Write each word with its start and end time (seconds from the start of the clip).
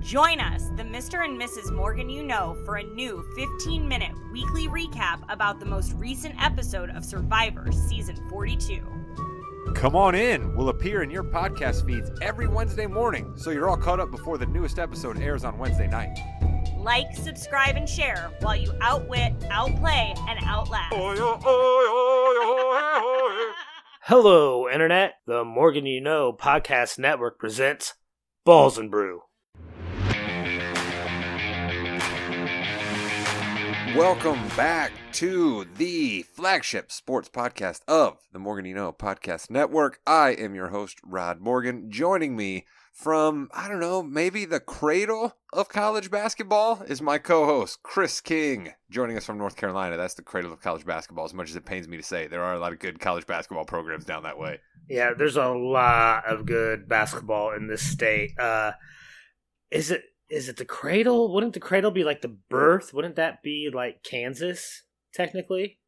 Join 0.00 0.40
us, 0.40 0.64
the 0.76 0.84
Mr. 0.84 1.24
and 1.24 1.40
Mrs. 1.40 1.74
Morgan 1.74 2.08
you 2.08 2.22
know, 2.22 2.56
for 2.64 2.76
a 2.76 2.82
new 2.82 3.24
15 3.34 3.86
minute 3.86 4.12
weekly 4.32 4.68
recap 4.68 5.20
about 5.28 5.60
the 5.60 5.66
most 5.66 5.92
recent 5.94 6.34
episode 6.42 6.90
of 6.90 7.04
Survivor 7.04 7.70
Season 7.72 8.16
42. 8.30 8.80
Come 9.74 9.96
on 9.96 10.14
in. 10.14 10.56
We'll 10.56 10.70
appear 10.70 11.02
in 11.02 11.10
your 11.10 11.24
podcast 11.24 11.84
feeds 11.84 12.10
every 12.22 12.48
Wednesday 12.48 12.86
morning, 12.86 13.34
so 13.36 13.50
you're 13.50 13.68
all 13.68 13.76
caught 13.76 14.00
up 14.00 14.10
before 14.10 14.38
the 14.38 14.46
newest 14.46 14.78
episode 14.78 15.20
airs 15.20 15.44
on 15.44 15.58
Wednesday 15.58 15.88
night. 15.88 16.16
Like, 16.78 17.14
subscribe, 17.14 17.76
and 17.76 17.88
share 17.88 18.30
while 18.40 18.56
you 18.56 18.72
outwit, 18.80 19.34
outplay, 19.50 20.14
and 20.28 20.38
outlast. 20.44 20.94
Hello, 24.02 24.68
Internet. 24.70 25.14
The 25.26 25.44
Morgan 25.44 25.84
You 25.86 26.00
Know 26.00 26.32
Podcast 26.32 26.98
Network 26.98 27.38
presents 27.38 27.94
Balls 28.44 28.78
and 28.78 28.90
Brew. 28.90 29.22
Welcome 33.96 34.46
back 34.48 34.92
to 35.14 35.64
the 35.76 36.22
flagship 36.22 36.92
sports 36.92 37.30
podcast 37.30 37.80
of 37.88 38.18
the 38.32 38.38
Morgan 38.38 38.66
You 38.66 38.74
Know 38.74 38.92
Podcast 38.92 39.50
Network. 39.50 39.98
I 40.06 40.30
am 40.30 40.54
your 40.54 40.68
host, 40.68 40.98
Rod 41.02 41.40
Morgan. 41.40 41.90
Joining 41.90 42.36
me 42.36 42.66
from, 42.92 43.48
I 43.52 43.66
don't 43.66 43.80
know, 43.80 44.02
maybe 44.02 44.44
the 44.44 44.60
cradle 44.60 45.36
of 45.54 45.70
college 45.70 46.10
basketball 46.10 46.82
is 46.86 47.00
my 47.00 47.16
co 47.16 47.46
host, 47.46 47.82
Chris 47.82 48.20
King, 48.20 48.74
joining 48.90 49.16
us 49.16 49.24
from 49.24 49.38
North 49.38 49.56
Carolina. 49.56 49.96
That's 49.96 50.14
the 50.14 50.22
cradle 50.22 50.52
of 50.52 50.60
college 50.60 50.84
basketball, 50.84 51.24
as 51.24 51.34
much 51.34 51.48
as 51.48 51.56
it 51.56 51.64
pains 51.64 51.88
me 51.88 51.96
to 51.96 52.02
say. 52.02 52.26
There 52.26 52.44
are 52.44 52.54
a 52.54 52.60
lot 52.60 52.74
of 52.74 52.80
good 52.80 53.00
college 53.00 53.26
basketball 53.26 53.64
programs 53.64 54.04
down 54.04 54.24
that 54.24 54.38
way. 54.38 54.60
Yeah, 54.88 55.14
there's 55.16 55.36
a 55.38 55.48
lot 55.48 56.26
of 56.26 56.44
good 56.44 56.88
basketball 56.88 57.52
in 57.52 57.68
this 57.68 57.82
state. 57.82 58.38
Uh, 58.38 58.72
is 59.70 59.90
it 59.90 60.02
is 60.30 60.48
it 60.48 60.56
the 60.56 60.64
cradle? 60.64 61.32
Wouldn't 61.32 61.54
the 61.54 61.60
cradle 61.60 61.90
be 61.90 62.04
like 62.04 62.22
the 62.22 62.36
birth? 62.50 62.92
Wouldn't 62.92 63.16
that 63.16 63.42
be 63.42 63.70
like 63.72 64.02
Kansas 64.02 64.82
technically? 65.14 65.78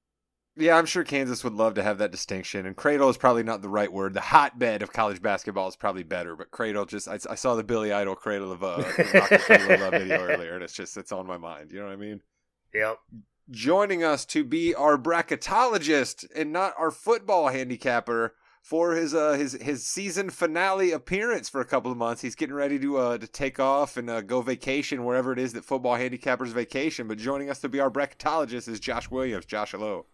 Yeah, 0.56 0.76
I'm 0.76 0.86
sure 0.86 1.04
Kansas 1.04 1.44
would 1.44 1.54
love 1.54 1.74
to 1.74 1.82
have 1.82 1.98
that 1.98 2.10
distinction. 2.10 2.66
And 2.66 2.76
cradle 2.76 3.08
is 3.08 3.16
probably 3.16 3.42
not 3.42 3.62
the 3.62 3.68
right 3.68 3.92
word. 3.92 4.14
The 4.14 4.20
hotbed 4.20 4.82
of 4.82 4.92
college 4.92 5.22
basketball 5.22 5.68
is 5.68 5.76
probably 5.76 6.02
better. 6.02 6.36
But 6.36 6.50
cradle, 6.50 6.84
just 6.86 7.08
I, 7.08 7.18
I 7.28 7.34
saw 7.34 7.54
the 7.54 7.64
Billy 7.64 7.92
Idol 7.92 8.16
cradle 8.16 8.52
of 8.52 8.62
uh, 8.62 8.76
Love 8.78 9.92
video 9.92 10.20
earlier, 10.20 10.54
and 10.54 10.64
it's 10.64 10.74
just 10.74 10.96
it's 10.96 11.12
on 11.12 11.26
my 11.26 11.38
mind. 11.38 11.70
You 11.70 11.78
know 11.78 11.86
what 11.86 11.92
I 11.92 11.96
mean? 11.96 12.20
Yep. 12.74 12.98
Joining 13.50 14.04
us 14.04 14.24
to 14.26 14.44
be 14.44 14.74
our 14.74 14.98
bracketologist 14.98 16.26
and 16.34 16.52
not 16.52 16.74
our 16.78 16.90
football 16.90 17.48
handicapper 17.48 18.34
for 18.62 18.92
his 18.94 19.14
uh 19.14 19.32
his 19.32 19.54
his 19.54 19.86
season 19.86 20.30
finale 20.30 20.92
appearance 20.92 21.48
for 21.48 21.60
a 21.60 21.64
couple 21.64 21.90
of 21.90 21.96
months. 21.96 22.22
He's 22.22 22.34
getting 22.34 22.54
ready 22.54 22.78
to 22.78 22.98
uh 22.98 23.18
to 23.18 23.26
take 23.26 23.58
off 23.58 23.96
and 23.96 24.08
uh, 24.08 24.20
go 24.20 24.42
vacation 24.42 25.04
wherever 25.04 25.32
it 25.32 25.38
is 25.38 25.52
that 25.54 25.64
football 25.64 25.96
handicappers 25.96 26.48
vacation. 26.48 27.08
But 27.08 27.18
joining 27.18 27.50
us 27.50 27.60
to 27.60 27.68
be 27.68 27.80
our 27.80 27.90
bracketologist 27.90 28.68
is 28.68 28.80
Josh 28.80 29.10
Williams. 29.10 29.46
Josh, 29.46 29.72
hello. 29.72 30.06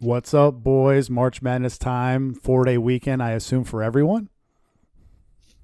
What's 0.00 0.32
up, 0.34 0.62
boys? 0.62 1.10
March 1.10 1.42
Madness 1.42 1.78
time, 1.78 2.34
four 2.34 2.64
day 2.64 2.78
weekend, 2.78 3.22
I 3.22 3.32
assume, 3.32 3.64
for 3.64 3.82
everyone? 3.82 4.28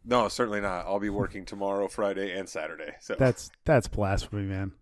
No, 0.05 0.29
certainly 0.29 0.61
not. 0.61 0.87
I'll 0.87 1.01
be 1.01 1.09
working 1.09 1.45
tomorrow, 1.45 1.89
Friday, 1.89 2.37
and 2.37 2.49
Saturday. 2.49 2.95
So 3.01 3.15
That's 3.19 3.51
that's 3.65 3.89
blasphemy, 3.89 4.43
man. 4.43 4.73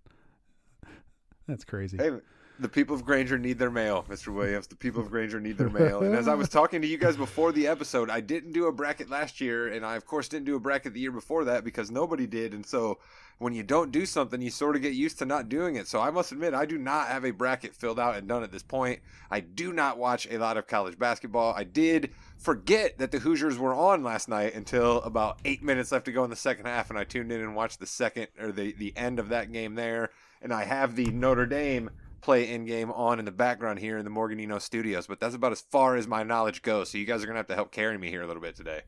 That's 1.46 1.64
crazy. 1.64 1.96
Hey, 1.96 2.10
the 2.58 2.68
people 2.68 2.94
of 2.94 3.04
Granger 3.04 3.38
need 3.38 3.58
their 3.58 3.70
mail, 3.70 4.04
Mr. 4.08 4.28
Williams. 4.32 4.66
The 4.66 4.76
people 4.76 5.00
of 5.00 5.10
Granger 5.10 5.40
need 5.40 5.58
their 5.58 5.70
mail. 5.70 6.02
And 6.02 6.14
as 6.14 6.28
I 6.28 6.34
was 6.34 6.48
talking 6.48 6.80
to 6.82 6.86
you 6.86 6.98
guys 6.98 7.16
before 7.16 7.52
the 7.52 7.66
episode, 7.66 8.10
I 8.10 8.20
didn't 8.20 8.52
do 8.52 8.66
a 8.66 8.72
bracket 8.72 9.10
last 9.10 9.40
year, 9.40 9.68
and 9.68 9.84
I 9.84 9.96
of 9.96 10.06
course 10.06 10.28
didn't 10.28 10.46
do 10.46 10.56
a 10.56 10.60
bracket 10.60 10.94
the 10.94 11.00
year 11.00 11.12
before 11.12 11.44
that 11.44 11.64
because 11.64 11.90
nobody 11.90 12.26
did. 12.26 12.54
And 12.54 12.64
so 12.64 12.98
when 13.38 13.52
you 13.52 13.62
don't 13.62 13.90
do 13.90 14.06
something, 14.06 14.40
you 14.40 14.50
sort 14.50 14.76
of 14.76 14.82
get 14.82 14.92
used 14.92 15.18
to 15.18 15.26
not 15.26 15.48
doing 15.48 15.76
it. 15.76 15.88
So 15.88 16.00
I 16.00 16.10
must 16.10 16.30
admit, 16.30 16.54
I 16.54 16.64
do 16.64 16.78
not 16.78 17.08
have 17.08 17.24
a 17.24 17.32
bracket 17.32 17.74
filled 17.74 17.98
out 17.98 18.16
and 18.16 18.28
done 18.28 18.42
at 18.42 18.52
this 18.52 18.62
point. 18.62 19.00
I 19.30 19.40
do 19.40 19.72
not 19.72 19.98
watch 19.98 20.28
a 20.30 20.38
lot 20.38 20.56
of 20.56 20.66
college 20.66 20.98
basketball. 20.98 21.52
I 21.56 21.64
did 21.64 22.12
forget 22.38 22.98
that 22.98 23.10
the 23.10 23.18
Hoosiers 23.18 23.58
were 23.58 23.74
on 23.74 24.04
last 24.04 24.28
night 24.28 24.54
until 24.54 24.98
about 25.02 25.38
eight 25.44 25.62
minutes 25.62 25.90
left 25.90 26.04
to 26.04 26.12
go 26.12 26.24
in 26.24 26.30
the 26.30 26.36
second 26.36 26.66
half, 26.66 26.90
and 26.90 26.98
I 26.98 27.04
tuned 27.04 27.32
in 27.32 27.40
and 27.40 27.56
watched 27.56 27.80
the 27.80 27.86
second 27.86 28.28
or 28.40 28.52
the 28.52 28.72
the 28.72 28.96
end 28.96 29.18
of 29.18 29.28
that 29.30 29.52
game 29.52 29.74
there. 29.74 30.10
And 30.40 30.52
I 30.52 30.64
have 30.64 30.96
the 30.96 31.06
Notre 31.06 31.46
Dame 31.46 31.90
play 32.22 32.48
in 32.48 32.64
game 32.64 32.90
on 32.92 33.18
in 33.18 33.24
the 33.24 33.32
background 33.32 33.80
here 33.80 33.98
in 33.98 34.04
the 34.04 34.10
Morgan 34.10 34.38
You 34.38 34.46
Know 34.46 34.58
studios, 34.58 35.06
but 35.06 35.20
that's 35.20 35.34
about 35.34 35.52
as 35.52 35.60
far 35.60 35.96
as 35.96 36.06
my 36.06 36.22
knowledge 36.22 36.62
goes. 36.62 36.90
So 36.90 36.98
you 36.98 37.04
guys 37.04 37.22
are 37.22 37.26
gonna 37.26 37.38
have 37.38 37.48
to 37.48 37.54
help 37.54 37.72
carry 37.72 37.98
me 37.98 38.08
here 38.08 38.22
a 38.22 38.26
little 38.26 38.42
bit 38.42 38.56
today. 38.56 38.82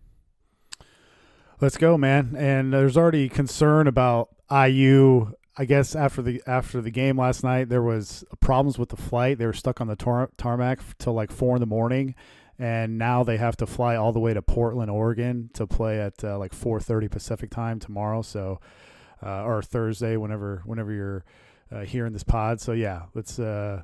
Let's 1.61 1.77
go, 1.77 1.99
man. 1.99 2.35
And 2.37 2.73
there's 2.73 2.97
already 2.97 3.29
concern 3.29 3.87
about 3.87 4.35
IU. 4.51 5.33
I 5.57 5.67
guess 5.67 5.95
after 5.95 6.21
the 6.21 6.43
after 6.47 6.81
the 6.81 6.91
game 6.91 7.19
last 7.19 7.45
night, 7.45 7.69
there 7.69 7.83
was 7.83 8.25
problems 8.41 8.79
with 8.79 8.89
the 8.89 8.97
flight. 8.97 9.39
They 9.39 9.47
were 9.47 9.53
stuck 9.53 9.81
on 9.81 9.87
the 9.87 9.97
tar- 9.97 10.31
tarmac 10.37 10.81
till 10.99 11.13
like 11.13 11.31
four 11.31 11.55
in 11.57 11.61
the 11.61 11.67
morning, 11.67 12.17
and 12.59 12.99
now 12.99 13.23
they 13.23 13.37
have 13.37 13.57
to 13.59 13.67
fly 13.67 13.95
all 13.95 14.13
the 14.13 14.21
way 14.21 14.35
to 14.35 14.43
Portland, 14.43 14.91
Oregon, 14.91 15.51
to 15.55 15.67
play 15.67 16.01
at 16.01 16.25
uh, 16.25 16.39
like 16.39 16.53
four 16.53 16.81
thirty 16.81 17.07
Pacific 17.09 17.51
time 17.51 17.79
tomorrow. 17.79 18.23
So, 18.23 18.61
uh, 19.23 19.45
or 19.45 19.63
Thursday, 19.63 20.17
whenever 20.17 20.63
whenever 20.65 20.93
you're 20.93 21.25
uh, 21.75 21.81
in 21.81 22.13
this 22.13 22.23
pod. 22.23 22.61
So 22.61 22.73
yeah, 22.73 23.03
it's 23.15 23.39
uh, 23.39 23.83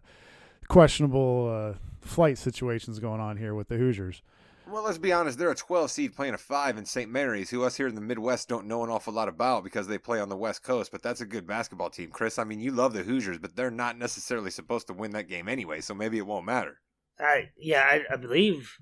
questionable 0.68 1.74
uh, 1.74 1.78
flight 2.00 2.38
situations 2.38 2.98
going 2.98 3.20
on 3.20 3.36
here 3.36 3.54
with 3.54 3.68
the 3.68 3.76
Hoosiers. 3.76 4.22
Well, 4.70 4.84
let's 4.84 4.98
be 4.98 5.12
honest. 5.12 5.36
They're 5.36 5.50
a 5.50 5.56
12 5.56 5.90
seed 5.90 6.14
playing 6.14 6.34
a 6.34 6.38
five 6.38 6.78
in 6.78 6.84
St. 6.84 7.10
Mary's, 7.10 7.50
who 7.50 7.64
us 7.64 7.76
here 7.76 7.88
in 7.88 7.96
the 7.96 8.00
Midwest 8.00 8.48
don't 8.48 8.66
know 8.66 8.84
an 8.84 8.90
awful 8.90 9.12
lot 9.12 9.28
about 9.28 9.64
because 9.64 9.88
they 9.88 9.98
play 9.98 10.20
on 10.20 10.28
the 10.28 10.36
West 10.36 10.62
Coast. 10.62 10.92
But 10.92 11.02
that's 11.02 11.20
a 11.20 11.26
good 11.26 11.44
basketball 11.44 11.90
team, 11.90 12.10
Chris. 12.10 12.38
I 12.38 12.44
mean, 12.44 12.60
you 12.60 12.70
love 12.70 12.92
the 12.92 13.02
Hoosiers, 13.02 13.38
but 13.38 13.56
they're 13.56 13.72
not 13.72 13.98
necessarily 13.98 14.50
supposed 14.50 14.86
to 14.86 14.92
win 14.92 15.10
that 15.12 15.28
game 15.28 15.48
anyway, 15.48 15.80
so 15.80 15.92
maybe 15.92 16.18
it 16.18 16.26
won't 16.26 16.46
matter. 16.46 16.78
I 17.18 17.50
yeah, 17.58 17.82
I, 17.82 18.14
I 18.14 18.16
believe 18.16 18.76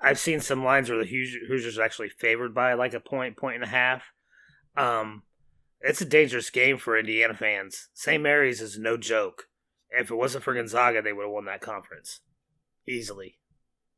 I've 0.00 0.18
seen 0.18 0.40
some 0.40 0.64
lines 0.64 0.90
where 0.90 0.98
the 0.98 1.06
Hoosiers, 1.06 1.48
Hoosiers 1.48 1.78
are 1.78 1.82
actually 1.82 2.10
favored 2.10 2.54
by 2.54 2.74
like 2.74 2.92
a 2.92 3.00
point, 3.00 3.38
point 3.38 3.54
and 3.54 3.64
a 3.64 3.68
half. 3.68 4.04
Um, 4.76 5.22
it's 5.82 6.00
a 6.00 6.06
dangerous 6.06 6.50
game 6.50 6.78
for 6.78 6.96
Indiana 6.96 7.34
fans. 7.34 7.88
St. 7.92 8.22
Mary's 8.22 8.60
is 8.60 8.78
no 8.78 8.96
joke. 8.96 9.48
If 9.90 10.10
it 10.10 10.14
wasn't 10.14 10.44
for 10.44 10.54
Gonzaga, 10.54 11.02
they 11.02 11.12
would 11.12 11.24
have 11.24 11.32
won 11.32 11.44
that 11.46 11.60
conference 11.60 12.20
easily. 12.88 13.38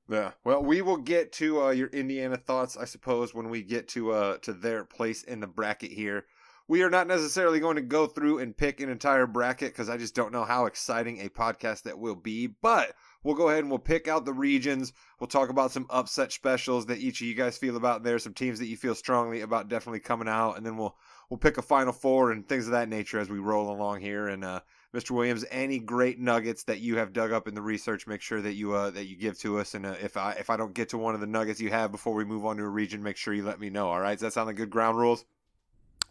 Yeah. 0.09 0.33
Well, 0.45 0.63
we 0.63 0.83
will 0.83 0.97
get 0.97 1.33
to 1.35 1.63
uh, 1.63 1.71
your 1.71 1.89
Indiana 1.89 2.37
thoughts, 2.37 2.77
I 2.77 2.85
suppose, 2.85 3.35
when 3.35 3.49
we 3.49 3.63
get 3.63 3.89
to 3.89 4.13
uh, 4.13 4.39
to 4.39 4.53
their 4.53 4.85
place 4.85 5.23
in 5.23 5.41
the 5.41 5.47
bracket 5.47 5.93
here. 5.93 6.27
We 6.67 6.83
are 6.83 6.91
not 6.91 7.07
necessarily 7.07 7.61
going 7.61 7.77
to 7.77 7.83
go 7.83 8.07
through 8.07 8.39
and 8.39 8.57
pick 8.57 8.81
an 8.81 8.89
entire 8.89 9.27
bracket 9.27 9.73
because 9.73 9.91
I 9.91 9.99
just 9.99 10.15
don't 10.15 10.33
know 10.33 10.45
how 10.45 10.65
exciting 10.65 11.21
a 11.21 11.29
podcast 11.29 11.83
that 11.83 11.99
will 11.99 12.15
be. 12.15 12.47
But 12.47 12.95
we'll 13.23 13.35
go 13.35 13.49
ahead 13.49 13.61
and 13.61 13.71
we'll 13.71 13.79
pick 13.79 14.09
out 14.09 14.25
the 14.25 14.33
regions. 14.33 14.93
We'll 15.21 15.29
talk 15.29 15.51
about 15.51 15.73
some 15.73 15.87
upset 15.91 16.33
specials 16.33 16.87
that 16.87 16.99
each 16.99 17.21
of 17.21 17.27
you 17.27 17.35
guys 17.35 17.59
feel 17.59 17.77
about 17.77 18.03
there, 18.03 18.19
some 18.19 18.33
teams 18.33 18.59
that 18.59 18.67
you 18.67 18.79
feel 18.79 18.95
strongly 18.95 19.43
about 19.43 19.69
definitely 19.69 20.01
coming 20.01 20.29
out, 20.29 20.57
and 20.57 20.65
then 20.65 20.79
we'll 20.79 20.97
we'll 21.35 21.39
pick 21.41 21.59
a 21.59 21.63
final 21.63 21.93
four 21.93 22.31
and 22.31 22.49
things 22.49 22.67
of 22.67 22.71
that 22.71 22.89
nature 22.89 23.19
as 23.19 23.29
we 23.29 23.41
roll 23.41 23.69
along 23.69 24.01
here. 24.01 24.29
And 24.29 24.45
uh, 24.45 24.61
Mr. 24.95 25.11
Williams, 25.11 25.45
any 25.51 25.81
great 25.81 26.21
nuggets 26.21 26.63
that 26.63 26.79
you 26.79 26.97
have 26.99 27.13
dug 27.13 27.33
up 27.33 27.49
in 27.49 27.57
the 27.57 27.61
research, 27.61 28.07
make 28.07 28.21
sure 28.21 28.41
that 28.41 28.53
you 28.53 28.73
uh, 28.73 28.91
that 28.91 29.07
you 29.07 29.17
give 29.17 29.37
to 29.41 29.59
us. 29.59 29.75
And 29.75 29.85
uh, 29.85 29.97
if 30.01 30.17
I 30.17 30.35
if 30.35 30.49
I 30.49 30.57
don't 30.57 30.75
get 30.75 30.91
to 30.91 30.99
one 30.99 31.13
of 31.13 31.21
the 31.21 31.27
nuggets 31.27 31.61
you 31.61 31.71
have 31.71 31.91
before 31.91 32.15
we 32.15 32.25
move 32.25 32.45
on 32.45 32.57
to 32.59 32.63
a 32.63 32.69
region, 32.69 33.03
make 33.03 33.17
sure 33.17 33.35
you 33.35 33.43
let 33.43 33.59
me 33.59 33.69
know. 33.69 33.89
All 33.89 33.99
right, 33.99 34.13
does 34.13 34.21
that 34.21 34.33
sound 34.33 34.47
like 34.47 34.55
good 34.55 34.71
ground 34.71 34.97
rules? 34.97 35.25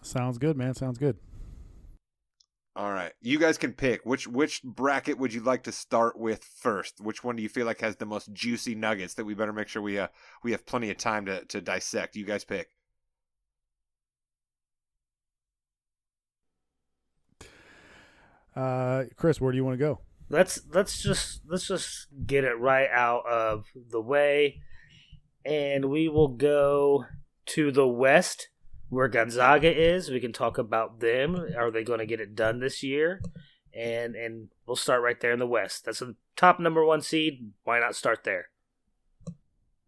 Sounds 0.01 0.37
good, 0.37 0.57
man. 0.57 0.73
Sounds 0.73 0.97
good. 0.97 1.15
All 2.75 2.91
right, 2.91 3.13
you 3.21 3.39
guys 3.39 3.57
can 3.57 3.71
pick 3.71 4.05
which 4.05 4.27
which 4.27 4.61
bracket 4.61 5.17
would 5.19 5.33
you 5.33 5.39
like 5.39 5.63
to 5.63 5.71
start 5.71 6.19
with 6.19 6.43
first? 6.43 6.99
Which 6.99 7.23
one 7.23 7.37
do 7.37 7.43
you 7.43 7.49
feel 7.49 7.65
like 7.65 7.79
has 7.79 7.95
the 7.95 8.05
most 8.05 8.33
juicy 8.33 8.75
nuggets 8.75 9.13
that 9.13 9.23
we 9.23 9.35
better 9.35 9.53
make 9.53 9.69
sure 9.69 9.81
we 9.81 9.99
uh 9.99 10.09
we 10.43 10.51
have 10.51 10.65
plenty 10.65 10.89
of 10.89 10.97
time 10.97 11.27
to 11.27 11.45
to 11.45 11.61
dissect? 11.61 12.17
You 12.17 12.25
guys 12.25 12.43
pick. 12.43 12.71
Uh, 18.55 19.05
Chris, 19.15 19.41
where 19.41 19.51
do 19.51 19.57
you 19.57 19.65
want 19.65 19.75
to 19.75 19.83
go? 19.83 19.99
Let's 20.29 20.61
let's 20.73 21.01
just 21.01 21.41
let's 21.47 21.67
just 21.67 22.07
get 22.25 22.43
it 22.43 22.59
right 22.59 22.89
out 22.91 23.25
of 23.27 23.65
the 23.91 24.01
way, 24.01 24.61
and 25.45 25.85
we 25.85 26.09
will 26.09 26.29
go 26.29 27.05
to 27.47 27.71
the 27.71 27.87
west 27.87 28.49
where 28.89 29.07
Gonzaga 29.07 29.71
is. 29.71 30.09
We 30.09 30.19
can 30.19 30.33
talk 30.33 30.57
about 30.57 30.99
them. 30.99 31.35
Are 31.57 31.71
they 31.71 31.83
going 31.83 31.99
to 31.99 32.05
get 32.05 32.21
it 32.21 32.35
done 32.35 32.59
this 32.59 32.83
year? 32.83 33.21
And 33.73 34.15
and 34.15 34.49
we'll 34.65 34.75
start 34.75 35.01
right 35.01 35.19
there 35.19 35.31
in 35.31 35.39
the 35.39 35.47
west. 35.47 35.85
That's 35.85 35.99
the 35.99 36.15
top 36.35 36.59
number 36.59 36.85
one 36.85 37.01
seed. 37.01 37.51
Why 37.63 37.79
not 37.79 37.95
start 37.95 38.23
there? 38.23 38.49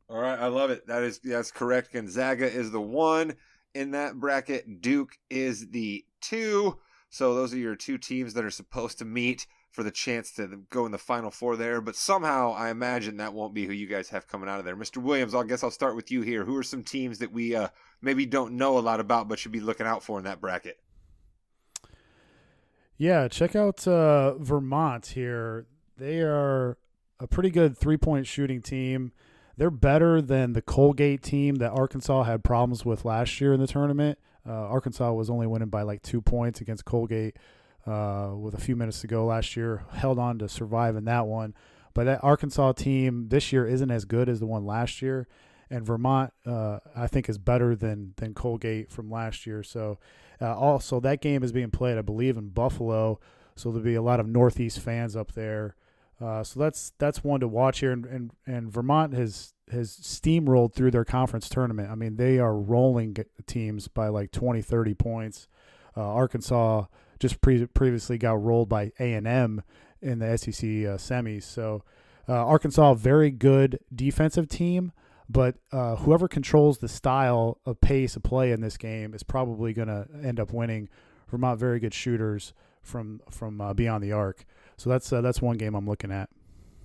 All 0.10 0.20
right, 0.20 0.38
I 0.38 0.48
love 0.48 0.70
it. 0.70 0.86
That 0.88 1.04
is 1.04 1.20
that's 1.20 1.52
correct. 1.52 1.94
Gonzaga 1.94 2.52
is 2.52 2.72
the 2.72 2.82
one 2.82 3.36
in 3.74 3.92
that 3.92 4.16
bracket. 4.16 4.82
Duke 4.82 5.18
is 5.30 5.70
the 5.70 6.06
two. 6.22 6.80
So 7.16 7.34
those 7.34 7.54
are 7.54 7.58
your 7.58 7.78
two 7.78 7.98
teams 7.98 8.34
that 8.34 8.44
are 8.44 8.52
supposed 8.52 8.98
to 8.98 9.06
meet 9.06 9.48
for 9.72 9.84
the 9.84 9.92
chance 9.92 10.34
to 10.34 10.66
go 10.70 10.86
in 10.86 10.92
the 10.92 10.98
final 10.98 11.32
four 11.32 11.56
there. 11.56 11.80
But 11.80 11.96
somehow 11.96 12.52
I 12.52 12.70
imagine 12.70 13.16
that 13.18 13.34
won't 13.34 13.54
be 13.54 13.66
who 13.66 13.72
you 13.72 13.88
guys 13.88 14.10
have 14.10 14.28
coming 14.28 14.50
out 14.50 14.60
of 14.60 14.66
there. 14.66 14.76
Mr. 14.76 14.98
Williams, 14.98 15.34
I 15.34 15.46
guess 15.46 15.64
I'll 15.64 15.72
start 15.72 15.96
with 15.96 16.12
you 16.12 16.24
here. 16.24 16.44
Who 16.44 16.58
are 16.58 16.64
some 16.64 16.84
teams 16.84 17.20
that 17.20 17.32
we 17.32 17.56
uh, 17.56 17.70
maybe 18.02 18.26
don't 18.26 18.58
know 18.58 18.78
a 18.78 18.82
lot 18.82 19.00
about 19.00 19.30
but 19.30 19.40
should 19.40 19.54
be 19.54 19.62
looking 19.62 19.88
out 19.88 20.04
for 20.04 20.18
in 20.18 20.26
that 20.26 20.42
bracket? 20.42 20.78
Yeah, 22.98 23.30
check 23.30 23.56
out 23.56 23.88
uh, 23.88 24.34
Vermont 24.38 25.06
here. 25.06 25.68
They 25.98 26.20
are 26.20 26.78
a 27.22 27.28
pretty 27.28 27.50
good 27.50 27.78
three 27.78 27.96
point 27.96 28.28
shooting 28.28 28.62
team. 28.62 29.14
They're 29.56 29.72
better 29.72 30.22
than 30.22 30.52
the 30.52 30.62
Colgate 30.62 31.24
team 31.24 31.56
that 31.56 31.72
Arkansas 31.72 32.24
had 32.24 32.44
problems 32.44 32.84
with 32.84 33.06
last 33.06 33.40
year 33.40 33.54
in 33.54 33.62
the 33.62 33.68
tournament. 33.68 34.20
Uh, 34.48 34.68
Arkansas 34.68 35.12
was 35.14 35.30
only 35.30 35.48
winning 35.48 35.70
by 35.70 35.82
like 35.82 36.02
two 36.02 36.22
points 36.22 36.62
against 36.62 36.86
Colgate 36.86 37.38
uh, 37.88 38.32
with 38.38 38.54
a 38.54 38.60
few 38.60 38.76
minutes 38.76 39.02
to 39.02 39.08
go 39.08 39.26
last 39.26 39.56
year, 39.56 39.84
held 39.94 40.20
on 40.20 40.40
to 40.40 40.50
survive 40.50 40.96
in 40.96 41.06
that 41.06 41.28
one. 41.28 41.54
But 41.94 42.06
that 42.06 42.24
Arkansas 42.24 42.74
team 42.74 43.30
this 43.30 43.54
year 43.54 43.66
isn't 43.66 43.90
as 43.90 44.06
good 44.06 44.28
as 44.28 44.40
the 44.40 44.46
one 44.46 44.66
last 44.66 45.02
year. 45.02 45.28
And 45.70 45.86
Vermont, 45.86 46.32
uh, 46.46 46.80
I 46.96 47.08
think, 47.08 47.28
is 47.28 47.38
better 47.40 47.76
than 47.76 48.14
than 48.18 48.34
Colgate 48.36 48.92
from 48.92 49.10
last 49.10 49.48
year. 49.48 49.64
So, 49.64 49.98
uh, 50.40 50.56
also 50.56 51.00
that 51.00 51.22
game 51.22 51.44
is 51.44 51.52
being 51.52 51.72
played, 51.72 51.98
I 51.98 52.02
believe, 52.02 52.38
in 52.38 52.50
Buffalo. 52.50 53.20
So 53.56 53.72
there'll 53.72 53.84
be 53.84 53.96
a 53.96 54.02
lot 54.02 54.20
of 54.20 54.28
Northeast 54.28 54.80
fans 54.80 55.16
up 55.16 55.32
there. 55.32 55.76
Uh, 56.22 56.44
so 56.44 56.60
that's 56.60 56.94
that's 57.00 57.24
one 57.24 57.40
to 57.40 57.48
watch 57.48 57.80
here, 57.80 57.92
and, 57.92 58.06
and 58.06 58.32
and 58.46 58.72
Vermont 58.72 59.14
has 59.14 59.55
has 59.72 59.92
steamrolled 59.92 60.74
through 60.74 60.92
their 60.92 61.06
conference 61.06 61.50
tournament. 61.50 61.90
I 61.90 61.96
mean, 61.96 62.18
they 62.18 62.40
are 62.40 62.56
rolling 62.56 63.18
teams 63.48 63.88
by 63.88 64.08
like 64.08 64.32
20, 64.32 64.62
30 64.62 64.94
points. 64.94 65.48
Uh, 65.98 66.02
Arkansas 66.02 66.86
just 67.20 67.42
pre- 67.42 67.66
previously 67.68 68.18
got 68.18 68.42
rolled 68.42 68.70
by 68.70 68.92
A 69.00 69.14
and 69.14 69.28
M 69.28 69.64
in 70.02 70.20
the 70.20 70.38
SEC 70.38 70.54
uh, 70.54 70.98
semis. 70.98 71.44
So 71.44 71.84
uh, 72.28 72.34
Arkansas, 72.34 72.94
very 72.96 73.32
good 73.32 73.80
defensive 73.94 74.48
team, 74.48 74.92
but 75.30 75.56
uh, 75.72 75.96
whoever 75.98 76.28
controls 76.28 76.80
the 76.80 76.88
style 76.88 77.60
of 77.66 77.82
pace 77.82 78.16
of 78.16 78.24
play 78.24 78.52
in 78.52 78.62
this 78.62 78.78
game 78.78 79.14
is 79.14 79.24
probably 79.24 79.74
going 79.74 79.88
to 79.88 80.08
end 80.24 80.40
up 80.40 80.54
winning. 80.54 80.90
Vermont, 81.30 81.60
very 81.60 81.80
good 81.80 81.94
shooters 81.94 82.54
from 82.82 83.22
from 83.32 83.60
uh, 83.60 83.74
beyond 83.74 84.04
the 84.04 84.12
arc. 84.12 84.46
So 84.78 84.90
that's 84.90 85.12
uh, 85.12 85.22
that's 85.22 85.42
one 85.42 85.58
game 85.58 85.76
I'm 85.76 85.88
looking 85.88 86.12
at. 86.12 86.30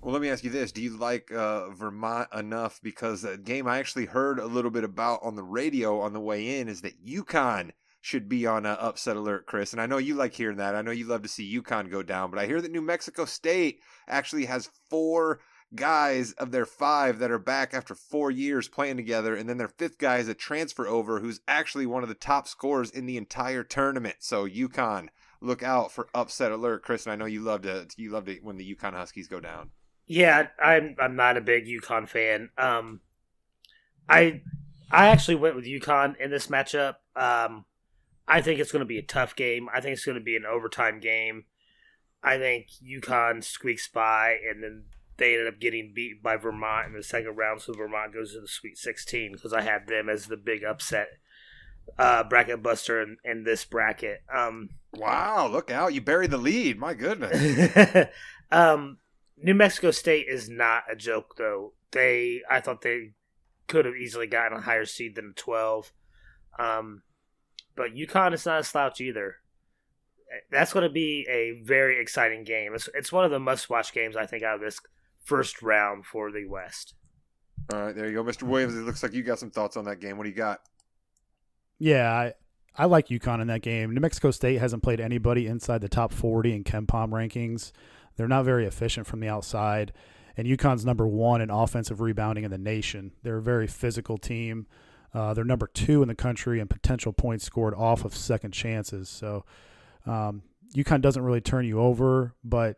Well, 0.01 0.13
let 0.13 0.21
me 0.23 0.29
ask 0.29 0.43
you 0.43 0.49
this: 0.49 0.71
Do 0.71 0.81
you 0.81 0.97
like 0.97 1.31
uh, 1.31 1.69
Vermont 1.69 2.27
enough? 2.33 2.79
Because 2.81 3.21
the 3.21 3.37
game 3.37 3.67
I 3.67 3.77
actually 3.77 4.05
heard 4.05 4.39
a 4.39 4.47
little 4.47 4.71
bit 4.71 4.83
about 4.83 5.19
on 5.21 5.35
the 5.35 5.43
radio 5.43 5.99
on 5.99 6.13
the 6.13 6.19
way 6.19 6.59
in 6.59 6.67
is 6.67 6.81
that 6.81 7.05
UConn 7.05 7.69
should 8.01 8.27
be 8.27 8.47
on 8.47 8.65
an 8.65 8.77
upset 8.79 9.15
alert, 9.15 9.45
Chris. 9.45 9.73
And 9.73 9.81
I 9.81 9.85
know 9.85 9.99
you 9.99 10.15
like 10.15 10.33
hearing 10.33 10.57
that. 10.57 10.73
I 10.73 10.81
know 10.81 10.89
you 10.89 11.05
love 11.05 11.21
to 11.21 11.29
see 11.29 11.61
UConn 11.61 11.91
go 11.91 12.01
down, 12.01 12.31
but 12.31 12.39
I 12.39 12.47
hear 12.47 12.59
that 12.61 12.71
New 12.71 12.81
Mexico 12.81 13.25
State 13.25 13.79
actually 14.07 14.45
has 14.45 14.71
four 14.89 15.39
guys 15.75 16.31
of 16.33 16.49
their 16.49 16.65
five 16.65 17.19
that 17.19 17.29
are 17.29 17.37
back 17.37 17.75
after 17.75 17.93
four 17.93 18.31
years 18.31 18.67
playing 18.67 18.97
together, 18.97 19.35
and 19.35 19.47
then 19.47 19.59
their 19.59 19.67
fifth 19.67 19.99
guy 19.99 20.17
is 20.17 20.27
a 20.27 20.33
transfer 20.33 20.87
over 20.87 21.19
who's 21.19 21.41
actually 21.47 21.85
one 21.85 22.01
of 22.01 22.09
the 22.09 22.15
top 22.15 22.47
scorers 22.47 22.89
in 22.89 23.05
the 23.05 23.17
entire 23.17 23.63
tournament. 23.63 24.15
So 24.19 24.47
UConn 24.47 25.09
look 25.41 25.61
out 25.61 25.91
for 25.91 26.07
upset 26.15 26.51
alert, 26.51 26.81
Chris. 26.81 27.05
And 27.05 27.13
I 27.13 27.15
know 27.15 27.25
you 27.25 27.41
love 27.41 27.61
to 27.61 27.87
you 27.97 28.09
love 28.09 28.25
to 28.25 28.39
when 28.41 28.57
the 28.57 28.75
UConn 28.75 28.93
Huskies 28.93 29.27
go 29.27 29.39
down. 29.39 29.69
Yeah, 30.11 30.47
I'm 30.61 30.97
I'm 30.99 31.15
not 31.15 31.37
a 31.37 31.41
big 31.41 31.67
UConn 31.67 32.05
fan. 32.05 32.49
Um, 32.57 32.99
I 34.09 34.41
I 34.91 35.07
actually 35.07 35.35
went 35.35 35.55
with 35.55 35.63
UConn 35.63 36.19
in 36.19 36.29
this 36.29 36.47
matchup. 36.47 36.95
Um, 37.15 37.63
I 38.27 38.41
think 38.41 38.59
it's 38.59 38.73
going 38.73 38.81
to 38.81 38.85
be 38.85 38.97
a 38.97 39.03
tough 39.03 39.37
game. 39.37 39.69
I 39.73 39.79
think 39.79 39.93
it's 39.93 40.03
going 40.03 40.17
to 40.17 40.23
be 40.23 40.35
an 40.35 40.45
overtime 40.45 40.99
game. 40.99 41.45
I 42.21 42.37
think 42.37 42.67
UConn 42.85 43.41
squeaks 43.41 43.87
by, 43.87 44.35
and 44.49 44.61
then 44.61 44.83
they 45.15 45.35
ended 45.35 45.47
up 45.47 45.61
getting 45.61 45.93
beat 45.95 46.21
by 46.21 46.35
Vermont 46.35 46.87
in 46.87 46.93
the 46.93 47.03
second 47.03 47.37
round, 47.37 47.61
so 47.61 47.71
Vermont 47.73 48.13
goes 48.13 48.33
to 48.33 48.41
the 48.41 48.49
Sweet 48.49 48.77
16 48.77 49.31
because 49.31 49.53
I 49.53 49.61
had 49.61 49.87
them 49.87 50.09
as 50.09 50.25
the 50.25 50.35
big 50.35 50.65
upset 50.65 51.07
uh, 51.97 52.25
bracket 52.25 52.61
buster 52.61 53.01
in, 53.01 53.15
in 53.23 53.45
this 53.45 53.63
bracket. 53.63 54.23
Um, 54.29 54.71
wow, 54.93 55.47
look 55.47 55.71
out! 55.71 55.93
You 55.93 56.01
buried 56.01 56.31
the 56.31 56.37
lead. 56.37 56.77
My 56.77 56.95
goodness. 56.95 58.09
um, 58.51 58.97
New 59.43 59.55
Mexico 59.55 59.91
State 59.91 60.27
is 60.27 60.49
not 60.49 60.83
a 60.91 60.95
joke, 60.95 61.35
though. 61.37 61.73
They, 61.91 62.41
I 62.49 62.59
thought 62.59 62.81
they 62.81 63.13
could 63.67 63.85
have 63.85 63.95
easily 63.95 64.27
gotten 64.27 64.57
a 64.57 64.61
higher 64.61 64.85
seed 64.85 65.15
than 65.15 65.31
a 65.31 65.39
12. 65.39 65.91
Um, 66.59 67.03
but 67.75 67.95
UConn 67.95 68.33
is 68.33 68.45
not 68.45 68.59
a 68.59 68.63
slouch 68.63 69.01
either. 69.01 69.37
That's 70.51 70.73
going 70.73 70.87
to 70.87 70.93
be 70.93 71.25
a 71.29 71.61
very 71.63 71.99
exciting 71.99 72.43
game. 72.43 72.73
It's, 72.73 72.87
it's 72.93 73.11
one 73.11 73.25
of 73.25 73.31
the 73.31 73.39
must-watch 73.39 73.93
games 73.93 74.15
I 74.15 74.25
think 74.25 74.43
out 74.43 74.55
of 74.55 74.61
this 74.61 74.79
first 75.23 75.61
round 75.61 76.05
for 76.05 76.31
the 76.31 76.45
West. 76.45 76.93
All 77.73 77.81
right, 77.81 77.95
there 77.95 78.07
you 78.07 78.13
go, 78.15 78.23
Mr. 78.23 78.43
Williams. 78.43 78.75
It 78.75 78.81
looks 78.81 79.03
like 79.03 79.13
you 79.13 79.23
got 79.23 79.39
some 79.39 79.51
thoughts 79.51 79.77
on 79.77 79.85
that 79.85 79.99
game. 79.99 80.17
What 80.17 80.23
do 80.23 80.29
you 80.29 80.35
got? 80.35 80.61
Yeah, 81.79 82.11
I, 82.11 82.33
I 82.75 82.85
like 82.85 83.07
UConn 83.07 83.41
in 83.41 83.47
that 83.47 83.61
game. 83.61 83.93
New 83.93 84.01
Mexico 84.01 84.31
State 84.31 84.59
hasn't 84.59 84.83
played 84.83 84.99
anybody 84.99 85.47
inside 85.47 85.81
the 85.81 85.89
top 85.89 86.13
40 86.13 86.53
in 86.53 86.63
KenPom 86.63 87.09
rankings. 87.09 87.71
They're 88.21 88.27
not 88.27 88.45
very 88.45 88.67
efficient 88.67 89.07
from 89.07 89.19
the 89.19 89.27
outside. 89.27 89.93
And 90.37 90.47
UConn's 90.47 90.85
number 90.85 91.07
one 91.07 91.41
in 91.41 91.49
offensive 91.49 92.01
rebounding 92.01 92.43
in 92.43 92.51
the 92.51 92.57
nation. 92.59 93.13
They're 93.23 93.39
a 93.39 93.41
very 93.41 93.65
physical 93.65 94.19
team. 94.19 94.67
Uh, 95.11 95.33
they're 95.33 95.43
number 95.43 95.65
two 95.65 96.03
in 96.03 96.07
the 96.07 96.13
country 96.13 96.59
in 96.59 96.67
potential 96.67 97.13
points 97.13 97.45
scored 97.45 97.73
off 97.73 98.05
of 98.05 98.15
second 98.15 98.51
chances. 98.51 99.09
So 99.09 99.43
um, 100.05 100.43
UConn 100.75 101.01
doesn't 101.01 101.23
really 101.23 101.41
turn 101.41 101.65
you 101.65 101.79
over, 101.81 102.35
but 102.43 102.77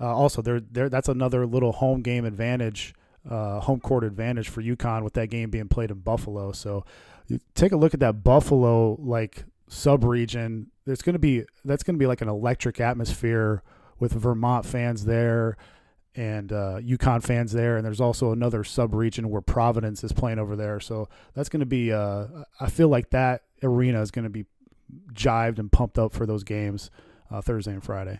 uh, 0.00 0.12
also 0.12 0.42
they're, 0.42 0.58
they're, 0.58 0.88
that's 0.88 1.08
another 1.08 1.46
little 1.46 1.70
home 1.70 2.02
game 2.02 2.24
advantage, 2.24 2.92
uh, 3.30 3.60
home 3.60 3.78
court 3.78 4.02
advantage 4.02 4.48
for 4.48 4.62
UConn 4.62 5.04
with 5.04 5.12
that 5.12 5.30
game 5.30 5.48
being 5.48 5.68
played 5.68 5.92
in 5.92 6.00
Buffalo. 6.00 6.50
So 6.50 6.84
take 7.54 7.70
a 7.70 7.76
look 7.76 7.94
at 7.94 8.00
that 8.00 8.24
Buffalo 8.24 8.96
like 9.00 9.44
sub 9.68 10.02
region. 10.02 10.72
There's 10.86 11.02
going 11.02 11.12
to 11.12 11.20
be 11.20 11.44
that's 11.64 11.84
going 11.84 11.94
to 11.94 12.00
be 12.00 12.08
like 12.08 12.20
an 12.20 12.28
electric 12.28 12.80
atmosphere 12.80 13.62
with 14.02 14.12
Vermont 14.14 14.66
fans 14.66 15.04
there 15.04 15.56
and 16.16 16.52
uh, 16.52 16.80
UConn 16.80 17.22
fans 17.22 17.52
there, 17.52 17.76
and 17.76 17.86
there's 17.86 18.00
also 18.00 18.32
another 18.32 18.64
sub-region 18.64 19.30
where 19.30 19.40
Providence 19.40 20.02
is 20.02 20.12
playing 20.12 20.40
over 20.40 20.56
there. 20.56 20.80
So 20.80 21.08
that's 21.34 21.48
going 21.48 21.60
to 21.60 21.66
be. 21.66 21.92
Uh, 21.92 22.26
I 22.60 22.68
feel 22.68 22.88
like 22.88 23.10
that 23.10 23.42
arena 23.62 24.02
is 24.02 24.10
going 24.10 24.24
to 24.24 24.30
be 24.30 24.44
jived 25.12 25.60
and 25.60 25.70
pumped 25.70 26.00
up 26.00 26.12
for 26.12 26.26
those 26.26 26.42
games 26.42 26.90
uh, 27.30 27.40
Thursday 27.42 27.74
and 27.74 27.82
Friday. 27.82 28.18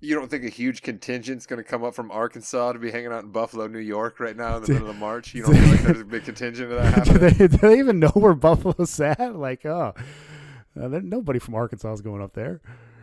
You 0.00 0.14
don't 0.14 0.30
think 0.30 0.44
a 0.44 0.48
huge 0.48 0.80
contingent's 0.80 1.44
going 1.44 1.62
to 1.62 1.68
come 1.68 1.84
up 1.84 1.94
from 1.94 2.10
Arkansas 2.10 2.72
to 2.72 2.78
be 2.78 2.90
hanging 2.90 3.12
out 3.12 3.22
in 3.22 3.30
Buffalo, 3.32 3.66
New 3.66 3.80
York, 3.80 4.18
right 4.18 4.36
now 4.36 4.56
in 4.56 4.62
the 4.62 4.72
middle 4.72 4.88
of 4.88 4.96
March? 4.96 5.34
You 5.34 5.42
don't 5.42 5.54
feel 5.54 5.68
like 5.68 5.82
there's 5.82 6.00
a 6.00 6.04
big 6.06 6.24
contingent 6.24 6.72
of 6.72 6.82
that 6.82 6.94
happening? 7.06 7.34
do, 7.34 7.48
they, 7.48 7.48
do 7.58 7.68
they 7.68 7.78
even 7.78 8.00
know 8.00 8.08
where 8.08 8.34
Buffalo's 8.34 8.98
at? 8.98 9.36
Like, 9.36 9.66
oh, 9.66 9.92
uh, 10.80 10.88
nobody 10.88 11.38
from 11.38 11.54
Arkansas 11.54 11.92
is 11.92 12.00
going 12.00 12.22
up 12.22 12.32
there. 12.32 12.62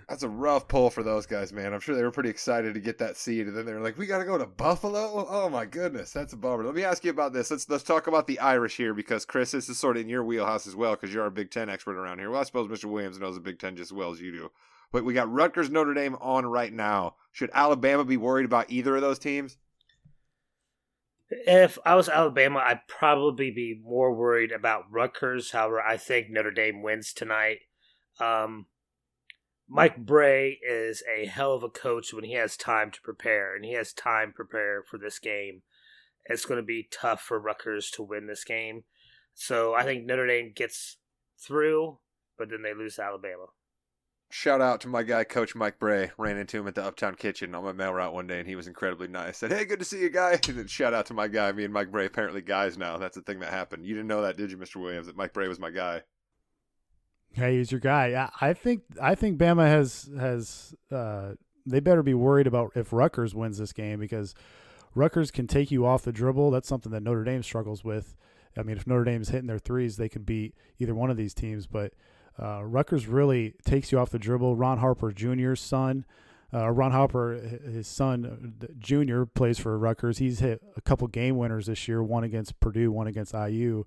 That's 0.10 0.24
a 0.24 0.30
rough 0.30 0.68
pull 0.68 0.90
for 0.90 1.04
those 1.04 1.28
guys, 1.28 1.54
man. 1.54 1.72
I'm 1.72 1.80
sure 1.80 1.96
they 1.96 2.02
were 2.02 2.10
pretty 2.10 2.32
excited 2.32 2.74
to 2.74 2.80
get 2.80 2.98
that 2.98 3.16
seed, 3.16 3.46
and 3.46 3.56
then 3.56 3.68
they 3.68 3.74
were 3.74 3.80
like, 3.80 3.96
"We 3.96 4.08
got 4.08 4.18
to 4.18 4.26
go 4.26 4.40
to 4.40 4.48
Buffalo." 4.48 5.28
Oh 5.30 5.50
my 5.50 5.68
goodness, 5.68 6.12
that's 6.12 6.34
a 6.34 6.36
bummer. 6.36 6.64
Let 6.64 6.74
me 6.74 6.84
ask 6.84 7.04
you 7.04 7.12
about 7.12 7.32
this. 7.32 7.52
Let's 7.52 7.70
let's 7.70 7.84
talk 7.84 8.08
about 8.08 8.26
the 8.26 8.40
Irish 8.40 8.76
here 8.76 8.96
because 8.96 9.24
Chris, 9.24 9.52
this 9.52 9.70
is 9.70 9.78
sort 9.78 9.98
of 9.98 10.02
in 10.02 10.10
your 10.10 10.24
wheelhouse 10.24 10.66
as 10.66 10.76
well 10.76 10.96
because 10.96 11.14
you're 11.14 11.28
a 11.28 11.32
Big 11.32 11.52
Ten 11.52 11.70
expert 11.70 11.96
around 11.96 12.18
here. 12.18 12.32
Well, 12.32 12.42
I 12.42 12.44
suppose 12.44 12.68
Mr. 12.68 12.86
Williams 12.86 13.20
knows 13.20 13.36
the 13.36 13.42
Big 13.42 13.60
Ten 13.60 13.76
just 13.76 13.92
as 13.92 13.94
well 13.94 14.12
as 14.12 14.20
you 14.20 14.32
do. 14.32 14.52
But 14.92 15.06
we 15.06 15.14
got 15.14 15.32
Rutgers, 15.32 15.70
Notre 15.70 15.94
Dame 15.94 16.16
on 16.20 16.48
right 16.48 16.74
now. 16.74 17.14
Should 17.32 17.52
Alabama 17.54 18.04
be 18.04 18.18
worried 18.18 18.46
about 18.46 18.72
either 18.72 18.96
of 18.96 19.02
those 19.02 19.20
teams? 19.20 19.58
If 21.30 21.78
I 21.86 21.94
was 21.94 22.10
Alabama, 22.10 22.64
I'd 22.66 22.88
probably 22.88 23.52
be 23.52 23.80
more 23.84 24.12
worried 24.16 24.52
about 24.52 24.86
Rutgers. 24.90 25.52
However, 25.52 25.80
I 25.80 25.98
think 25.98 26.32
Notre 26.32 26.50
Dame 26.50 26.82
wins 26.82 27.14
tonight. 27.14 27.60
Um, 28.20 28.66
Mike 29.72 29.98
Brey 29.98 30.60
is 30.68 31.04
a 31.08 31.28
hell 31.28 31.54
of 31.54 31.62
a 31.62 31.70
coach 31.70 32.12
when 32.12 32.24
he 32.24 32.34
has 32.34 32.58
time 32.58 32.90
to 32.90 33.02
prepare, 33.02 33.56
and 33.56 33.64
he 33.64 33.74
has 33.74 33.94
time 33.94 34.30
to 34.30 34.36
prepare 34.36 34.82
for 34.82 34.98
this 34.98 35.20
game. 35.20 35.62
It's 36.26 36.46
going 36.46 36.60
to 36.60 36.66
be 36.66 36.88
tough 36.92 37.22
for 37.22 37.40
Rutgers 37.40 37.92
to 37.92 38.04
win 38.04 38.26
this 38.26 38.44
game. 38.44 38.84
So 39.36 39.76
I 39.76 39.84
think 39.84 40.06
Notre 40.06 40.26
Dame 40.26 40.54
gets 40.56 40.98
through, 41.38 42.00
but 42.36 42.50
then 42.50 42.64
they 42.64 42.74
lose 42.74 42.96
to 42.96 43.04
Alabama. 43.04 43.46
Shout 44.32 44.60
out 44.60 44.82
to 44.82 44.88
my 44.88 45.04
guy, 45.04 45.24
Coach 45.24 45.56
Mike 45.56 45.80
Brey. 45.80 46.12
Ran 46.18 46.38
into 46.38 46.60
him 46.60 46.68
at 46.68 46.76
the 46.76 46.84
Uptown 46.84 47.16
Kitchen 47.16 47.54
on 47.54 47.64
my 47.64 47.72
mail 47.72 47.94
route 47.94 48.14
one 48.14 48.28
day, 48.28 48.40
and 48.40 48.48
he 48.48 48.56
was 48.56 48.68
incredibly 48.68 49.08
nice. 49.08 49.38
Said, 49.38 49.52
"Hey, 49.52 49.66
good 49.66 49.80
to 49.80 49.86
see 49.86 50.02
you, 50.02 50.10
guy." 50.10 50.40
And 50.48 50.58
then 50.58 50.68
shout 50.68 50.94
out 50.94 51.08
to 51.08 51.16
my 51.16 51.28
guy. 51.28 51.52
Me 51.52 51.64
and 51.64 51.74
Mike 51.74 51.92
Brey 51.92 52.06
apparently 52.06 52.42
guys 52.42 52.78
now. 52.78 52.98
That's 52.98 53.16
the 53.16 53.24
thing 53.24 53.40
that 53.40 53.52
happened. 53.52 53.86
You 53.86 53.96
didn't 53.96 54.08
know 54.08 54.22
that, 54.22 54.38
did 54.38 54.52
you, 54.52 54.58
Mr. 54.58 54.76
Williams? 54.76 55.08
That 55.08 55.18
Mike 55.18 55.34
Brey 55.34 55.48
was 55.48 55.60
my 55.60 55.72
guy. 55.72 56.04
Hey, 57.34 57.58
he's 57.58 57.72
your 57.72 57.80
guy. 57.80 58.30
I, 58.42 58.54
think 58.54 58.82
I 59.02 59.16
think 59.16 59.38
Bama 59.38 59.66
has 59.68 60.10
has 60.20 60.74
uh, 60.92 61.34
they 61.66 61.80
better 61.80 62.04
be 62.04 62.14
worried 62.14 62.48
about 62.48 62.72
if 62.76 62.92
Rutgers 62.92 63.36
wins 63.36 63.58
this 63.60 63.72
game 63.72 64.00
because 64.00 64.34
Rutgers 64.96 65.32
can 65.32 65.48
take 65.48 65.72
you 65.72 65.86
off 65.86 66.04
the 66.04 66.12
dribble. 66.12 66.52
That's 66.52 66.68
something 66.68 66.92
that 66.92 67.04
Notre 67.04 67.24
Dame 67.24 67.44
struggles 67.44 67.84
with. 67.84 68.16
I 68.58 68.64
mean, 68.64 68.78
if 68.78 68.88
Notre 68.88 69.04
Dame's 69.04 69.30
hitting 69.30 69.48
their 69.48 69.60
threes, 69.60 69.98
they 69.98 70.10
can 70.10 70.24
beat 70.24 70.56
either 70.80 70.96
one 70.96 71.10
of 71.12 71.18
these 71.18 71.34
teams. 71.34 71.68
But 71.68 71.94
uh, 72.42 72.64
Rutgers 72.64 73.06
really 73.08 73.54
takes 73.64 73.92
you 73.92 74.00
off 74.00 74.10
the 74.10 74.20
dribble. 74.20 74.56
Ron 74.56 74.80
Harper 74.80 75.12
Jr.'s 75.12 75.62
son, 75.62 76.06
Uh, 76.52 76.70
Ron 76.72 76.92
Harper, 76.92 77.36
his 77.36 77.88
son, 77.88 78.58
uh, 78.62 78.66
Junior, 78.80 79.26
plays 79.28 79.60
for 79.60 79.78
Rutgers. 79.78 80.18
He's 80.18 80.40
hit 80.40 80.62
a 80.76 80.82
couple 80.82 81.08
game 81.08 81.38
winners 81.38 81.68
this 81.68 81.88
year, 81.88 82.02
one 82.02 82.24
against 82.24 82.60
Purdue, 82.60 82.92
one 82.92 83.06
against 83.08 83.34
IU, 83.36 83.86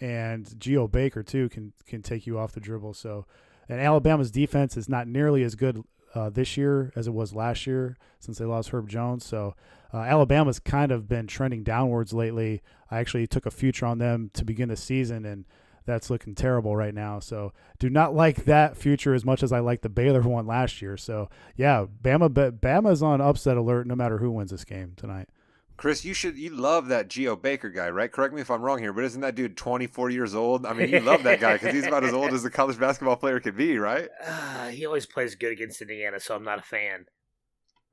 and 0.00 0.58
Geo 0.60 0.86
Baker 0.88 1.22
too 1.22 1.48
can 1.48 1.72
can 1.86 2.02
take 2.02 2.26
you 2.26 2.38
off 2.38 2.52
the 2.52 2.60
dribble. 2.60 2.94
So, 2.94 3.26
and 3.68 3.80
Alabama's 3.80 4.30
defense 4.30 4.76
is 4.76 4.88
not 4.88 5.08
nearly 5.08 5.42
as 5.42 5.54
good 5.54 5.82
uh, 6.14 6.30
this 6.30 6.56
year 6.56 6.92
as 6.96 7.06
it 7.06 7.14
was 7.14 7.34
last 7.34 7.66
year 7.66 7.96
since 8.20 8.38
they 8.38 8.44
lost 8.44 8.70
Herb 8.70 8.88
Jones. 8.88 9.24
So, 9.24 9.54
uh, 9.92 9.98
Alabama's 9.98 10.58
kind 10.58 10.92
of 10.92 11.08
been 11.08 11.26
trending 11.26 11.62
downwards 11.62 12.12
lately. 12.12 12.62
I 12.90 12.98
actually 12.98 13.26
took 13.26 13.46
a 13.46 13.50
future 13.50 13.86
on 13.86 13.98
them 13.98 14.30
to 14.34 14.44
begin 14.44 14.68
the 14.68 14.76
season, 14.76 15.24
and 15.24 15.44
that's 15.86 16.10
looking 16.10 16.34
terrible 16.34 16.76
right 16.76 16.92
now. 16.92 17.20
So 17.20 17.52
do 17.78 17.88
not 17.88 18.14
like 18.14 18.44
that 18.44 18.76
future 18.76 19.14
as 19.14 19.24
much 19.24 19.42
as 19.42 19.52
I 19.52 19.60
like 19.60 19.80
the 19.80 19.88
Baylor 19.88 20.20
one 20.28 20.46
last 20.46 20.82
year. 20.82 20.96
So 20.96 21.30
yeah, 21.56 21.86
Bama, 22.02 22.28
Bama's 22.28 23.02
on 23.02 23.20
upset 23.20 23.56
alert 23.56 23.86
no 23.86 23.94
matter 23.94 24.18
who 24.18 24.30
wins 24.30 24.50
this 24.50 24.64
game 24.64 24.92
tonight. 24.96 25.28
Chris, 25.76 26.04
you 26.04 26.14
should 26.14 26.38
you 26.38 26.50
love 26.50 26.88
that 26.88 27.08
Geo 27.08 27.36
Baker 27.36 27.68
guy, 27.68 27.90
right? 27.90 28.10
Correct 28.10 28.32
me 28.32 28.40
if 28.40 28.50
I'm 28.50 28.62
wrong 28.62 28.78
here, 28.78 28.92
but 28.92 29.04
isn't 29.04 29.20
that 29.20 29.34
dude 29.34 29.56
24 29.56 30.10
years 30.10 30.34
old? 30.34 30.64
I 30.64 30.72
mean, 30.72 30.88
you 30.88 31.00
love 31.00 31.22
that 31.24 31.38
guy 31.40 31.54
because 31.54 31.74
he's 31.74 31.86
about 31.86 32.04
as 32.04 32.14
old 32.14 32.32
as 32.32 32.44
a 32.44 32.50
college 32.50 32.78
basketball 32.78 33.16
player 33.16 33.40
could 33.40 33.56
be, 33.56 33.78
right? 33.78 34.08
Uh, 34.56 34.68
he 34.68 34.84
always 34.84 35.06
plays 35.06 35.36
good 35.36 35.52
against 35.52 35.80
Indiana, 35.80 36.18
so 36.18 36.34
I'm 36.34 36.42
not 36.42 36.58
a 36.58 36.62
fan. 36.62 37.06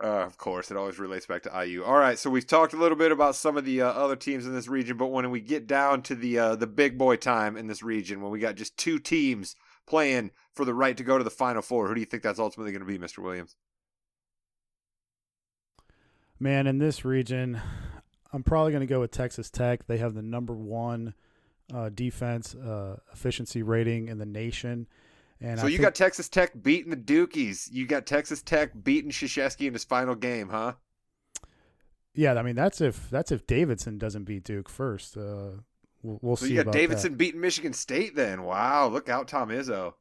Uh, 0.04 0.26
of 0.26 0.38
course, 0.38 0.72
it 0.72 0.78
always 0.78 0.98
relates 0.98 1.28
back 1.28 1.44
to 1.44 1.66
IU. 1.66 1.84
All 1.84 1.98
right, 1.98 2.18
so 2.18 2.30
we've 2.30 2.48
talked 2.48 2.74
a 2.74 2.78
little 2.78 2.98
bit 2.98 3.12
about 3.12 3.36
some 3.36 3.58
of 3.58 3.66
the 3.66 3.82
uh, 3.82 3.92
other 3.92 4.16
teams 4.16 4.48
in 4.48 4.54
this 4.56 4.68
region, 4.68 4.98
but 4.98 5.08
when 5.08 5.30
we 5.30 5.40
get 5.40 5.68
down 5.68 6.02
to 6.04 6.16
the 6.16 6.40
uh, 6.40 6.56
the 6.56 6.68
big 6.68 6.98
boy 6.98 7.16
time 7.16 7.56
in 7.56 7.68
this 7.68 7.84
region, 7.84 8.22
when 8.22 8.32
we 8.32 8.40
got 8.40 8.56
just 8.56 8.76
two 8.76 8.98
teams 8.98 9.56
playing 9.86 10.32
for 10.54 10.66
the 10.66 10.74
right 10.74 10.98
to 10.98 11.04
go 11.04 11.18
to 11.18 11.24
the 11.24 11.30
Final 11.30 11.62
Four, 11.62 11.88
who 11.88 11.94
do 11.94 12.00
you 12.00 12.06
think 12.06 12.24
that's 12.24 12.40
ultimately 12.40 12.72
going 12.72 12.86
to 12.86 12.88
be, 12.88 12.98
Mr. 12.98 13.20
Williams? 13.20 13.56
Man, 16.44 16.68
in 16.68 16.78
this 16.78 17.06
region, 17.06 17.62
I'm 18.34 18.44
probably 18.44 18.74
going 18.74 18.82
to 18.82 18.86
go 18.86 19.00
with 19.00 19.12
Texas 19.12 19.50
Tech. 19.50 19.88
They 19.88 20.00
have 20.00 20.14
the 20.14 20.22
number 20.22 20.54
one 20.54 21.14
uh, 21.74 21.88
defense 21.88 22.54
uh, 22.54 22.98
efficiency 23.14 23.64
rating 23.64 24.10
in 24.10 24.18
the 24.18 24.26
nation. 24.26 24.88
And 25.40 25.58
so 25.58 25.68
I 25.68 25.70
you 25.70 25.78
think, 25.78 25.86
got 25.86 25.96
Texas 25.96 26.28
Tech 26.28 26.52
beating 26.62 26.90
the 26.90 26.98
Dukies. 26.98 27.70
You 27.72 27.88
got 27.88 28.06
Texas 28.06 28.42
Tech 28.42 28.72
beating 28.84 29.10
Krzyzewski 29.10 29.68
in 29.68 29.74
his 29.74 29.86
final 29.86 30.16
game, 30.16 30.50
huh? 30.50 30.74
Yeah, 32.14 32.34
I 32.34 32.42
mean 32.42 32.56
that's 32.56 32.82
if 32.82 33.10
that's 33.10 33.32
if 33.32 33.48
Davidson 33.48 33.98
doesn't 33.98 34.26
beat 34.26 34.44
Duke 34.44 34.68
first. 34.68 35.16
Uh, 35.16 35.62
we'll, 36.02 36.20
we'll 36.22 36.36
so 36.36 36.46
see. 36.46 36.56
you 36.56 36.64
got 36.66 36.74
Davidson 36.74 37.14
that. 37.14 37.18
beating 37.18 37.40
Michigan 37.40 37.72
State 37.72 38.18
then. 38.18 38.44
Wow, 38.44 38.90
look 38.90 39.08
out, 39.08 39.30
Tom 39.30 39.48
Izzo. 39.48 39.94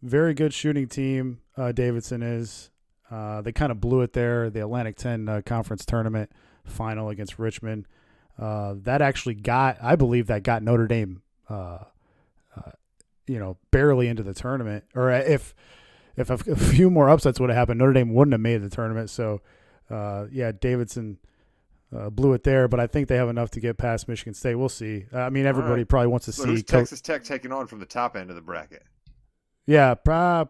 Very 0.00 0.32
good 0.32 0.54
shooting 0.54 0.88
team. 0.88 1.40
Uh, 1.54 1.70
Davidson 1.72 2.22
is. 2.22 2.70
Uh, 3.10 3.42
they 3.42 3.52
kind 3.52 3.70
of 3.70 3.80
blew 3.80 4.00
it 4.00 4.12
there. 4.12 4.50
The 4.50 4.60
Atlantic 4.60 4.96
Ten 4.96 5.28
uh, 5.28 5.42
Conference 5.44 5.84
Tournament 5.84 6.30
final 6.64 7.08
against 7.08 7.38
Richmond. 7.38 7.86
Uh, 8.38 8.74
that 8.82 9.02
actually 9.02 9.34
got, 9.34 9.78
I 9.82 9.96
believe, 9.96 10.26
that 10.26 10.42
got 10.42 10.62
Notre 10.62 10.88
Dame 10.88 11.22
uh, 11.48 11.78
you 13.26 13.38
know, 13.38 13.56
barely 13.70 14.08
into 14.08 14.22
the 14.22 14.34
tournament. 14.34 14.84
Or 14.94 15.10
if 15.10 15.54
if 16.16 16.30
a, 16.30 16.34
a 16.50 16.56
few 16.56 16.90
more 16.90 17.08
upsets 17.08 17.40
would 17.40 17.50
have 17.50 17.56
happened, 17.56 17.78
Notre 17.78 17.92
Dame 17.92 18.12
wouldn't 18.14 18.32
have 18.32 18.40
made 18.40 18.62
the 18.62 18.70
tournament. 18.70 19.10
So, 19.10 19.40
uh, 19.90 20.26
yeah, 20.30 20.52
Davidson 20.52 21.18
uh, 21.94 22.10
blew 22.10 22.32
it 22.34 22.44
there, 22.44 22.68
but 22.68 22.80
I 22.80 22.86
think 22.86 23.08
they 23.08 23.16
have 23.16 23.28
enough 23.28 23.50
to 23.52 23.60
get 23.60 23.78
past 23.78 24.08
Michigan 24.08 24.34
State. 24.34 24.54
We'll 24.54 24.68
see. 24.68 25.06
I 25.12 25.30
mean, 25.30 25.46
everybody 25.46 25.82
right. 25.82 25.88
probably 25.88 26.08
wants 26.08 26.26
to 26.26 26.32
so 26.32 26.44
see 26.44 26.62
Texas 26.62 27.00
Tech 27.00 27.24
taking 27.24 27.52
on 27.52 27.66
from 27.66 27.80
the 27.80 27.86
top 27.86 28.16
end 28.16 28.30
of 28.30 28.36
the 28.36 28.42
bracket. 28.42 28.82
Yeah, 29.66 29.94
uh, 30.06 30.44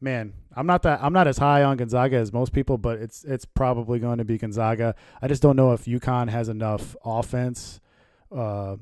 man, 0.00 0.32
I'm 0.54 0.66
not 0.66 0.82
that 0.82 1.00
I'm 1.02 1.12
not 1.12 1.26
as 1.26 1.38
high 1.38 1.62
on 1.62 1.76
Gonzaga 1.76 2.16
as 2.16 2.32
most 2.32 2.52
people, 2.52 2.78
but 2.78 2.98
it's 2.98 3.24
it's 3.24 3.44
probably 3.44 3.98
going 3.98 4.18
to 4.18 4.24
be 4.24 4.38
Gonzaga. 4.38 4.94
I 5.20 5.28
just 5.28 5.42
don't 5.42 5.56
know 5.56 5.72
if 5.72 5.84
UConn 5.84 6.28
has 6.28 6.48
enough 6.48 6.96
offense 7.04 7.80
uh, 8.34 8.76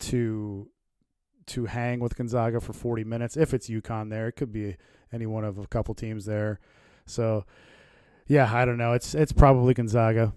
to 0.00 0.68
to 1.46 1.66
hang 1.66 2.00
with 2.00 2.16
Gonzaga 2.16 2.60
for 2.60 2.72
40 2.72 3.04
minutes. 3.04 3.36
If 3.36 3.54
it's 3.54 3.68
UConn 3.68 4.10
there, 4.10 4.28
it 4.28 4.32
could 4.32 4.52
be 4.52 4.76
any 5.12 5.26
one 5.26 5.44
of 5.44 5.58
a 5.58 5.66
couple 5.66 5.94
teams 5.94 6.24
there. 6.24 6.58
So, 7.06 7.44
yeah, 8.26 8.50
I 8.52 8.64
don't 8.64 8.78
know. 8.78 8.92
It's 8.92 9.14
it's 9.14 9.32
probably 9.32 9.74
Gonzaga. 9.74 10.32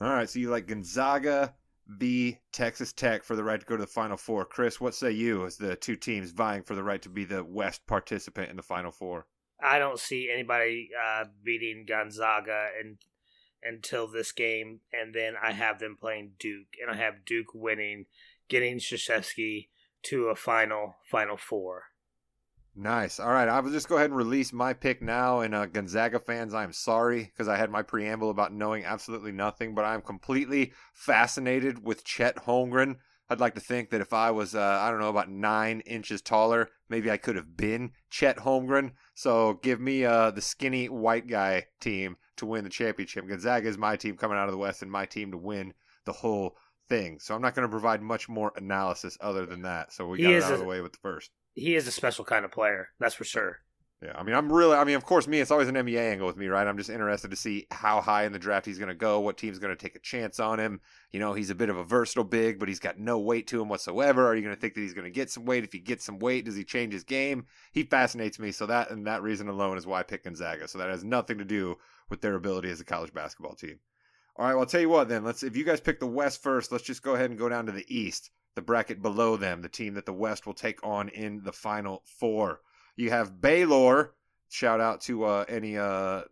All 0.00 0.10
right, 0.10 0.28
so 0.28 0.38
you 0.38 0.50
like 0.50 0.66
Gonzaga 0.66 1.54
v 1.86 2.38
Texas 2.52 2.92
Tech 2.92 3.24
for 3.24 3.36
the 3.36 3.44
right 3.44 3.60
to 3.60 3.66
go 3.66 3.76
to 3.76 3.82
the 3.82 3.86
Final 3.86 4.16
Four. 4.16 4.44
Chris, 4.44 4.80
what 4.80 4.94
say 4.94 5.10
you 5.10 5.46
as 5.46 5.56
the 5.56 5.76
two 5.76 5.96
teams 5.96 6.30
vying 6.30 6.62
for 6.62 6.74
the 6.74 6.82
right 6.82 7.02
to 7.02 7.08
be 7.08 7.24
the 7.24 7.44
West 7.44 7.86
participant 7.86 8.50
in 8.50 8.56
the 8.56 8.62
Final 8.62 8.90
Four? 8.90 9.26
I 9.62 9.78
don't 9.78 9.98
see 9.98 10.30
anybody 10.32 10.90
uh, 11.02 11.24
beating 11.42 11.86
Gonzaga 11.88 12.68
and 12.78 12.98
until 13.62 14.06
this 14.06 14.32
game, 14.32 14.80
and 14.92 15.14
then 15.14 15.34
I 15.42 15.52
have 15.52 15.78
them 15.78 15.96
playing 15.98 16.32
Duke, 16.38 16.76
and 16.80 16.90
I 16.90 17.02
have 17.02 17.24
Duke 17.24 17.52
winning, 17.54 18.06
getting 18.48 18.78
Krzyzewski 18.78 19.68
to 20.04 20.26
a 20.26 20.36
final 20.36 20.94
final 21.10 21.36
four. 21.36 21.84
Nice. 22.78 23.18
All 23.18 23.30
right, 23.30 23.48
I 23.48 23.58
will 23.60 23.70
just 23.70 23.88
go 23.88 23.96
ahead 23.96 24.10
and 24.10 24.16
release 24.16 24.52
my 24.52 24.74
pick 24.74 25.00
now. 25.00 25.40
And 25.40 25.54
uh, 25.54 25.64
Gonzaga 25.64 26.20
fans, 26.20 26.52
I 26.52 26.62
am 26.62 26.74
sorry 26.74 27.24
because 27.24 27.48
I 27.48 27.56
had 27.56 27.70
my 27.70 27.80
preamble 27.80 28.28
about 28.28 28.52
knowing 28.52 28.84
absolutely 28.84 29.32
nothing, 29.32 29.74
but 29.74 29.86
I'm 29.86 30.02
completely 30.02 30.72
fascinated 30.92 31.82
with 31.82 32.04
Chet 32.04 32.36
Holmgren. 32.36 32.96
I'd 33.30 33.40
like 33.40 33.54
to 33.54 33.60
think 33.60 33.90
that 33.90 34.02
if 34.02 34.12
I 34.12 34.30
was, 34.30 34.54
uh, 34.54 34.78
I 34.82 34.90
don't 34.90 35.00
know, 35.00 35.08
about 35.08 35.30
nine 35.30 35.80
inches 35.80 36.20
taller, 36.20 36.68
maybe 36.90 37.10
I 37.10 37.16
could 37.16 37.34
have 37.36 37.56
been 37.56 37.92
Chet 38.10 38.36
Holmgren. 38.36 38.92
So 39.14 39.54
give 39.62 39.80
me 39.80 40.04
uh, 40.04 40.30
the 40.30 40.42
skinny 40.42 40.90
white 40.90 41.26
guy 41.26 41.66
team 41.80 42.18
to 42.36 42.46
win 42.46 42.64
the 42.64 42.70
championship. 42.70 43.26
Gonzaga 43.26 43.68
is 43.68 43.78
my 43.78 43.96
team 43.96 44.18
coming 44.18 44.36
out 44.36 44.48
of 44.48 44.52
the 44.52 44.58
West 44.58 44.82
and 44.82 44.92
my 44.92 45.06
team 45.06 45.30
to 45.32 45.38
win 45.38 45.72
the 46.04 46.12
whole 46.12 46.56
thing. 46.90 47.18
So 47.20 47.34
I'm 47.34 47.42
not 47.42 47.54
going 47.54 47.66
to 47.66 47.70
provide 47.70 48.02
much 48.02 48.28
more 48.28 48.52
analysis 48.54 49.16
other 49.20 49.46
than 49.46 49.62
that. 49.62 49.94
So 49.94 50.06
we 50.06 50.22
got 50.22 50.30
it 50.30 50.42
out 50.42 50.50
a, 50.50 50.54
of 50.54 50.60
the 50.60 50.66
way 50.66 50.82
with 50.82 50.92
the 50.92 50.98
first. 50.98 51.30
He 51.56 51.74
is 51.74 51.88
a 51.88 51.92
special 51.92 52.24
kind 52.24 52.44
of 52.44 52.52
player, 52.52 52.90
that's 53.00 53.14
for 53.14 53.24
sure. 53.24 53.58
Yeah, 54.02 54.12
I 54.14 54.22
mean, 54.24 54.34
I'm 54.36 54.52
really, 54.52 54.76
I 54.76 54.84
mean, 54.84 54.94
of 54.96 55.06
course, 55.06 55.26
me, 55.26 55.40
it's 55.40 55.50
always 55.50 55.68
an 55.68 55.74
NBA 55.74 55.98
angle 55.98 56.26
with 56.26 56.36
me, 56.36 56.48
right? 56.48 56.66
I'm 56.66 56.76
just 56.76 56.90
interested 56.90 57.30
to 57.30 57.36
see 57.36 57.66
how 57.70 58.02
high 58.02 58.26
in 58.26 58.32
the 58.32 58.38
draft 58.38 58.66
he's 58.66 58.78
going 58.78 58.90
to 58.90 58.94
go, 58.94 59.20
what 59.20 59.38
team's 59.38 59.58
going 59.58 59.74
to 59.74 59.82
take 59.82 59.96
a 59.96 60.00
chance 60.00 60.38
on 60.38 60.60
him. 60.60 60.82
You 61.12 61.18
know, 61.18 61.32
he's 61.32 61.48
a 61.48 61.54
bit 61.54 61.70
of 61.70 61.78
a 61.78 61.84
versatile 61.84 62.24
big, 62.24 62.58
but 62.58 62.68
he's 62.68 62.78
got 62.78 62.98
no 62.98 63.18
weight 63.18 63.46
to 63.48 63.60
him 63.60 63.70
whatsoever. 63.70 64.26
Are 64.26 64.36
you 64.36 64.42
going 64.42 64.54
to 64.54 64.60
think 64.60 64.74
that 64.74 64.82
he's 64.82 64.92
going 64.92 65.06
to 65.06 65.10
get 65.10 65.30
some 65.30 65.46
weight? 65.46 65.64
If 65.64 65.72
he 65.72 65.78
gets 65.78 66.04
some 66.04 66.18
weight, 66.18 66.44
does 66.44 66.56
he 66.56 66.62
change 66.62 66.92
his 66.92 67.04
game? 67.04 67.46
He 67.72 67.84
fascinates 67.84 68.38
me. 68.38 68.52
So 68.52 68.66
that, 68.66 68.90
and 68.90 69.06
that 69.06 69.22
reason 69.22 69.48
alone 69.48 69.78
is 69.78 69.86
why 69.86 70.00
I 70.00 70.02
pick 70.02 70.24
Gonzaga. 70.24 70.68
So 70.68 70.76
that 70.76 70.90
has 70.90 71.02
nothing 71.02 71.38
to 71.38 71.44
do 71.46 71.78
with 72.10 72.20
their 72.20 72.34
ability 72.34 72.70
as 72.70 72.80
a 72.80 72.84
college 72.84 73.14
basketball 73.14 73.54
team. 73.54 73.78
All 74.38 74.44
right, 74.44 74.52
well, 74.52 74.60
I'll 74.60 74.66
tell 74.66 74.82
you 74.82 74.90
what 74.90 75.08
then. 75.08 75.24
Let's 75.24 75.42
if 75.42 75.56
you 75.56 75.64
guys 75.64 75.80
pick 75.80 75.98
the 75.98 76.06
West 76.06 76.42
first, 76.42 76.70
let's 76.70 76.84
just 76.84 77.02
go 77.02 77.14
ahead 77.14 77.30
and 77.30 77.38
go 77.38 77.48
down 77.48 77.64
to 77.66 77.72
the 77.72 77.86
East, 77.88 78.30
the 78.56 78.62
bracket 78.62 79.00
below 79.00 79.36
them, 79.36 79.62
the 79.62 79.68
team 79.68 79.94
that 79.94 80.06
the 80.06 80.12
West 80.12 80.46
will 80.46 80.54
take 80.54 80.84
on 80.84 81.08
in 81.10 81.42
the 81.44 81.52
Final 81.52 82.02
Four. 82.04 82.62
You 82.96 83.10
have 83.10 83.40
Baylor. 83.40 84.14
Shout 84.48 84.80
out 84.80 85.00
to 85.02 85.24
uh, 85.24 85.44
any 85.48 85.78
uh, 85.78 86.22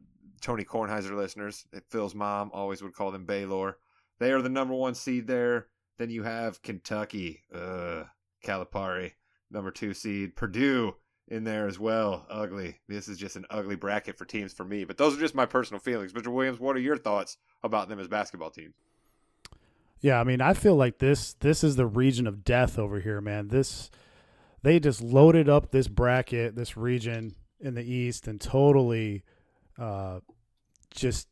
Tony 0.40 0.64
Kornheiser 0.64 1.16
listeners. 1.16 1.66
Phil's 1.90 2.14
mom 2.14 2.50
always 2.52 2.82
would 2.82 2.94
call 2.94 3.12
them 3.12 3.26
Baylor. 3.26 3.78
They 4.18 4.32
are 4.32 4.42
the 4.42 4.48
number 4.48 4.74
one 4.74 4.94
seed 4.94 5.26
there. 5.26 5.68
Then 5.98 6.10
you 6.10 6.24
have 6.24 6.62
Kentucky, 6.62 7.42
uh, 7.54 8.04
Calipari, 8.44 9.12
number 9.50 9.70
two 9.70 9.94
seed. 9.94 10.34
Purdue, 10.34 10.94
in 11.28 11.44
there 11.44 11.66
as 11.66 11.78
well. 11.78 12.26
Ugly. 12.28 12.80
This 12.88 13.08
is 13.08 13.18
just 13.18 13.36
an 13.36 13.46
ugly 13.50 13.76
bracket 13.76 14.16
for 14.16 14.24
teams 14.24 14.52
for 14.52 14.64
me. 14.64 14.84
But 14.84 14.98
those 14.98 15.16
are 15.16 15.20
just 15.20 15.34
my 15.34 15.46
personal 15.46 15.80
feelings. 15.80 16.12
Mr. 16.12 16.28
Williams, 16.28 16.60
what 16.60 16.76
are 16.76 16.80
your 16.80 16.98
thoughts 16.98 17.38
about 17.62 17.88
them 17.88 17.98
as 17.98 18.08
basketball 18.08 18.50
teams? 18.50 18.74
Yeah, 20.04 20.20
I 20.20 20.24
mean, 20.24 20.42
I 20.42 20.52
feel 20.52 20.76
like 20.76 20.98
this 20.98 21.32
this 21.32 21.64
is 21.64 21.76
the 21.76 21.86
region 21.86 22.26
of 22.26 22.44
death 22.44 22.78
over 22.78 23.00
here, 23.00 23.22
man. 23.22 23.48
This 23.48 23.90
they 24.62 24.78
just 24.78 25.00
loaded 25.00 25.48
up 25.48 25.70
this 25.70 25.88
bracket, 25.88 26.54
this 26.56 26.76
region 26.76 27.34
in 27.58 27.72
the 27.72 27.82
East, 27.82 28.28
and 28.28 28.38
totally 28.38 29.22
uh, 29.78 30.20
just 30.90 31.28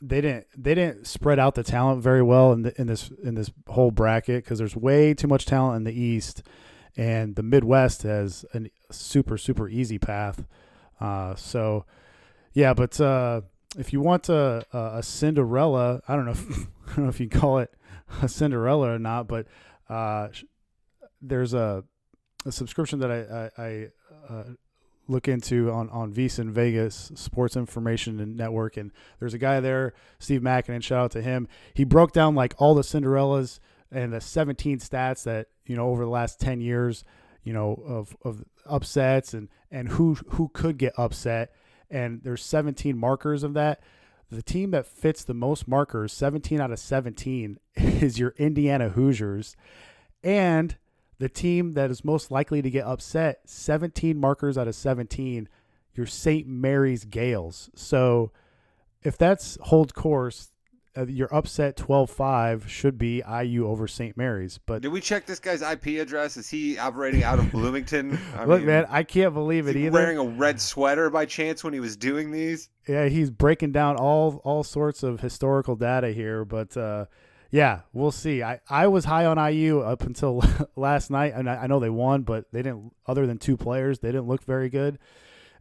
they 0.00 0.20
didn't 0.20 0.46
they 0.56 0.72
didn't 0.72 1.08
spread 1.08 1.40
out 1.40 1.56
the 1.56 1.64
talent 1.64 2.00
very 2.00 2.22
well 2.22 2.52
in 2.52 2.62
the, 2.62 2.80
in 2.80 2.86
this 2.86 3.10
in 3.24 3.34
this 3.34 3.50
whole 3.66 3.90
bracket 3.90 4.44
because 4.44 4.60
there's 4.60 4.76
way 4.76 5.14
too 5.14 5.26
much 5.26 5.44
talent 5.44 5.78
in 5.78 5.82
the 5.82 6.00
East 6.00 6.44
and 6.96 7.34
the 7.34 7.42
Midwest 7.42 8.04
has 8.04 8.44
a 8.54 8.70
super 8.92 9.36
super 9.36 9.68
easy 9.68 9.98
path. 9.98 10.46
Uh, 11.00 11.34
so, 11.34 11.86
yeah, 12.52 12.72
but 12.72 13.00
uh, 13.00 13.40
if 13.76 13.92
you 13.92 14.00
want 14.00 14.28
a, 14.28 14.64
a 14.72 15.02
Cinderella, 15.02 16.02
I 16.06 16.14
don't 16.14 16.26
know, 16.26 16.30
if, 16.30 16.48
I 16.86 16.94
don't 16.94 17.04
know 17.06 17.08
if 17.08 17.18
you 17.18 17.28
call 17.28 17.58
it 17.58 17.74
Cinderella 18.26 18.94
or 18.94 18.98
not, 18.98 19.28
but 19.28 19.46
uh, 19.88 20.28
there's 21.20 21.54
a, 21.54 21.84
a 22.44 22.52
subscription 22.52 23.00
that 23.00 23.10
I, 23.10 23.60
I, 23.62 23.64
I 23.64 23.88
uh, 24.28 24.44
look 25.08 25.28
into 25.28 25.70
on 25.70 25.90
on 25.90 26.12
VSiN 26.12 26.50
Vegas 26.50 27.12
Sports 27.14 27.56
Information 27.56 28.36
Network, 28.36 28.76
and 28.76 28.92
there's 29.18 29.34
a 29.34 29.38
guy 29.38 29.60
there, 29.60 29.94
Steve 30.18 30.40
Makinen. 30.40 30.82
Shout 30.82 31.04
out 31.04 31.10
to 31.12 31.22
him. 31.22 31.48
He 31.74 31.84
broke 31.84 32.12
down 32.12 32.34
like 32.34 32.54
all 32.58 32.74
the 32.74 32.82
Cinderellas 32.82 33.58
and 33.90 34.12
the 34.12 34.20
17 34.20 34.78
stats 34.78 35.24
that 35.24 35.48
you 35.66 35.76
know 35.76 35.88
over 35.88 36.04
the 36.04 36.10
last 36.10 36.40
10 36.40 36.60
years 36.60 37.04
you 37.44 37.52
know 37.52 37.82
of 37.86 38.16
of 38.22 38.44
upsets 38.66 39.34
and 39.34 39.48
and 39.70 39.88
who 39.90 40.14
who 40.30 40.48
could 40.48 40.78
get 40.78 40.94
upset 40.96 41.52
and 41.92 42.22
there's 42.22 42.42
17 42.42 42.96
markers 42.96 43.42
of 43.42 43.54
that. 43.54 43.82
The 44.32 44.42
team 44.42 44.70
that 44.70 44.86
fits 44.86 45.24
the 45.24 45.34
most 45.34 45.68
markers, 45.68 46.10
17 46.10 46.58
out 46.58 46.72
of 46.72 46.78
17, 46.78 47.58
is 47.76 48.18
your 48.18 48.34
Indiana 48.38 48.88
Hoosiers. 48.88 49.54
And 50.24 50.74
the 51.18 51.28
team 51.28 51.72
that 51.72 51.90
is 51.90 52.02
most 52.02 52.30
likely 52.30 52.62
to 52.62 52.70
get 52.70 52.86
upset, 52.86 53.40
17 53.44 54.18
markers 54.18 54.56
out 54.56 54.68
of 54.68 54.74
17, 54.74 55.50
your 55.94 56.06
St. 56.06 56.46
Mary's 56.48 57.04
Gales. 57.04 57.68
So 57.74 58.32
if 59.02 59.18
that's 59.18 59.58
hold 59.64 59.92
course, 59.92 60.50
uh, 60.96 61.06
your 61.06 61.32
upset 61.34 61.76
12-5 61.76 62.68
should 62.68 62.98
be 62.98 63.22
IU 63.26 63.66
over 63.66 63.88
St. 63.88 64.16
Mary's. 64.16 64.58
But 64.58 64.82
Did 64.82 64.88
we 64.92 65.00
check 65.00 65.26
this 65.26 65.38
guy's 65.38 65.62
IP 65.62 66.00
address? 66.00 66.36
Is 66.36 66.48
he 66.48 66.78
operating 66.78 67.22
out 67.24 67.38
of 67.38 67.50
Bloomington? 67.52 68.18
I 68.36 68.44
look, 68.44 68.58
mean, 68.58 68.66
man, 68.66 68.86
I 68.90 69.02
can't 69.02 69.32
believe 69.34 69.66
is 69.68 69.74
it 69.74 69.78
he 69.78 69.86
either. 69.86 69.92
wearing 69.92 70.18
a 70.18 70.24
red 70.24 70.60
sweater 70.60 71.08
by 71.10 71.24
chance 71.26 71.64
when 71.64 71.72
he 71.72 71.80
was 71.80 71.96
doing 71.96 72.30
these? 72.30 72.68
yeah, 72.88 73.06
he's 73.06 73.30
breaking 73.30 73.72
down 73.72 73.96
all 73.96 74.40
all 74.44 74.64
sorts 74.64 75.02
of 75.02 75.20
historical 75.20 75.76
data 75.76 76.10
here, 76.12 76.44
but 76.44 76.76
uh, 76.76 77.06
yeah, 77.50 77.80
we'll 77.92 78.10
see. 78.10 78.42
I, 78.42 78.60
I 78.68 78.86
was 78.88 79.04
high 79.04 79.24
on 79.26 79.38
IU 79.52 79.80
up 79.80 80.02
until 80.02 80.42
last 80.76 81.10
night, 81.10 81.32
and 81.34 81.48
I, 81.48 81.56
I 81.62 81.66
know 81.68 81.78
they 81.80 81.90
won, 81.90 82.22
but 82.22 82.50
they 82.52 82.60
didn't. 82.62 82.92
Other 83.06 83.26
than 83.26 83.38
two 83.38 83.56
players, 83.56 84.00
they 84.00 84.08
didn't 84.08 84.26
look 84.26 84.44
very 84.44 84.68
good. 84.68 84.98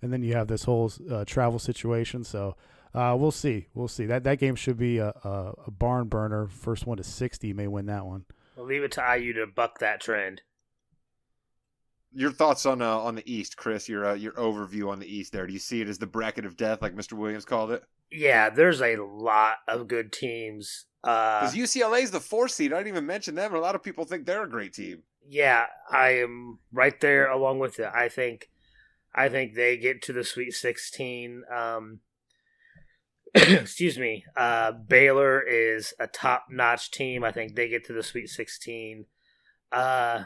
And 0.01 0.11
then 0.11 0.23
you 0.23 0.33
have 0.33 0.47
this 0.47 0.63
whole 0.63 0.91
uh, 1.11 1.25
travel 1.25 1.59
situation, 1.59 2.23
so 2.23 2.55
uh, 2.93 3.15
we'll 3.19 3.31
see. 3.31 3.67
We'll 3.74 3.88
see. 3.88 4.05
That 4.05 4.24
that 4.24 4.39
game 4.39 4.55
should 4.55 4.77
be 4.77 4.98
a, 4.98 5.10
a, 5.24 5.53
a 5.67 5.71
barn 5.71 6.07
burner. 6.07 6.48
First 6.48 6.86
one 6.86 6.98
to 6.98 7.03
sixty 7.03 7.53
may 7.53 7.67
win 7.67 7.86
that 7.88 8.05
one. 8.05 8.25
We'll 8.55 8.65
leave 8.65 8.83
it 8.83 8.91
to 8.93 9.17
IU 9.17 9.33
to 9.33 9.48
buck 9.48 9.79
that 9.79 10.01
trend. 10.01 10.41
Your 12.13 12.31
thoughts 12.31 12.65
on 12.65 12.81
uh, 12.81 12.98
on 13.00 13.15
the 13.15 13.31
East, 13.31 13.55
Chris? 13.55 13.88
Your 13.88 14.05
uh, 14.05 14.13
your 14.15 14.33
overview 14.33 14.89
on 14.89 15.00
the 15.00 15.07
East 15.07 15.31
there. 15.31 15.48
Do 15.48 15.53
you 15.53 15.60
see 15.60 15.79
it 15.81 15.88
as 15.88 15.98
the 15.98 16.07
bracket 16.07 16.45
of 16.45 16.57
death, 16.57 16.81
like 16.81 16.93
Mr. 16.95 17.13
Williams 17.13 17.45
called 17.45 17.71
it? 17.71 17.83
Yeah, 18.12 18.50
there's 18.50 18.81
a 18.81 18.98
lot 18.98 19.57
of 19.69 19.88
good 19.88 20.12
teams. 20.12 20.86
Uh, 21.03 21.39
Because 21.39 21.55
UCLA 21.55 22.01
is 22.03 22.12
the 22.12 22.19
four 22.19 22.50
seed. 22.50 22.74
I 22.74 22.77
didn't 22.77 22.89
even 22.89 23.05
mention 23.05 23.36
them. 23.36 23.55
A 23.55 23.60
lot 23.60 23.75
of 23.75 23.81
people 23.81 24.03
think 24.03 24.25
they're 24.25 24.43
a 24.43 24.50
great 24.50 24.74
team. 24.74 25.03
yeah, 25.29 25.67
I 25.89 26.10
am 26.17 26.60
right 26.74 27.00
there 27.00 27.31
along 27.31 27.60
with 27.60 27.79
it. 27.79 27.89
I 27.95 28.10
think, 28.10 28.50
I 29.15 29.29
think 29.29 29.53
they 29.55 29.77
get 29.77 30.01
to 30.03 30.13
the 30.13 30.25
Sweet 30.25 30.51
16. 30.53 31.43
Um, 31.50 32.00
excuse 33.33 33.97
me. 33.97 34.25
Uh, 34.35 34.71
Baylor 34.71 35.41
is 35.41 35.93
a 36.00 36.07
top-notch 36.07 36.91
team. 36.91 37.23
I 37.23 37.31
think 37.31 37.55
they 37.55 37.69
get 37.69 37.85
to 37.85 37.93
the 37.93 38.03
Sweet 38.03 38.27
16. 38.27 39.05
Uh, 39.71 40.23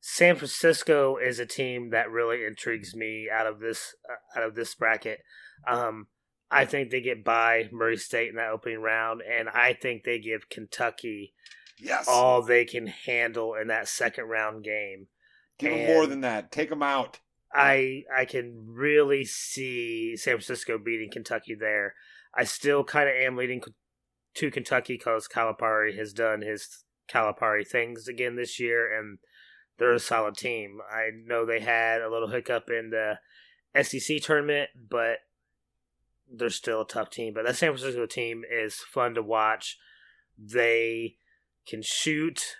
San 0.00 0.36
Francisco 0.36 1.16
is 1.18 1.38
a 1.38 1.46
team 1.46 1.90
that 1.90 2.10
really 2.10 2.44
intrigues 2.44 2.94
me 2.94 3.28
out 3.30 3.46
of 3.46 3.60
this 3.60 3.94
uh, 4.08 4.38
out 4.38 4.46
of 4.46 4.54
this 4.54 4.74
bracket. 4.74 5.20
Um, 5.68 6.06
I 6.50 6.64
think 6.64 6.90
they 6.90 7.02
get 7.02 7.22
by 7.22 7.68
Murray 7.70 7.98
State 7.98 8.30
in 8.30 8.36
that 8.36 8.50
opening 8.50 8.80
round, 8.80 9.20
and 9.20 9.48
I 9.50 9.74
think 9.74 10.04
they 10.04 10.18
give 10.18 10.48
Kentucky 10.48 11.34
Yes. 11.78 12.06
all 12.08 12.42
they 12.42 12.64
can 12.64 12.86
handle 12.86 13.54
in 13.54 13.68
that 13.68 13.88
second 13.88 14.24
round 14.24 14.64
game. 14.64 15.08
Give 15.58 15.72
them 15.72 15.86
more 15.86 16.06
than 16.06 16.22
that. 16.22 16.50
Take 16.50 16.70
them 16.70 16.82
out. 16.82 17.20
I 17.52 18.04
I 18.14 18.24
can 18.24 18.66
really 18.66 19.24
see 19.24 20.16
San 20.16 20.34
Francisco 20.34 20.78
beating 20.78 21.10
Kentucky 21.10 21.54
there. 21.54 21.94
I 22.34 22.44
still 22.44 22.84
kind 22.84 23.08
of 23.08 23.14
am 23.14 23.36
leading 23.36 23.62
to 24.34 24.50
Kentucky 24.50 24.94
because 24.94 25.28
Calipari 25.28 25.96
has 25.96 26.12
done 26.12 26.42
his 26.42 26.84
Calipari 27.08 27.66
things 27.66 28.06
again 28.06 28.36
this 28.36 28.60
year, 28.60 28.96
and 28.96 29.18
they're 29.78 29.92
a 29.92 29.98
solid 29.98 30.36
team. 30.36 30.78
I 30.90 31.10
know 31.26 31.44
they 31.44 31.60
had 31.60 32.02
a 32.02 32.10
little 32.10 32.28
hiccup 32.28 32.70
in 32.70 32.90
the 32.90 33.18
SEC 33.82 34.20
tournament, 34.22 34.70
but 34.88 35.18
they're 36.32 36.50
still 36.50 36.82
a 36.82 36.86
tough 36.86 37.10
team. 37.10 37.34
But 37.34 37.44
that 37.46 37.56
San 37.56 37.70
Francisco 37.70 38.06
team 38.06 38.42
is 38.48 38.76
fun 38.76 39.14
to 39.14 39.22
watch. 39.22 39.78
They 40.38 41.16
can 41.66 41.82
shoot. 41.82 42.56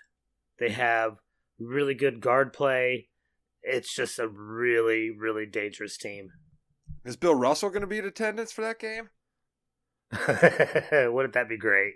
They 0.59 0.69
have 0.69 1.17
really 1.59 1.93
good 1.93 2.19
guard 2.19 2.53
play. 2.53 3.07
It's 3.63 3.93
just 3.93 4.19
a 4.19 4.27
really, 4.27 5.11
really 5.11 5.45
dangerous 5.45 5.97
team. 5.97 6.29
Is 7.05 7.15
Bill 7.15 7.35
Russell 7.35 7.69
going 7.69 7.81
to 7.81 7.87
be 7.87 7.97
in 7.97 8.05
attendance 8.05 8.51
for 8.51 8.61
that 8.61 8.79
game? 8.79 9.09
Wouldn't 11.13 11.33
that 11.33 11.49
be 11.49 11.57
great? 11.57 11.93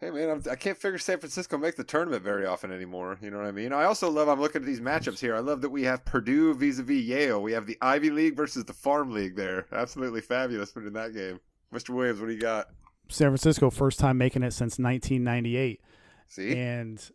Hey 0.00 0.10
man, 0.10 0.30
I'm, 0.30 0.42
I 0.50 0.54
can't 0.54 0.78
figure 0.78 0.96
San 0.96 1.18
Francisco 1.18 1.58
make 1.58 1.76
the 1.76 1.84
tournament 1.84 2.22
very 2.22 2.46
often 2.46 2.72
anymore. 2.72 3.18
You 3.20 3.30
know 3.30 3.36
what 3.36 3.46
I 3.46 3.52
mean? 3.52 3.74
I 3.74 3.84
also 3.84 4.10
love. 4.10 4.28
I'm 4.28 4.40
looking 4.40 4.62
at 4.62 4.66
these 4.66 4.80
matchups 4.80 5.18
here. 5.18 5.36
I 5.36 5.40
love 5.40 5.60
that 5.60 5.68
we 5.68 5.82
have 5.82 6.06
Purdue 6.06 6.54
vis-a-vis 6.54 7.02
Yale. 7.02 7.42
We 7.42 7.52
have 7.52 7.66
the 7.66 7.76
Ivy 7.82 8.08
League 8.08 8.34
versus 8.34 8.64
the 8.64 8.72
Farm 8.72 9.10
League. 9.10 9.36
There, 9.36 9.66
absolutely 9.72 10.22
fabulous 10.22 10.74
in 10.74 10.90
that 10.94 11.12
game. 11.12 11.38
Mr. 11.72 11.90
Williams, 11.90 12.18
what 12.18 12.28
do 12.28 12.32
you 12.32 12.40
got? 12.40 12.68
San 13.10 13.28
Francisco 13.28 13.68
first 13.68 13.98
time 13.98 14.16
making 14.16 14.42
it 14.42 14.52
since 14.52 14.78
1998, 14.78 15.80
See, 16.28 16.56
and 16.56 17.10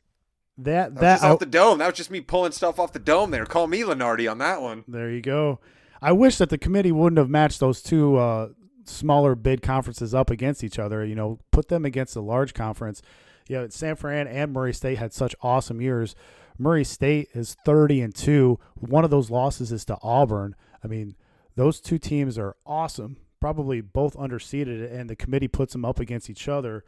that 0.57 0.95
that 0.95 1.21
that 1.21 1.23
off 1.23 1.39
the 1.39 1.45
dome. 1.45 1.79
That 1.79 1.87
was 1.87 1.95
just 1.95 2.11
me 2.11 2.21
pulling 2.21 2.51
stuff 2.51 2.79
off 2.79 2.93
the 2.93 2.99
dome. 2.99 3.31
There, 3.31 3.45
call 3.45 3.67
me 3.67 3.81
Lunardi 3.81 4.29
on 4.29 4.37
that 4.39 4.61
one. 4.61 4.83
There 4.87 5.09
you 5.09 5.21
go. 5.21 5.59
I 6.01 6.11
wish 6.11 6.37
that 6.37 6.49
the 6.49 6.57
committee 6.57 6.91
wouldn't 6.91 7.17
have 7.17 7.29
matched 7.29 7.59
those 7.59 7.81
two 7.81 8.17
uh, 8.17 8.49
smaller 8.85 9.35
bid 9.35 9.61
conferences 9.61 10.13
up 10.13 10.29
against 10.29 10.63
each 10.63 10.79
other. 10.79 11.05
You 11.05 11.15
know, 11.15 11.39
put 11.51 11.67
them 11.67 11.85
against 11.85 12.15
a 12.15 12.21
large 12.21 12.53
conference. 12.53 13.01
You 13.47 13.57
know, 13.57 13.69
San 13.69 13.95
Fran 13.95 14.27
and 14.27 14.53
Murray 14.53 14.73
State 14.73 14.97
had 14.97 15.13
such 15.13 15.35
awesome 15.41 15.81
years. 15.81 16.15
Murray 16.57 16.83
State 16.83 17.29
is 17.33 17.55
30 17.65 18.01
and 18.01 18.15
2. 18.15 18.59
One 18.75 19.03
of 19.03 19.11
those 19.11 19.29
losses 19.29 19.71
is 19.71 19.85
to 19.85 19.97
Auburn. 20.01 20.55
I 20.83 20.87
mean, 20.87 21.15
those 21.55 21.79
two 21.79 21.97
teams 21.97 22.37
are 22.37 22.55
awesome. 22.65 23.17
Probably 23.39 23.81
both 23.81 24.15
underseeded, 24.15 24.91
and 24.91 25.09
the 25.09 25.15
committee 25.15 25.47
puts 25.47 25.73
them 25.73 25.85
up 25.85 25.99
against 25.99 26.29
each 26.29 26.47
other. 26.47 26.83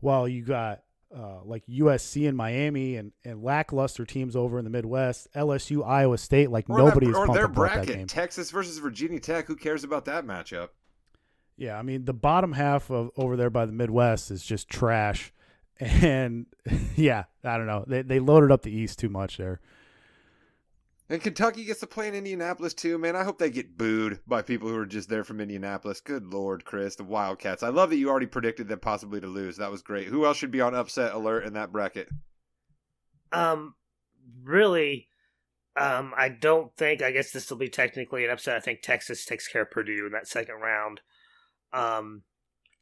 While 0.00 0.26
you 0.26 0.42
got 0.42 0.80
uh, 1.16 1.42
like 1.44 1.64
USC 1.66 2.28
and 2.28 2.36
Miami 2.36 2.96
and, 2.96 3.12
and 3.24 3.42
lackluster 3.42 4.04
teams 4.04 4.36
over 4.36 4.58
in 4.58 4.64
the 4.64 4.70
Midwest, 4.70 5.28
LSU, 5.34 5.84
Iowa 5.86 6.18
State, 6.18 6.50
like 6.50 6.70
Or 6.70 6.78
nobody 6.78 7.06
that, 7.06 7.12
is 7.12 7.16
or 7.16 7.26
pumped 7.26 7.34
their 7.34 7.44
about 7.46 7.54
that 7.54 7.74
bracket, 7.74 7.96
game. 7.96 8.06
Texas 8.06 8.50
versus 8.50 8.78
Virginia 8.78 9.18
Tech. 9.20 9.46
Who 9.46 9.56
cares 9.56 9.82
about 9.84 10.04
that 10.04 10.24
matchup? 10.24 10.68
Yeah, 11.56 11.78
I 11.78 11.82
mean 11.82 12.04
the 12.06 12.14
bottom 12.14 12.52
half 12.52 12.90
of 12.90 13.10
over 13.16 13.36
there 13.36 13.50
by 13.50 13.66
the 13.66 13.72
Midwest 13.72 14.30
is 14.30 14.42
just 14.44 14.68
trash, 14.68 15.32
and 15.80 16.46
yeah, 16.96 17.24
I 17.44 17.56
don't 17.58 17.66
know. 17.66 17.84
They 17.86 18.02
they 18.02 18.18
loaded 18.20 18.50
up 18.50 18.62
the 18.62 18.72
East 18.72 18.98
too 18.98 19.10
much 19.10 19.36
there. 19.36 19.60
And 21.10 21.20
Kentucky 21.20 21.64
gets 21.64 21.80
to 21.80 21.88
play 21.88 22.06
in 22.06 22.14
Indianapolis 22.14 22.72
too, 22.72 22.96
man. 22.96 23.16
I 23.16 23.24
hope 23.24 23.38
they 23.38 23.50
get 23.50 23.76
booed 23.76 24.20
by 24.28 24.42
people 24.42 24.68
who 24.68 24.76
are 24.78 24.86
just 24.86 25.08
there 25.08 25.24
from 25.24 25.40
Indianapolis. 25.40 26.00
Good 26.00 26.32
lord, 26.32 26.64
Chris, 26.64 26.94
the 26.94 27.02
Wildcats. 27.02 27.64
I 27.64 27.70
love 27.70 27.90
that 27.90 27.96
you 27.96 28.08
already 28.08 28.26
predicted 28.26 28.68
them 28.68 28.78
possibly 28.78 29.20
to 29.20 29.26
lose. 29.26 29.56
That 29.56 29.72
was 29.72 29.82
great. 29.82 30.06
Who 30.06 30.24
else 30.24 30.36
should 30.36 30.52
be 30.52 30.60
on 30.60 30.72
upset 30.72 31.12
alert 31.12 31.44
in 31.44 31.54
that 31.54 31.72
bracket? 31.72 32.08
Um, 33.32 33.74
really, 34.44 35.08
um, 35.76 36.14
I 36.16 36.28
don't 36.28 36.76
think. 36.76 37.02
I 37.02 37.10
guess 37.10 37.32
this 37.32 37.50
will 37.50 37.58
be 37.58 37.68
technically 37.68 38.24
an 38.24 38.30
upset. 38.30 38.56
I 38.56 38.60
think 38.60 38.80
Texas 38.80 39.24
takes 39.24 39.48
care 39.48 39.62
of 39.62 39.72
Purdue 39.72 40.06
in 40.06 40.12
that 40.12 40.28
second 40.28 40.60
round. 40.62 41.00
Um, 41.72 42.22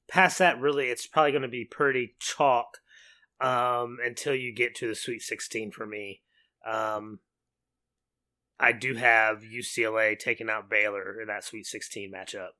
past 0.06 0.38
that, 0.38 0.60
really, 0.60 0.88
it's 0.88 1.06
probably 1.06 1.32
going 1.32 1.42
to 1.42 1.48
be 1.48 1.64
pretty 1.64 2.14
chalk. 2.20 2.78
Um, 3.40 3.98
until 4.04 4.34
you 4.34 4.52
get 4.52 4.74
to 4.76 4.88
the 4.88 4.94
Sweet 4.94 5.22
Sixteen 5.22 5.70
for 5.70 5.86
me. 5.86 6.20
Um, 6.66 7.20
I 8.61 8.73
do 8.73 8.94
have 8.94 9.42
UCLA 9.42 10.18
taking 10.18 10.51
out 10.51 10.68
Baylor 10.68 11.21
in 11.21 11.29
that 11.29 11.44
Sweet 11.44 11.66
Sixteen 11.66 12.12
matchup. 12.12 12.51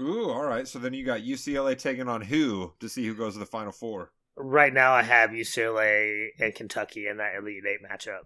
Ooh, 0.00 0.30
all 0.30 0.44
right. 0.44 0.66
So 0.66 0.78
then 0.78 0.94
you 0.94 1.04
got 1.04 1.20
UCLA 1.20 1.78
taking 1.78 2.08
on 2.08 2.22
who 2.22 2.72
to 2.80 2.88
see 2.88 3.06
who 3.06 3.14
goes 3.14 3.34
to 3.34 3.38
the 3.38 3.46
Final 3.46 3.72
Four. 3.72 4.12
Right 4.36 4.72
now, 4.72 4.92
I 4.92 5.02
have 5.02 5.30
UCLA 5.30 6.28
and 6.38 6.54
Kentucky 6.54 7.06
in 7.06 7.18
that 7.18 7.34
Elite 7.36 7.64
Eight 7.66 7.80
matchup. 7.82 8.22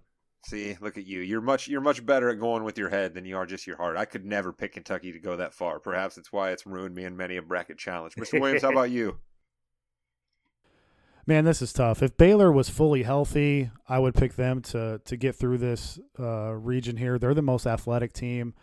See, 0.47 0.77
look 0.81 0.97
at 0.97 1.07
you. 1.07 1.21
You're 1.21 1.41
much 1.41 1.67
you're 1.67 1.81
much 1.81 2.07
better 2.07 2.29
at 2.29 2.39
going 2.39 2.63
with 2.63 2.79
your 2.79 2.89
head 2.89 3.15
than 3.15 3.25
you 3.25 3.37
are 3.37 3.47
just 3.47 3.67
your 3.67 3.77
heart. 3.77 3.97
I 3.97 4.05
could 4.05 4.25
never 4.25 4.53
pick 4.53 4.75
Kentucky 4.75 5.11
to 5.11 5.19
go 5.19 5.37
that 5.37 5.55
far. 5.55 5.81
Perhaps 5.81 6.19
it's 6.19 6.33
why 6.33 6.51
it's 6.51 6.67
ruined 6.67 6.95
me 6.95 7.05
in 7.05 7.17
many 7.17 7.37
a 7.37 7.43
bracket 7.43 7.79
challenge. 7.79 8.15
Mr. 8.15 8.41
Williams, 8.41 8.63
how 8.63 8.71
about 8.73 8.91
you? 8.91 9.19
Man, 11.29 11.45
this 11.45 11.61
is 11.61 11.73
tough. 11.73 12.05
If 12.05 12.17
Baylor 12.17 12.53
was 12.53 12.69
fully 12.69 13.03
healthy, 13.03 13.71
I 13.89 13.99
would 13.99 14.15
pick 14.15 14.37
them 14.37 14.63
to 14.63 15.01
to 15.05 15.17
get 15.17 15.35
through 15.35 15.59
this 15.59 15.99
uh, 16.19 16.53
region 16.53 16.97
here. 16.97 17.19
They're 17.19 17.35
the 17.35 17.43
most 17.43 17.67
athletic 17.67 18.13
team. 18.13 18.55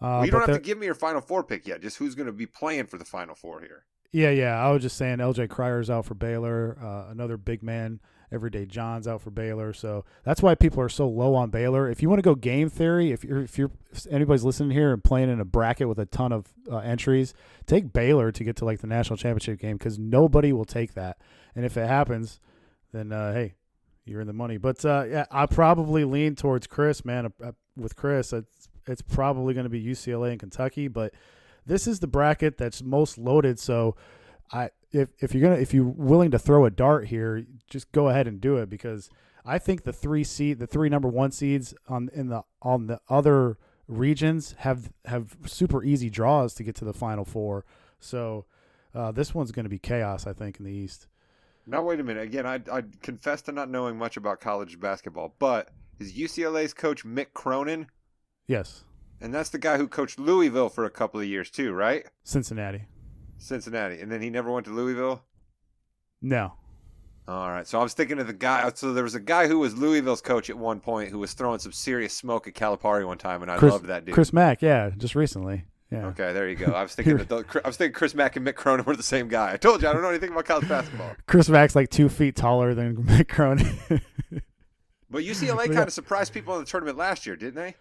Uh, 0.00 0.04
well, 0.04 0.24
you 0.26 0.30
don't 0.32 0.46
have 0.46 0.56
to 0.56 0.62
give 0.62 0.78
me 0.78 0.86
your 0.86 0.94
Final 0.94 1.22
Four 1.22 1.42
pick 1.42 1.66
yet. 1.66 1.80
Just 1.80 1.96
who's 1.96 2.14
going 2.14 2.26
to 2.26 2.32
be 2.32 2.44
playing 2.44 2.86
for 2.86 2.98
the 2.98 3.04
Final 3.04 3.34
Four 3.34 3.60
here. 3.60 3.84
Yeah, 4.12 4.30
yeah. 4.30 4.62
I 4.62 4.70
was 4.70 4.82
just 4.82 4.96
saying 4.98 5.18
LJ 5.18 5.48
Cryer's 5.48 5.88
out 5.88 6.04
for 6.04 6.14
Baylor. 6.14 6.76
Uh, 6.82 7.10
another 7.10 7.38
big 7.38 7.62
man, 7.62 7.98
Everyday 8.30 8.66
John's 8.66 9.08
out 9.08 9.22
for 9.22 9.30
Baylor. 9.30 9.72
So 9.72 10.04
that's 10.22 10.42
why 10.42 10.54
people 10.54 10.82
are 10.82 10.90
so 10.90 11.08
low 11.08 11.34
on 11.34 11.48
Baylor. 11.48 11.88
If 11.88 12.02
you 12.02 12.10
want 12.10 12.18
to 12.18 12.22
go 12.22 12.34
game 12.34 12.68
theory, 12.68 13.10
if 13.10 13.24
you're 13.24 13.42
if 13.42 13.56
you're 13.56 13.70
if 13.90 14.06
anybody's 14.10 14.44
listening 14.44 14.72
here 14.72 14.92
and 14.92 15.02
playing 15.02 15.30
in 15.30 15.40
a 15.40 15.46
bracket 15.46 15.88
with 15.88 15.98
a 15.98 16.04
ton 16.04 16.30
of 16.30 16.52
uh, 16.70 16.78
entries, 16.78 17.32
take 17.64 17.94
Baylor 17.94 18.30
to 18.32 18.44
get 18.44 18.56
to 18.56 18.66
like 18.66 18.80
the 18.80 18.86
national 18.86 19.16
championship 19.16 19.58
game 19.58 19.78
because 19.78 19.98
nobody 19.98 20.52
will 20.52 20.66
take 20.66 20.92
that. 20.92 21.16
And 21.54 21.64
if 21.64 21.76
it 21.76 21.86
happens, 21.86 22.40
then 22.92 23.12
uh, 23.12 23.32
hey, 23.32 23.54
you're 24.04 24.20
in 24.20 24.26
the 24.26 24.32
money. 24.32 24.56
But 24.56 24.84
uh, 24.84 25.04
yeah, 25.08 25.26
I 25.30 25.46
probably 25.46 26.04
lean 26.04 26.34
towards 26.34 26.66
Chris, 26.66 27.04
man. 27.04 27.32
Uh, 27.42 27.52
with 27.76 27.96
Chris, 27.96 28.32
it's 28.32 28.68
it's 28.86 29.02
probably 29.02 29.54
going 29.54 29.64
to 29.64 29.70
be 29.70 29.82
UCLA 29.82 30.30
and 30.30 30.40
Kentucky, 30.40 30.88
but 30.88 31.14
this 31.64 31.86
is 31.86 32.00
the 32.00 32.06
bracket 32.06 32.58
that's 32.58 32.82
most 32.82 33.16
loaded. 33.16 33.58
So, 33.58 33.96
I 34.52 34.70
if 34.90 35.10
if 35.20 35.34
you're 35.34 35.42
gonna 35.42 35.60
if 35.60 35.72
you're 35.72 35.84
willing 35.84 36.30
to 36.32 36.38
throw 36.38 36.64
a 36.64 36.70
dart 36.70 37.06
here, 37.08 37.44
just 37.68 37.92
go 37.92 38.08
ahead 38.08 38.26
and 38.26 38.40
do 38.40 38.56
it 38.56 38.68
because 38.68 39.08
I 39.44 39.58
think 39.58 39.84
the 39.84 39.92
three 39.92 40.24
seed, 40.24 40.58
the 40.58 40.66
three 40.66 40.88
number 40.88 41.08
one 41.08 41.32
seeds 41.32 41.74
on 41.88 42.10
in 42.12 42.28
the 42.28 42.42
on 42.60 42.86
the 42.86 43.00
other 43.08 43.58
regions 43.88 44.54
have 44.58 44.92
have 45.04 45.36
super 45.46 45.82
easy 45.82 46.10
draws 46.10 46.54
to 46.54 46.64
get 46.64 46.74
to 46.76 46.84
the 46.84 46.92
final 46.92 47.24
four. 47.24 47.64
So 48.00 48.46
uh, 48.94 49.12
this 49.12 49.34
one's 49.34 49.52
going 49.52 49.64
to 49.64 49.70
be 49.70 49.78
chaos, 49.78 50.26
I 50.26 50.32
think, 50.32 50.58
in 50.58 50.64
the 50.64 50.72
East. 50.72 51.06
Now 51.66 51.82
wait 51.82 52.00
a 52.00 52.02
minute. 52.02 52.22
Again, 52.24 52.46
I 52.46 52.60
I 52.72 52.82
confess 53.02 53.42
to 53.42 53.52
not 53.52 53.70
knowing 53.70 53.96
much 53.96 54.16
about 54.16 54.40
college 54.40 54.78
basketball, 54.80 55.34
but 55.38 55.70
is 55.98 56.12
UCLA's 56.14 56.74
coach 56.74 57.04
Mick 57.04 57.32
Cronin? 57.34 57.86
Yes, 58.48 58.84
And 59.20 59.32
that's 59.32 59.50
the 59.50 59.58
guy 59.58 59.76
who 59.78 59.86
coached 59.86 60.18
Louisville 60.18 60.68
for 60.68 60.84
a 60.84 60.90
couple 60.90 61.20
of 61.20 61.26
years 61.26 61.50
too, 61.50 61.72
right? 61.72 62.04
Cincinnati. 62.24 62.86
Cincinnati, 63.38 64.00
and 64.00 64.10
then 64.10 64.20
he 64.20 64.28
never 64.30 64.50
went 64.50 64.66
to 64.66 64.72
Louisville. 64.72 65.24
No, 66.20 66.54
All 67.28 67.50
right, 67.50 67.66
so 67.66 67.78
I 67.78 67.82
was 67.82 67.94
thinking 67.94 68.18
of 68.18 68.26
the 68.26 68.32
guy. 68.32 68.70
So 68.74 68.92
there 68.92 69.04
was 69.04 69.14
a 69.14 69.20
guy 69.20 69.46
who 69.46 69.58
was 69.60 69.76
Louisville's 69.76 70.20
coach 70.20 70.50
at 70.50 70.58
one 70.58 70.80
point 70.80 71.10
who 71.10 71.18
was 71.20 71.32
throwing 71.32 71.58
some 71.60 71.72
serious 71.72 72.16
smoke 72.16 72.46
at 72.48 72.54
Calipari 72.54 73.06
one 73.06 73.18
time, 73.18 73.42
and 73.42 73.50
I 73.50 73.56
Chris, 73.56 73.72
loved 73.72 73.86
that 73.86 74.04
dude. 74.04 74.14
Chris 74.14 74.32
Mack. 74.32 74.60
Yeah, 74.62 74.90
just 74.96 75.14
recently. 75.14 75.64
Yeah. 75.92 76.06
Okay, 76.06 76.32
there 76.32 76.48
you 76.48 76.56
go. 76.56 76.72
I 76.72 76.82
was 76.82 76.94
thinking 76.96 77.18
that 77.18 77.28
the, 77.28 77.60
I 77.62 77.68
was 77.68 77.76
thinking 77.76 77.92
Chris 77.92 78.14
Mack 78.14 78.36
and 78.36 78.46
Mick 78.46 78.54
Cronin 78.54 78.86
were 78.86 78.96
the 78.96 79.02
same 79.02 79.28
guy. 79.28 79.52
I 79.52 79.56
told 79.58 79.82
you 79.82 79.88
I 79.88 79.92
don't 79.92 80.00
know 80.00 80.08
anything 80.08 80.30
about 80.30 80.46
college 80.46 80.68
basketball. 80.68 81.14
Chris 81.26 81.50
Mack's 81.50 81.76
like 81.76 81.90
two 81.90 82.08
feet 82.08 82.34
taller 82.34 82.74
than 82.74 82.96
Mick 83.04 83.28
Cronin. 83.28 83.78
But 85.10 85.24
UCLA 85.24 85.66
kind 85.66 85.86
of 85.86 85.92
surprised 85.92 86.32
people 86.32 86.54
in 86.54 86.60
the 86.60 86.66
tournament 86.66 86.96
last 86.96 87.26
year, 87.26 87.36
didn't 87.36 87.56
they? 87.56 87.74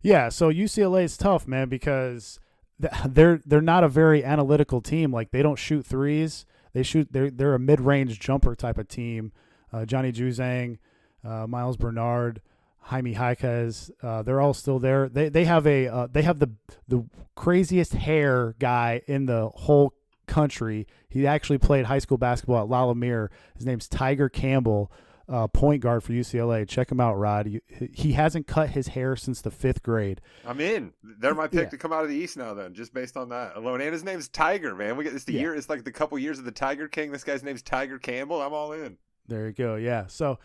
Yeah, 0.00 0.30
so 0.30 0.50
UCLA 0.50 1.04
is 1.04 1.18
tough, 1.18 1.46
man, 1.46 1.68
because 1.68 2.40
they're 2.78 3.40
they're 3.44 3.60
not 3.60 3.84
a 3.84 3.88
very 3.88 4.24
analytical 4.24 4.80
team. 4.80 5.12
Like 5.12 5.30
they 5.30 5.42
don't 5.42 5.58
shoot 5.58 5.84
threes. 5.84 6.46
They 6.72 6.82
shoot. 6.82 7.08
They're 7.12 7.30
they're 7.30 7.54
a 7.54 7.58
mid 7.58 7.80
range 7.80 8.18
jumper 8.18 8.54
type 8.54 8.78
of 8.78 8.88
team. 8.88 9.32
Uh, 9.70 9.84
Johnny 9.84 10.12
Juzang, 10.12 10.78
uh, 11.22 11.46
Miles 11.46 11.76
Bernard, 11.76 12.40
Jaime 12.88 13.12
Jaquez. 13.12 13.90
Uh, 14.02 14.22
they're 14.22 14.40
all 14.40 14.54
still 14.54 14.78
there. 14.78 15.08
They 15.08 15.28
they 15.28 15.44
have 15.44 15.66
a 15.66 15.86
uh, 15.88 16.06
they 16.10 16.22
have 16.22 16.38
the 16.38 16.50
the 16.88 17.04
craziest 17.36 17.92
hair 17.92 18.54
guy 18.58 19.02
in 19.06 19.26
the 19.26 19.48
whole 19.50 19.94
country. 20.26 20.86
He 21.08 21.26
actually 21.26 21.58
played 21.58 21.84
high 21.86 21.98
school 22.00 22.18
basketball 22.18 22.62
at 22.62 22.68
La 22.68 22.84
Lumiere. 22.84 23.30
His 23.56 23.66
name's 23.66 23.88
Tyger 23.88 24.32
Campbell 24.32 24.90
uh, 25.28 25.46
point 25.48 25.82
guard 25.82 26.02
for 26.02 26.12
UCLA. 26.12 26.66
Check 26.66 26.90
him 26.90 27.00
out, 27.00 27.14
Rod. 27.18 27.46
He, 27.46 27.60
he 27.92 28.12
hasn't 28.12 28.46
cut 28.46 28.70
his 28.70 28.88
hair 28.88 29.14
since 29.16 29.42
the 29.42 29.50
fifth 29.50 29.82
grade. 29.82 30.22
I'm 30.46 30.58
in. 30.60 30.92
They're 31.02 31.34
my 31.34 31.46
pick 31.48 31.64
Yeah. 31.64 31.68
to 31.68 31.76
come 31.76 31.92
out 31.92 32.02
of 32.04 32.08
the 32.08 32.16
East 32.16 32.38
now. 32.38 32.54
Then, 32.54 32.72
just 32.72 32.94
based 32.94 33.16
on 33.18 33.28
that 33.28 33.54
alone, 33.56 33.82
and 33.82 33.92
his 33.92 34.04
name's 34.04 34.28
Tiger, 34.28 34.74
man. 34.74 34.96
We 34.96 35.04
get 35.04 35.12
this 35.12 35.24
the 35.24 35.34
Yeah. 35.34 35.40
year. 35.40 35.54
It's 35.54 35.68
like 35.68 35.84
the 35.84 35.92
couple 35.92 36.18
years 36.18 36.38
of 36.38 36.46
the 36.46 36.52
Tiger 36.52 36.88
King. 36.88 37.12
This 37.12 37.24
guy's 37.24 37.42
name's 37.42 37.62
Tyger 37.62 38.00
Campbell. 38.00 38.40
I'm 38.40 38.54
all 38.54 38.72
in. 38.72 38.96
There 39.28 39.46
you 39.46 39.52
go. 39.52 39.76
Yeah. 39.76 40.06
So 40.06 40.38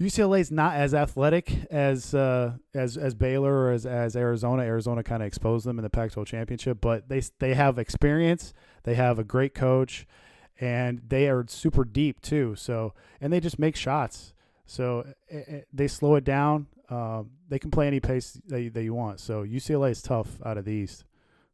UCLA's 0.00 0.52
not 0.52 0.74
as 0.76 0.94
athletic 0.94 1.50
as 1.70 2.14
uh, 2.14 2.52
as 2.72 2.96
as 2.96 3.14
Baylor 3.14 3.52
or 3.52 3.72
as, 3.72 3.84
as 3.84 4.14
Arizona. 4.14 4.62
Arizona 4.62 5.02
kind 5.02 5.22
of 5.22 5.26
exposed 5.26 5.66
them 5.66 5.78
in 5.78 5.82
the 5.82 5.90
Pac-12 5.90 6.24
championship, 6.26 6.80
but 6.80 7.08
they 7.08 7.20
they 7.40 7.54
have 7.54 7.78
experience. 7.78 8.54
They 8.84 8.94
have 8.94 9.18
a 9.18 9.24
great 9.24 9.54
coach, 9.54 10.06
and 10.60 11.02
they 11.06 11.28
are 11.28 11.44
super 11.48 11.84
deep 11.84 12.20
too. 12.20 12.54
So 12.54 12.94
and 13.20 13.32
they 13.32 13.40
just 13.40 13.58
make 13.58 13.74
shots. 13.74 14.34
So 14.66 15.04
eh, 15.30 15.42
eh, 15.48 15.60
they 15.72 15.88
slow 15.88 16.14
it 16.14 16.24
down. 16.24 16.68
Um, 16.90 17.30
they 17.48 17.58
can 17.58 17.70
play 17.70 17.86
any 17.86 18.00
pace 18.00 18.40
that 18.46 18.62
you, 18.62 18.70
that 18.70 18.84
you 18.84 18.94
want. 18.94 19.18
So 19.18 19.42
UCLA 19.42 19.90
is 19.90 20.00
tough 20.00 20.38
out 20.44 20.58
of 20.58 20.64
the 20.64 20.72
East. 20.72 21.04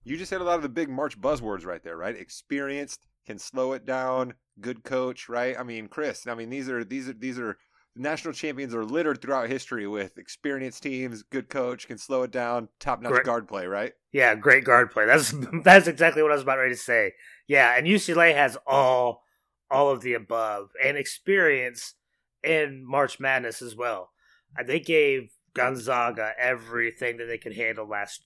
You 0.04 0.18
just 0.18 0.28
said 0.28 0.42
a 0.42 0.44
lot 0.44 0.56
of 0.56 0.62
the 0.62 0.68
big 0.68 0.90
March 0.90 1.18
buzzwords 1.18 1.64
right 1.64 1.82
there, 1.82 1.96
right? 1.96 2.14
Experienced, 2.14 3.06
can 3.26 3.38
slow 3.38 3.72
it 3.72 3.86
down, 3.86 4.34
good 4.60 4.84
coach, 4.84 5.30
right? 5.30 5.58
I 5.58 5.62
mean, 5.62 5.88
Chris. 5.88 6.26
I 6.26 6.34
mean, 6.34 6.50
these 6.50 6.68
are 6.68 6.84
these 6.84 7.08
are 7.08 7.14
these 7.14 7.38
are 7.38 7.56
national 7.96 8.34
champions 8.34 8.74
are 8.74 8.84
littered 8.84 9.20
throughout 9.20 9.48
history 9.48 9.86
with 9.86 10.18
experienced 10.18 10.82
teams, 10.82 11.22
good 11.22 11.48
coach, 11.48 11.86
can 11.86 11.98
slow 11.98 12.22
it 12.22 12.30
down, 12.30 12.68
top 12.80 13.00
notch 13.00 13.24
guard 13.24 13.48
play, 13.48 13.66
right? 13.66 13.92
Yeah, 14.12 14.34
great 14.34 14.64
guard 14.64 14.90
play. 14.90 15.06
That's 15.06 15.34
that's 15.64 15.86
exactly 15.86 16.22
what 16.22 16.30
I 16.32 16.34
was 16.34 16.42
about 16.42 16.58
ready 16.58 16.74
to 16.74 16.80
say. 16.80 17.12
Yeah, 17.46 17.76
and 17.76 17.86
UCLA 17.86 18.34
has 18.34 18.56
all 18.66 19.22
all 19.70 19.90
of 19.90 20.02
the 20.02 20.14
above 20.14 20.70
and 20.82 20.96
experience 20.96 21.94
in 22.42 22.84
March 22.86 23.18
Madness 23.18 23.62
as 23.62 23.74
well. 23.74 24.10
Uh, 24.58 24.62
They 24.62 24.80
gave 24.80 25.30
Gonzaga 25.54 26.32
everything 26.38 27.16
that 27.16 27.26
they 27.26 27.38
could 27.38 27.56
handle 27.56 27.88
last 27.88 28.22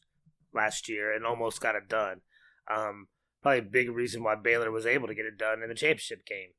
last 0.53 0.89
year 0.89 1.13
and 1.15 1.25
almost 1.25 1.61
got 1.61 1.77
it 1.77 1.89
done. 1.89 2.21
Um, 2.71 3.09
probably 3.43 3.61
a 3.61 3.63
big 3.63 3.91
reason 3.91 4.23
why 4.23 4.35
Baylor 4.35 4.71
was 4.71 4.87
able 4.87 5.07
to 5.09 5.15
get 5.15 5.27
it 5.27 5.39
done 5.39 5.63
in 5.63 5.69
the 5.69 5.75
championship 5.75 6.27
game. 6.27 6.51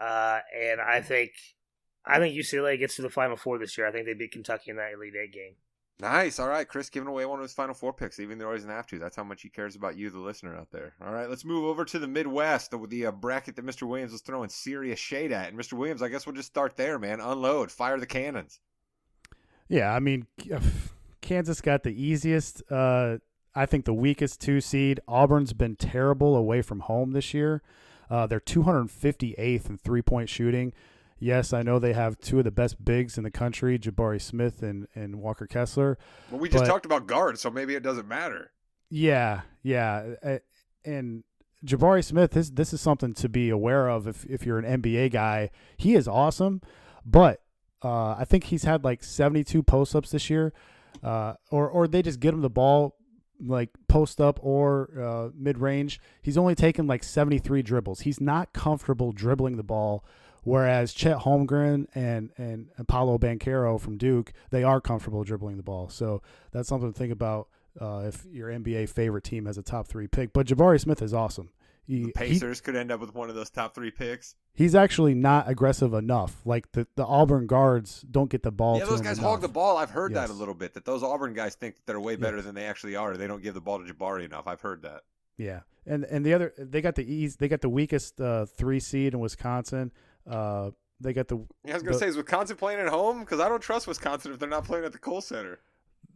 Uh, 0.00 0.40
and 0.58 0.80
I 0.80 1.00
think 1.00 1.32
I 2.04 2.18
think 2.18 2.34
UCLA 2.34 2.78
gets 2.78 2.96
to 2.96 3.02
the 3.02 3.10
Final 3.10 3.36
Four 3.36 3.58
this 3.58 3.76
year. 3.76 3.86
I 3.86 3.92
think 3.92 4.06
they 4.06 4.14
beat 4.14 4.32
Kentucky 4.32 4.70
in 4.70 4.76
that 4.76 4.92
Elite 4.94 5.14
Eight 5.22 5.32
game. 5.32 5.54
Nice. 6.00 6.38
All 6.38 6.48
right, 6.48 6.66
Chris 6.66 6.88
giving 6.88 7.08
away 7.08 7.26
one 7.26 7.38
of 7.38 7.42
his 7.42 7.52
final 7.52 7.74
four 7.74 7.92
picks, 7.92 8.18
even 8.20 8.38
though 8.38 8.50
he 8.50 8.56
doesn't 8.56 8.70
have 8.70 8.86
to. 8.86 8.98
That's 8.98 9.16
how 9.16 9.24
much 9.24 9.42
he 9.42 9.50
cares 9.50 9.76
about 9.76 9.98
you, 9.98 10.08
the 10.08 10.18
listener 10.18 10.56
out 10.56 10.70
there. 10.70 10.94
All 11.04 11.12
right, 11.12 11.28
let's 11.28 11.44
move 11.44 11.64
over 11.64 11.84
to 11.84 11.98
the 11.98 12.08
Midwest, 12.08 12.70
the, 12.70 12.78
the 12.88 13.06
uh, 13.06 13.12
bracket 13.12 13.56
that 13.56 13.66
Mr. 13.66 13.82
Williams 13.82 14.12
was 14.12 14.22
throwing 14.22 14.48
serious 14.48 14.98
shade 14.98 15.30
at. 15.30 15.50
And 15.50 15.58
Mr. 15.58 15.74
Williams, 15.74 16.00
I 16.00 16.08
guess 16.08 16.26
we'll 16.26 16.34
just 16.34 16.48
start 16.48 16.76
there, 16.76 16.98
man. 16.98 17.20
Unload, 17.20 17.70
fire 17.70 18.00
the 18.00 18.06
cannons. 18.06 18.60
Yeah, 19.68 19.94
I 19.94 20.00
mean, 20.00 20.26
Kansas 21.20 21.60
got 21.60 21.82
the 21.82 21.90
easiest. 21.90 22.62
Uh, 22.70 23.18
I 23.54 23.66
think 23.66 23.84
the 23.84 23.94
weakest 23.94 24.40
two 24.40 24.60
seed. 24.60 25.00
Auburn's 25.06 25.52
been 25.52 25.76
terrible 25.76 26.34
away 26.34 26.62
from 26.62 26.80
home 26.80 27.12
this 27.12 27.34
year. 27.34 27.62
Uh, 28.08 28.26
they're 28.26 28.40
258th 28.40 29.68
in 29.68 29.76
three 29.76 30.02
point 30.02 30.28
shooting. 30.28 30.72
Yes, 31.20 31.52
I 31.52 31.62
know 31.62 31.78
they 31.78 31.92
have 31.92 32.18
two 32.18 32.38
of 32.38 32.44
the 32.44 32.50
best 32.50 32.82
bigs 32.82 33.18
in 33.18 33.24
the 33.24 33.30
country, 33.30 33.78
Jabari 33.78 34.20
Smith 34.20 34.62
and, 34.62 34.88
and 34.94 35.16
Walker 35.16 35.46
Kessler. 35.46 35.98
Well, 36.30 36.40
we 36.40 36.48
just 36.48 36.64
But- 36.64 36.68
talked 36.68 36.86
about 36.86 37.06
guards, 37.06 37.40
so 37.42 37.50
maybe 37.50 37.74
it 37.74 37.82
doesn't 37.82 38.08
matter. 38.08 38.50
Yeah, 38.88 39.42
yeah, 39.62 40.14
and 40.84 41.22
Jabari 41.64 42.02
Smith. 42.02 42.32
This 42.32 42.50
this 42.50 42.72
is 42.72 42.80
something 42.80 43.12
to 43.14 43.28
be 43.28 43.50
aware 43.50 43.88
of 43.88 44.08
if 44.08 44.24
if 44.24 44.44
you're 44.44 44.58
an 44.58 44.64
NBA 44.82 45.10
guy. 45.12 45.50
He 45.76 45.94
is 45.94 46.08
awesome, 46.08 46.60
but 47.06 47.40
uh, 47.84 48.14
I 48.18 48.24
think 48.24 48.44
he's 48.44 48.64
had 48.64 48.82
like 48.82 49.04
72 49.04 49.62
post 49.62 49.94
ups 49.94 50.10
this 50.10 50.28
year, 50.30 50.52
uh, 51.04 51.34
or 51.52 51.68
or 51.68 51.86
they 51.86 52.02
just 52.02 52.18
get 52.18 52.34
him 52.34 52.40
the 52.40 52.50
ball 52.50 52.96
like 53.40 53.70
post 53.88 54.20
up 54.20 54.40
or 54.42 54.90
uh, 55.00 55.28
mid 55.38 55.58
range. 55.58 56.00
He's 56.22 56.36
only 56.36 56.54
taken 56.54 56.86
like 56.86 57.04
73 57.04 57.62
dribbles. 57.62 58.00
He's 58.00 58.20
not 58.20 58.52
comfortable 58.52 59.12
dribbling 59.12 59.56
the 59.56 59.62
ball. 59.62 60.04
Whereas 60.42 60.92
Chet 60.92 61.18
Holmgren 61.18 61.86
and 61.94 62.30
and 62.36 62.68
Paolo 62.88 63.18
Banchero 63.18 63.80
from 63.80 63.96
Duke, 63.98 64.32
they 64.50 64.62
are 64.64 64.80
comfortable 64.80 65.22
dribbling 65.24 65.56
the 65.56 65.62
ball. 65.62 65.88
So 65.88 66.22
that's 66.52 66.68
something 66.68 66.92
to 66.92 66.98
think 66.98 67.12
about 67.12 67.48
uh, 67.80 68.04
if 68.06 68.24
your 68.30 68.48
NBA 68.48 68.88
favorite 68.88 69.24
team 69.24 69.46
has 69.46 69.58
a 69.58 69.62
top 69.62 69.86
three 69.86 70.06
pick. 70.06 70.32
But 70.32 70.46
Jabari 70.46 70.80
Smith 70.80 71.02
is 71.02 71.12
awesome. 71.14 71.50
He, 71.86 72.00
The 72.00 72.06
he- 72.06 72.12
Pacers 72.12 72.60
could 72.60 72.76
end 72.76 72.90
up 72.92 73.00
with 73.00 73.14
one 73.14 73.28
of 73.30 73.34
those 73.34 73.50
top 73.50 73.74
three 73.74 73.90
picks. 73.90 74.34
he's 74.54 74.74
actually 74.74 75.14
not 75.14 75.48
aggressive 75.48 75.92
enough. 75.94 76.40
Like 76.44 76.70
the, 76.72 76.86
the 76.94 77.04
Auburn 77.04 77.46
guards 77.46 78.04
don't 78.10 78.30
get 78.30 78.42
the 78.42 78.50
ball. 78.52 78.78
yeah, 78.78 78.84
to 78.84 78.90
those 78.90 79.00
him 79.00 79.06
guys 79.06 79.18
enough. 79.18 79.30
hog 79.30 79.40
the 79.40 79.48
ball. 79.48 79.76
I've 79.76 79.90
heard 79.90 80.14
that 80.14 80.30
a 80.30 80.32
little 80.32 80.54
bit. 80.54 80.74
That 80.74 80.84
those 80.84 81.02
Auburn 81.02 81.32
guys 81.34 81.54
think 81.56 81.76
that 81.76 81.86
they're 81.86 82.00
way 82.00 82.16
better 82.16 82.36
Yes. 82.36 82.46
than 82.46 82.54
they 82.54 82.64
actually 82.66 82.96
are. 82.96 83.16
They 83.16 83.26
don't 83.26 83.42
give 83.42 83.54
the 83.54 83.60
ball 83.60 83.84
to 83.84 83.92
Jabari 83.92 84.24
enough. 84.24 84.46
I've 84.46 84.60
heard 84.60 84.82
that. 84.82 85.02
Yeah, 85.36 85.60
and 85.86 86.04
and 86.04 86.24
the 86.24 86.34
other 86.34 86.52
they 86.58 86.80
got 86.82 86.96
the 86.96 87.10
ease. 87.12 87.36
They 87.36 87.48
got 87.48 87.60
the 87.62 87.68
weakest 87.70 88.20
uh, 88.20 88.44
three 88.46 88.78
seed 88.78 89.14
in 89.14 89.20
Wisconsin. 89.20 89.90
Uh, 90.30 90.70
they 91.00 91.12
got 91.12 91.28
the 91.28 91.36
Yeah, 91.64 91.72
I 91.72 91.74
was 91.74 91.82
gonna 91.82 91.92
The- 91.94 91.98
say, 92.00 92.06
is 92.08 92.16
Wisconsin 92.16 92.56
playing 92.56 92.78
at 92.80 92.88
home? 92.88 93.20
Because 93.20 93.40
I 93.40 93.48
don't 93.48 93.60
trust 93.62 93.86
Wisconsin 93.86 94.32
if 94.32 94.38
they're 94.38 94.48
not 94.48 94.64
playing 94.64 94.84
at 94.84 94.92
the 94.92 94.98
Kohl 94.98 95.20
Center. 95.20 95.58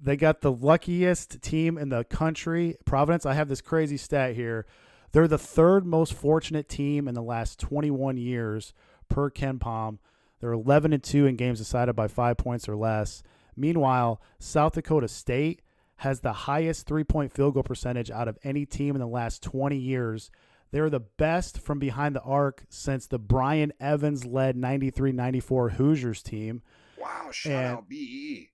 they 0.03 0.17
got 0.17 0.41
the 0.43 0.53
luckiest 0.53 1.41
team 1.41 1.79
in 1.79 1.89
the 1.89 2.05
country, 2.05 2.77
Providence. 2.85 3.25
I 3.25 3.33
have 3.35 3.49
this 3.49 3.61
crazy 3.63 3.97
stat 3.97 4.35
here. 4.35 4.67
They're 5.13 5.29
the 5.29 5.39
third 5.39 5.87
most 5.87 6.13
fortunate 6.13 6.69
team 6.69 7.09
in 7.09 7.15
the 7.15 7.23
last 7.23 7.59
21 7.61 8.17
years 8.19 8.75
per 9.09 9.31
KenPom. 9.31 9.99
They're 10.41 10.53
11 10.53 10.93
and 10.93 11.03
2 11.03 11.25
in 11.27 11.37
games 11.37 11.59
decided 11.61 11.95
by 11.97 12.09
5 12.09 12.37
points 12.37 12.69
or 12.69 12.77
less. 12.77 13.23
Meanwhile, 13.57 14.21
South 14.39 14.75
Dakota 14.75 15.09
State 15.09 15.63
has 15.99 16.21
the 16.21 16.33
highest 16.33 16.87
three-point 16.87 17.33
field 17.33 17.55
goal 17.55 17.63
percentage 17.63 18.11
out 18.11 18.27
of 18.29 18.37
any 18.43 18.67
team 18.67 18.95
in 18.97 19.01
the 19.01 19.07
last 19.07 19.43
20 19.43 19.77
years. 19.79 20.31
They're 20.75 20.91
the 20.91 20.99
best 20.99 21.61
from 21.61 21.79
behind 21.79 22.17
the 22.17 22.21
arc 22.23 22.65
since 22.69 23.07
the 23.07 23.17
Brian 23.17 23.73
Evans 23.79 24.27
led 24.27 24.57
93-94 24.57 25.75
Hoosiers 25.75 26.21
team. 26.21 26.63
Wow, 26.99 27.29
shout 27.31 27.53
And- 27.53 27.67
out 27.77 27.89
BE. 27.89 28.51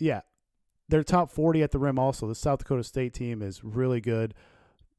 Yeah, 0.00 0.22
they're 0.88 1.04
top 1.04 1.30
40 1.30 1.62
at 1.62 1.70
the 1.70 1.78
rim. 1.78 1.96
Also, 1.96 2.26
the 2.26 2.34
South 2.34 2.58
Dakota 2.58 2.82
State 2.82 3.14
team 3.14 3.40
is 3.40 3.62
really 3.62 4.00
good. 4.00 4.34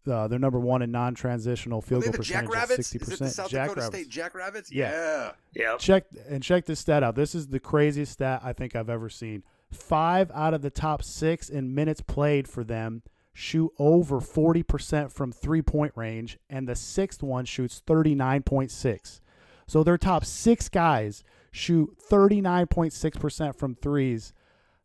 Uh, 0.09 0.29
they're 0.29 0.39
number 0.39 0.57
one 0.61 0.81
in 0.81 0.91
non-transitional 0.91 1.81
field 1.81 2.03
goal 2.03 2.13
the 2.13 2.19
percentage 2.19 2.45
at 2.45 2.51
Jackrabbits? 2.53 2.87
sixty 2.87 2.99
Is 2.99 3.01
it 3.01 3.05
the 3.05 3.11
percent. 3.25 3.31
South 3.33 3.49
Dakota 3.49 3.81
State 3.81 4.07
Jackrabbits? 4.07 4.71
Yeah. 4.71 4.91
yeah. 5.53 5.71
Yep. 5.71 5.79
Check 5.79 6.03
and 6.29 6.41
check 6.41 6.65
this 6.67 6.79
stat 6.79 7.03
out. 7.03 7.15
This 7.15 7.35
is 7.35 7.47
the 7.47 7.59
craziest 7.59 8.13
stat 8.13 8.39
I 8.45 8.53
think 8.53 8.77
I've 8.77 8.89
ever 8.89 9.09
seen. 9.09 9.43
five 9.73 10.31
out 10.33 10.53
of 10.53 10.61
the 10.61 10.69
top 10.69 11.03
six 11.03 11.49
in 11.49 11.75
minutes 11.75 11.99
played 11.99 12.47
for 12.47 12.63
them 12.63 13.01
shoot 13.37 13.69
over 13.77 14.21
40% 14.21 15.11
from 15.11 15.31
three 15.31 15.61
point 15.61 15.91
range, 15.95 16.39
and 16.49 16.67
the 16.67 16.75
sixth 16.75 17.21
one 17.21 17.43
shoots 17.43 17.83
39.6. 17.85 19.19
So 19.67 19.83
their 19.83 19.97
top 19.97 20.23
six 20.23 20.69
guys 20.69 21.23
shoot 21.51 21.97
39.6% 22.09 23.55
from 23.55 23.75
threes. 23.75 24.33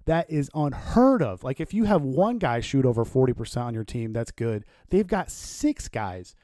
That 0.06 0.28
is 0.28 0.50
unheard 0.52 1.22
of. 1.22 1.44
Like 1.44 1.60
if 1.60 1.72
you 1.72 1.84
have 1.84 2.02
one 2.02 2.38
guy 2.38 2.58
shoot 2.58 2.84
over 2.84 3.04
40% 3.04 3.58
on 3.58 3.74
your 3.74 3.84
team, 3.84 4.12
that's 4.12 4.32
good. 4.32 4.64
They've 4.88 5.06
got 5.06 5.30
six 5.30 5.86
guys 5.88 6.34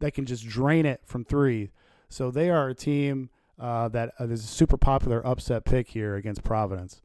that 0.00 0.12
can 0.12 0.26
just 0.26 0.46
drain 0.46 0.84
it 0.86 1.02
from 1.04 1.24
three. 1.24 1.70
So 2.08 2.32
they 2.32 2.50
are 2.50 2.68
a 2.68 2.74
team 2.74 3.30
uh, 3.60 3.88
that 3.90 4.12
uh, 4.18 4.24
is 4.24 4.42
a 4.42 4.48
super 4.48 4.76
popular 4.76 5.24
upset 5.24 5.64
pick 5.64 5.88
here 5.88 6.16
against 6.16 6.42
Providence. 6.42 7.00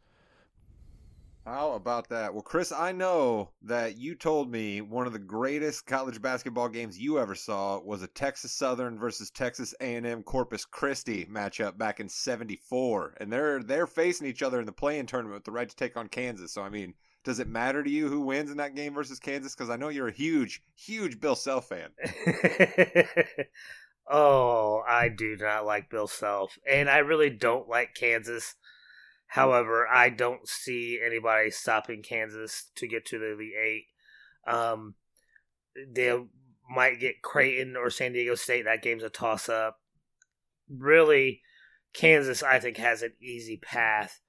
How 1.52 1.72
about 1.72 2.10
that? 2.10 2.32
Well, 2.32 2.44
Chris, 2.44 2.72
I 2.72 2.92
know 2.92 3.50
that 3.64 3.98
you 3.98 4.14
told 4.14 4.52
me 4.52 4.82
one 4.82 5.08
of 5.08 5.14
the 5.14 5.18
greatest 5.18 5.88
college 5.88 6.22
basketball 6.22 6.70
games 6.70 7.00
you 7.00 7.18
ever 7.18 7.34
saw 7.34 7.80
was 7.80 8.04
a 8.04 8.08
Texas 8.08 8.52
Southern 8.52 9.00
versus 9.00 9.32
Texas 9.32 9.74
A&M 9.82 10.22
Corpus 10.22 10.64
Christi 10.64 11.26
matchup 11.26 11.76
back 11.76 12.00
in 12.00 12.08
'74, 12.08 13.16
and 13.18 13.34
they're 13.34 13.64
they're 13.64 13.88
facing 13.88 14.28
each 14.28 14.44
other 14.44 14.60
in 14.60 14.68
the 14.68 14.72
play-in 14.72 15.08
tournament 15.08 15.38
with 15.38 15.44
the 15.44 15.52
right 15.52 15.68
to 15.68 15.76
take 15.76 15.98
on 15.98 16.08
Kansas. 16.08 16.54
So, 16.54 16.62
I 16.62 16.70
mean, 16.70 16.94
does 17.24 17.40
it 17.40 17.48
matter 17.48 17.84
to 17.84 17.90
you 17.90 18.10
who 18.10 18.22
wins 18.22 18.52
in 18.52 18.58
that 18.58 18.76
game 18.76 18.94
versus 18.94 19.18
Kansas? 19.18 19.56
Because 19.56 19.72
I 19.72 19.76
know 19.76 19.90
you're 19.90 20.10
a 20.10 20.14
huge, 20.14 20.62
huge 20.76 21.20
Bill 21.20 21.36
Self 21.36 21.68
fan. 21.68 21.90
oh, 24.08 24.84
I 24.88 25.10
do 25.10 25.36
not 25.40 25.66
like 25.66 25.90
Bill 25.90 26.08
Self, 26.08 26.60
and 26.72 26.88
I 26.88 27.00
really 27.00 27.32
don't 27.32 27.68
like 27.68 27.96
Kansas. 27.96 28.54
However, 29.30 29.88
I 29.88 30.10
don't 30.10 30.48
see 30.48 31.00
anybody 31.06 31.52
stopping 31.52 32.02
Kansas 32.02 32.72
to 32.76 32.88
get 32.88 33.06
to 33.06 33.20
the 33.20 33.34
Elite 33.34 33.54
Eight. 33.64 33.86
Um, 34.48 34.96
they 35.88 36.18
might 36.68 37.00
get 37.00 37.22
Creighton 37.22 37.78
or 37.78 37.92
San 37.92 38.14
Diego 38.14 38.34
State. 38.34 38.66
That 38.66 38.82
game's 38.82 39.04
a 39.04 39.10
toss 39.10 39.48
up. 39.48 39.78
Really, 40.68 41.44
Kansas, 41.94 42.42
I 42.42 42.60
think, 42.60 42.78
has 42.78 43.04
an 43.04 43.14
easy 43.22 43.58
path. 43.58 44.20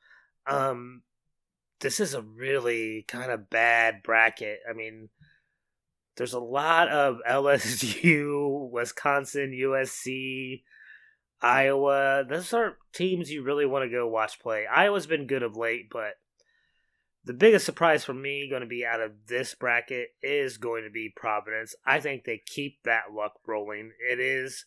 Um, 0.46 1.00
this 1.80 1.98
is 1.98 2.12
a 2.12 2.20
really 2.20 3.06
kind 3.08 3.30
of 3.30 3.48
bad 3.48 4.02
bracket. 4.02 4.58
I 4.68 4.74
mean, 4.74 5.08
there's 6.18 6.34
a 6.34 6.40
lot 6.40 6.88
of 6.88 7.20
LSU, 7.28 8.70
Wisconsin, 8.70 9.58
USC, 9.58 10.62
Iowa. 11.42 12.24
Those 12.28 12.52
are 12.52 12.78
teams 12.92 13.30
you 13.30 13.42
really 13.42 13.66
want 13.66 13.84
to 13.84 13.90
go 13.90 14.06
watch 14.06 14.40
play. 14.40 14.66
Iowa's 14.66 15.06
been 15.06 15.26
good 15.26 15.42
of 15.42 15.56
late, 15.56 15.88
but 15.90 16.14
the 17.24 17.32
biggest 17.32 17.66
surprise 17.66 18.04
for 18.04 18.14
me 18.14 18.48
going 18.48 18.62
to 18.62 18.66
be 18.66 18.84
out 18.84 19.00
of 19.00 19.12
this 19.28 19.54
bracket 19.54 20.08
is 20.22 20.58
going 20.58 20.84
to 20.84 20.90
be 20.90 21.12
Providence. 21.14 21.74
I 21.84 22.00
think 22.00 22.24
they 22.24 22.40
keep 22.44 22.78
that 22.84 23.12
luck 23.12 23.34
rolling. 23.46 23.92
It 24.10 24.18
is 24.18 24.66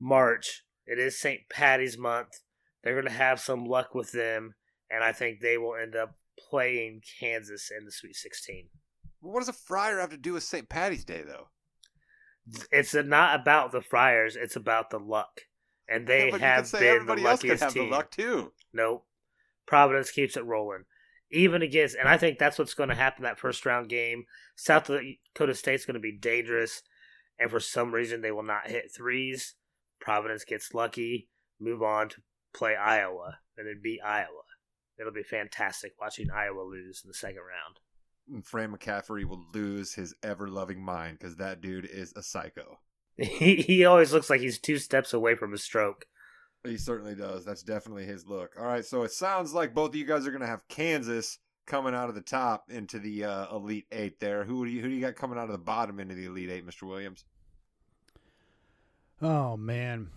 March. 0.00 0.64
It 0.86 0.98
is 0.98 1.18
St. 1.18 1.40
Patty's 1.48 1.96
month. 1.96 2.40
They're 2.82 2.94
going 2.94 3.06
to 3.06 3.10
have 3.10 3.40
some 3.40 3.64
luck 3.64 3.94
with 3.94 4.12
them, 4.12 4.54
and 4.90 5.02
I 5.02 5.12
think 5.12 5.40
they 5.40 5.56
will 5.56 5.74
end 5.74 5.96
up 5.96 6.16
playing 6.50 7.02
Kansas 7.20 7.70
in 7.76 7.84
the 7.86 7.92
Sweet 7.92 8.16
16. 8.16 8.68
What 9.20 9.40
does 9.40 9.48
a 9.48 9.54
Friar 9.54 10.00
have 10.00 10.10
to 10.10 10.18
do 10.18 10.34
with 10.34 10.42
St. 10.42 10.68
Patty's 10.68 11.04
Day, 11.04 11.22
though? 11.26 11.48
It's 12.70 12.94
not 12.94 13.40
about 13.40 13.72
the 13.72 13.80
Friars. 13.80 14.36
It's 14.36 14.56
about 14.56 14.90
the 14.90 14.98
luck 14.98 15.40
and 15.88 16.06
they 16.06 16.30
yeah, 16.30 16.38
have 16.38 16.72
been 16.72 17.06
the 17.06 17.16
luckiest 17.16 17.62
have 17.62 17.72
team. 17.72 17.90
The 17.90 17.96
luck 17.96 18.10
too. 18.10 18.52
Nope. 18.72 19.06
Providence 19.66 20.10
keeps 20.10 20.36
it 20.36 20.44
rolling. 20.44 20.84
Even 21.30 21.62
against, 21.62 21.96
and 21.96 22.08
I 22.08 22.16
think 22.16 22.38
that's 22.38 22.58
what's 22.58 22.74
going 22.74 22.90
to 22.90 22.94
happen 22.94 23.24
that 23.24 23.38
first 23.38 23.64
round 23.66 23.88
game. 23.88 24.24
South 24.56 24.86
Dakota 24.86 25.54
State's 25.54 25.84
going 25.84 25.94
to 25.94 26.00
be 26.00 26.16
dangerous, 26.16 26.82
and 27.38 27.50
for 27.50 27.60
some 27.60 27.92
reason 27.92 28.20
they 28.20 28.30
will 28.30 28.42
not 28.42 28.68
hit 28.68 28.92
threes. 28.94 29.54
Providence 30.00 30.44
gets 30.44 30.74
lucky, 30.74 31.28
move 31.60 31.82
on 31.82 32.10
to 32.10 32.16
play 32.54 32.76
Iowa, 32.76 33.38
and 33.56 33.66
then 33.66 33.80
beat 33.82 34.00
Iowa. 34.04 34.42
It'll 34.98 35.12
be 35.12 35.22
fantastic 35.22 35.92
watching 36.00 36.30
Iowa 36.30 36.62
lose 36.62 37.02
in 37.04 37.08
the 37.08 37.14
second 37.14 37.38
round. 37.38 37.80
And 38.32 38.46
Fran 38.46 38.72
McCaffery 38.72 39.24
will 39.24 39.44
lose 39.52 39.94
his 39.94 40.14
ever 40.22 40.48
loving 40.48 40.80
mind 40.80 41.18
because 41.18 41.36
that 41.36 41.60
dude 41.60 41.86
is 41.86 42.12
a 42.16 42.22
psycho. 42.22 42.78
He 43.18 43.56
he 43.56 43.84
always 43.84 44.12
looks 44.12 44.28
like 44.28 44.40
he's 44.40 44.58
two 44.58 44.78
steps 44.78 45.12
away 45.12 45.36
from 45.36 45.54
a 45.54 45.58
stroke. 45.58 46.06
He 46.64 46.76
certainly 46.76 47.14
does. 47.14 47.44
That's 47.44 47.62
definitely 47.62 48.06
his 48.06 48.26
look. 48.26 48.54
All 48.58 48.66
right, 48.66 48.84
so 48.84 49.02
it 49.02 49.12
sounds 49.12 49.52
like 49.52 49.74
both 49.74 49.90
of 49.90 49.96
you 49.96 50.04
guys 50.04 50.26
are 50.26 50.30
going 50.30 50.40
to 50.40 50.46
have 50.46 50.66
Kansas 50.66 51.38
coming 51.66 51.94
out 51.94 52.08
of 52.08 52.14
the 52.14 52.20
top 52.20 52.70
into 52.70 52.98
the 52.98 53.24
uh, 53.24 53.54
Elite 53.54 53.86
Eight. 53.92 54.18
There, 54.18 54.44
who 54.44 54.64
do 54.64 54.70
you 54.72 54.80
who 54.80 54.88
do 54.88 54.94
you 54.94 55.00
got 55.00 55.14
coming 55.14 55.38
out 55.38 55.44
of 55.44 55.52
the 55.52 55.58
bottom 55.58 56.00
into 56.00 56.14
the 56.14 56.24
Elite 56.24 56.50
Eight, 56.50 56.64
Mister 56.64 56.86
Williams? 56.86 57.24
Oh 59.22 59.56
man, 59.56 60.08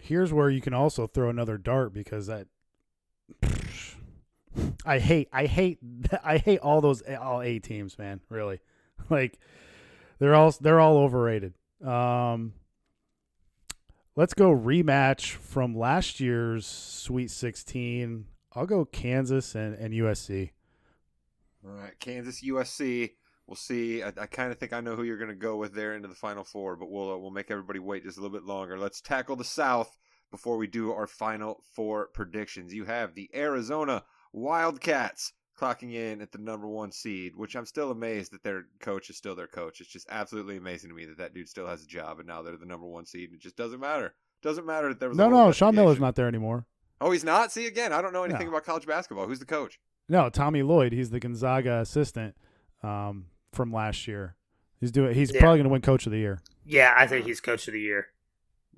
here's 0.00 0.32
where 0.32 0.50
you 0.50 0.60
can 0.60 0.74
also 0.74 1.06
throw 1.06 1.30
another 1.30 1.58
dart 1.58 1.92
because 1.92 2.26
that. 2.26 2.46
I 4.84 4.98
hate, 4.98 5.28
I 5.32 5.46
hate, 5.46 5.78
I 6.24 6.38
hate 6.38 6.58
all 6.60 6.80
those 6.80 7.02
all 7.02 7.40
A 7.40 7.58
teams, 7.58 7.98
man. 7.98 8.20
Really, 8.28 8.60
like 9.08 9.38
they're 10.18 10.34
all 10.34 10.52
they're 10.60 10.80
all 10.80 10.98
overrated. 10.98 11.54
Um, 11.84 12.54
let's 14.16 14.34
go 14.34 14.50
rematch 14.50 15.32
from 15.32 15.76
last 15.76 16.20
year's 16.20 16.66
Sweet 16.66 17.30
16. 17.30 18.26
I'll 18.52 18.66
go 18.66 18.84
Kansas 18.84 19.54
and, 19.54 19.74
and 19.74 19.94
USC. 19.94 20.50
All 21.64 21.72
right, 21.72 21.98
Kansas, 22.00 22.42
USC. 22.42 23.12
We'll 23.46 23.56
see. 23.56 24.02
I, 24.02 24.08
I 24.08 24.26
kind 24.26 24.52
of 24.52 24.58
think 24.58 24.72
I 24.72 24.80
know 24.80 24.94
who 24.94 25.04
you're 25.04 25.16
going 25.16 25.30
to 25.30 25.34
go 25.34 25.56
with 25.56 25.72
there 25.72 25.94
into 25.94 26.08
the 26.08 26.14
Final 26.14 26.44
Four, 26.44 26.76
but 26.76 26.90
we'll 26.90 27.12
uh, 27.12 27.16
we'll 27.16 27.30
make 27.30 27.50
everybody 27.50 27.78
wait 27.78 28.04
just 28.04 28.18
a 28.18 28.20
little 28.20 28.36
bit 28.36 28.46
longer. 28.46 28.78
Let's 28.78 29.00
tackle 29.00 29.36
the 29.36 29.44
South 29.44 29.96
before 30.30 30.56
we 30.58 30.66
do 30.66 30.92
our 30.92 31.06
Final 31.06 31.62
Four 31.74 32.08
predictions. 32.12 32.74
You 32.74 32.84
have 32.84 33.14
the 33.14 33.30
Arizona 33.34 34.04
Wildcats 34.32 35.32
clocking 35.58 35.94
in 35.94 36.20
at 36.20 36.32
the 36.32 36.38
number 36.38 36.68
one 36.68 36.92
seed, 36.92 37.34
which 37.36 37.56
I'm 37.56 37.66
still 37.66 37.90
amazed 37.90 38.32
that 38.32 38.42
their 38.42 38.66
coach 38.80 39.10
is 39.10 39.16
still 39.16 39.34
their 39.34 39.46
coach. 39.46 39.80
It's 39.80 39.90
just 39.90 40.06
absolutely 40.10 40.56
amazing 40.56 40.90
to 40.90 40.96
me 40.96 41.04
that 41.06 41.18
that 41.18 41.34
dude 41.34 41.48
still 41.48 41.66
has 41.66 41.82
a 41.82 41.86
job, 41.86 42.18
and 42.18 42.28
now 42.28 42.42
they're 42.42 42.56
the 42.56 42.66
number 42.66 42.86
one 42.86 43.06
seed. 43.06 43.30
It 43.32 43.40
just 43.40 43.56
doesn't 43.56 43.80
matter. 43.80 44.14
Doesn't 44.42 44.66
matter 44.66 44.88
that 44.88 45.00
there 45.00 45.08
was 45.08 45.18
no, 45.18 45.28
no. 45.28 45.50
Sean 45.50 45.74
Miller's 45.74 45.98
not 45.98 46.14
there 46.14 46.28
anymore. 46.28 46.66
Oh, 47.00 47.10
he's 47.10 47.24
not. 47.24 47.52
See 47.52 47.66
again, 47.66 47.92
I 47.92 48.00
don't 48.00 48.12
know 48.12 48.24
anything 48.24 48.46
no. 48.46 48.52
about 48.52 48.64
college 48.64 48.86
basketball. 48.86 49.26
Who's 49.26 49.40
the 49.40 49.46
coach? 49.46 49.80
No, 50.08 50.30
Tommy 50.30 50.62
Lloyd. 50.62 50.92
He's 50.92 51.10
the 51.10 51.20
Gonzaga 51.20 51.80
assistant 51.80 52.34
um, 52.82 53.26
from 53.52 53.72
last 53.72 54.06
year. 54.06 54.36
He's 54.80 54.92
doing. 54.92 55.14
He's 55.14 55.32
yeah. 55.32 55.40
probably 55.40 55.58
going 55.58 55.64
to 55.64 55.70
win 55.70 55.82
Coach 55.82 56.06
of 56.06 56.12
the 56.12 56.18
Year. 56.18 56.40
Yeah, 56.64 56.94
I 56.96 57.06
think 57.06 57.26
he's 57.26 57.40
Coach 57.40 57.66
of 57.66 57.74
the 57.74 57.80
Year. 57.80 58.08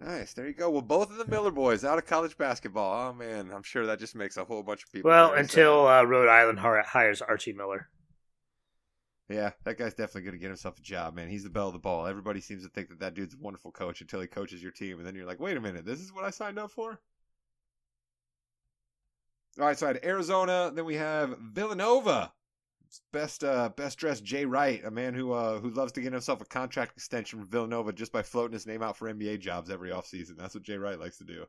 Nice. 0.02 0.32
There 0.32 0.46
you 0.46 0.54
go. 0.54 0.70
Well, 0.70 0.80
both 0.80 1.10
of 1.10 1.18
the 1.18 1.26
Miller 1.26 1.50
boys 1.50 1.84
out 1.84 1.98
of 1.98 2.06
college 2.06 2.36
basketball. 2.38 3.08
Oh 3.08 3.12
man, 3.12 3.50
I'm 3.54 3.62
sure 3.62 3.84
that 3.86 3.98
just 3.98 4.14
makes 4.14 4.38
a 4.38 4.44
whole 4.44 4.62
bunch 4.62 4.82
of 4.82 4.92
people. 4.92 5.10
Well, 5.10 5.34
until 5.34 5.86
uh, 5.86 6.02
Rhode 6.04 6.28
Island 6.28 6.58
hires 6.58 7.20
Archie 7.20 7.52
Miller. 7.52 7.88
Yeah, 9.28 9.50
that 9.64 9.78
guy's 9.78 9.94
definitely 9.94 10.22
going 10.22 10.32
to 10.32 10.40
get 10.40 10.48
himself 10.48 10.78
a 10.78 10.82
job, 10.82 11.14
man. 11.14 11.28
He's 11.28 11.44
the 11.44 11.50
belle 11.50 11.68
of 11.68 11.74
the 11.74 11.78
ball. 11.78 12.06
Everybody 12.06 12.40
seems 12.40 12.64
to 12.64 12.70
think 12.70 12.88
that 12.88 12.98
that 13.00 13.14
dude's 13.14 13.34
a 13.34 13.38
wonderful 13.38 13.70
coach 13.70 14.00
until 14.00 14.20
he 14.20 14.26
coaches 14.26 14.62
your 14.62 14.72
team, 14.72 14.98
and 14.98 15.06
then 15.06 15.14
you're 15.14 15.26
like, 15.26 15.38
wait 15.38 15.56
a 15.56 15.60
minute, 15.60 15.84
this 15.84 16.00
is 16.00 16.12
what 16.12 16.24
I 16.24 16.30
signed 16.30 16.58
up 16.58 16.72
for. 16.72 16.98
All 19.58 19.66
right, 19.66 19.78
so 19.78 19.86
I 19.86 19.90
had 19.90 20.04
Arizona. 20.04 20.72
Then 20.74 20.84
we 20.84 20.96
have 20.96 21.36
Villanova 21.38 22.32
best 23.12 23.44
uh, 23.44 23.68
best 23.76 23.98
dressed 23.98 24.24
Jay 24.24 24.44
Wright, 24.44 24.85
a 24.85 24.90
man 24.90 25.14
who 25.14 25.33
uh, 25.33 25.61
who 25.61 25.70
loves 25.70 25.92
to 25.92 26.00
get 26.00 26.12
himself 26.12 26.40
a 26.40 26.44
contract 26.44 26.92
extension 26.96 27.38
from 27.38 27.48
Villanova 27.48 27.92
just 27.92 28.12
by 28.12 28.22
floating 28.22 28.53
his 28.53 28.66
name 28.66 28.83
out 28.83 28.96
for 28.96 29.12
NBA 29.12 29.40
jobs 29.40 29.70
every 29.70 29.90
offseason. 29.90 30.37
That's 30.37 30.55
what 30.55 30.64
Jay 30.64 30.76
Wright 30.76 30.98
likes 30.98 31.18
to 31.18 31.24
do. 31.24 31.44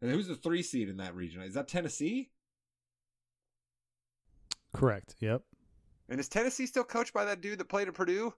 And 0.00 0.10
who's 0.10 0.26
the 0.26 0.34
three 0.34 0.62
seed 0.62 0.88
in 0.88 0.96
that 0.96 1.14
region? 1.14 1.42
Is 1.42 1.54
that 1.54 1.68
Tennessee? 1.68 2.30
Correct. 4.74 5.14
Yep. 5.20 5.42
And 6.08 6.18
is 6.18 6.28
Tennessee 6.28 6.66
still 6.66 6.84
coached 6.84 7.12
by 7.12 7.24
that 7.24 7.40
dude 7.40 7.58
that 7.58 7.68
played 7.68 7.88
at 7.88 7.94
Purdue? 7.94 8.34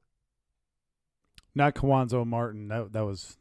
Not 1.55 1.75
Cuonzo 1.75 2.27
Martin. 2.27 2.69
That 2.69 2.93
that 2.93 3.05
was 3.05 3.37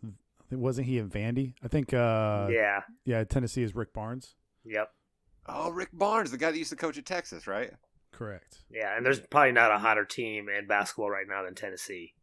wasn't 0.52 0.88
he 0.88 0.98
in 0.98 1.10
Vandy? 1.10 1.54
I 1.64 1.68
think. 1.68 1.94
uh 1.94 2.48
Yeah. 2.50 2.82
Yeah. 3.06 3.24
Tennessee 3.24 3.64
is 3.64 3.76
Rick 3.76 3.94
Barnes. 3.94 4.36
Yep. 4.66 4.90
Oh, 5.48 5.72
Rick 5.72 5.90
Barnes, 5.92 6.32
the 6.32 6.38
guy 6.38 6.52
that 6.52 6.58
used 6.58 6.70
to 6.70 6.78
coach 6.78 6.98
at 6.98 7.06
Texas, 7.06 7.48
right? 7.48 7.72
Correct. 8.14 8.60
Yeah, 8.70 8.96
and 8.96 9.06
there's 9.06 9.20
probably 9.20 9.52
not 9.52 9.72
a 9.72 9.80
hotter 9.80 10.06
team 10.06 10.48
in 10.48 10.68
basketball 10.68 11.10
right 11.10 11.28
now 11.28 11.44
than 11.44 11.56
Tennessee. 11.56 12.14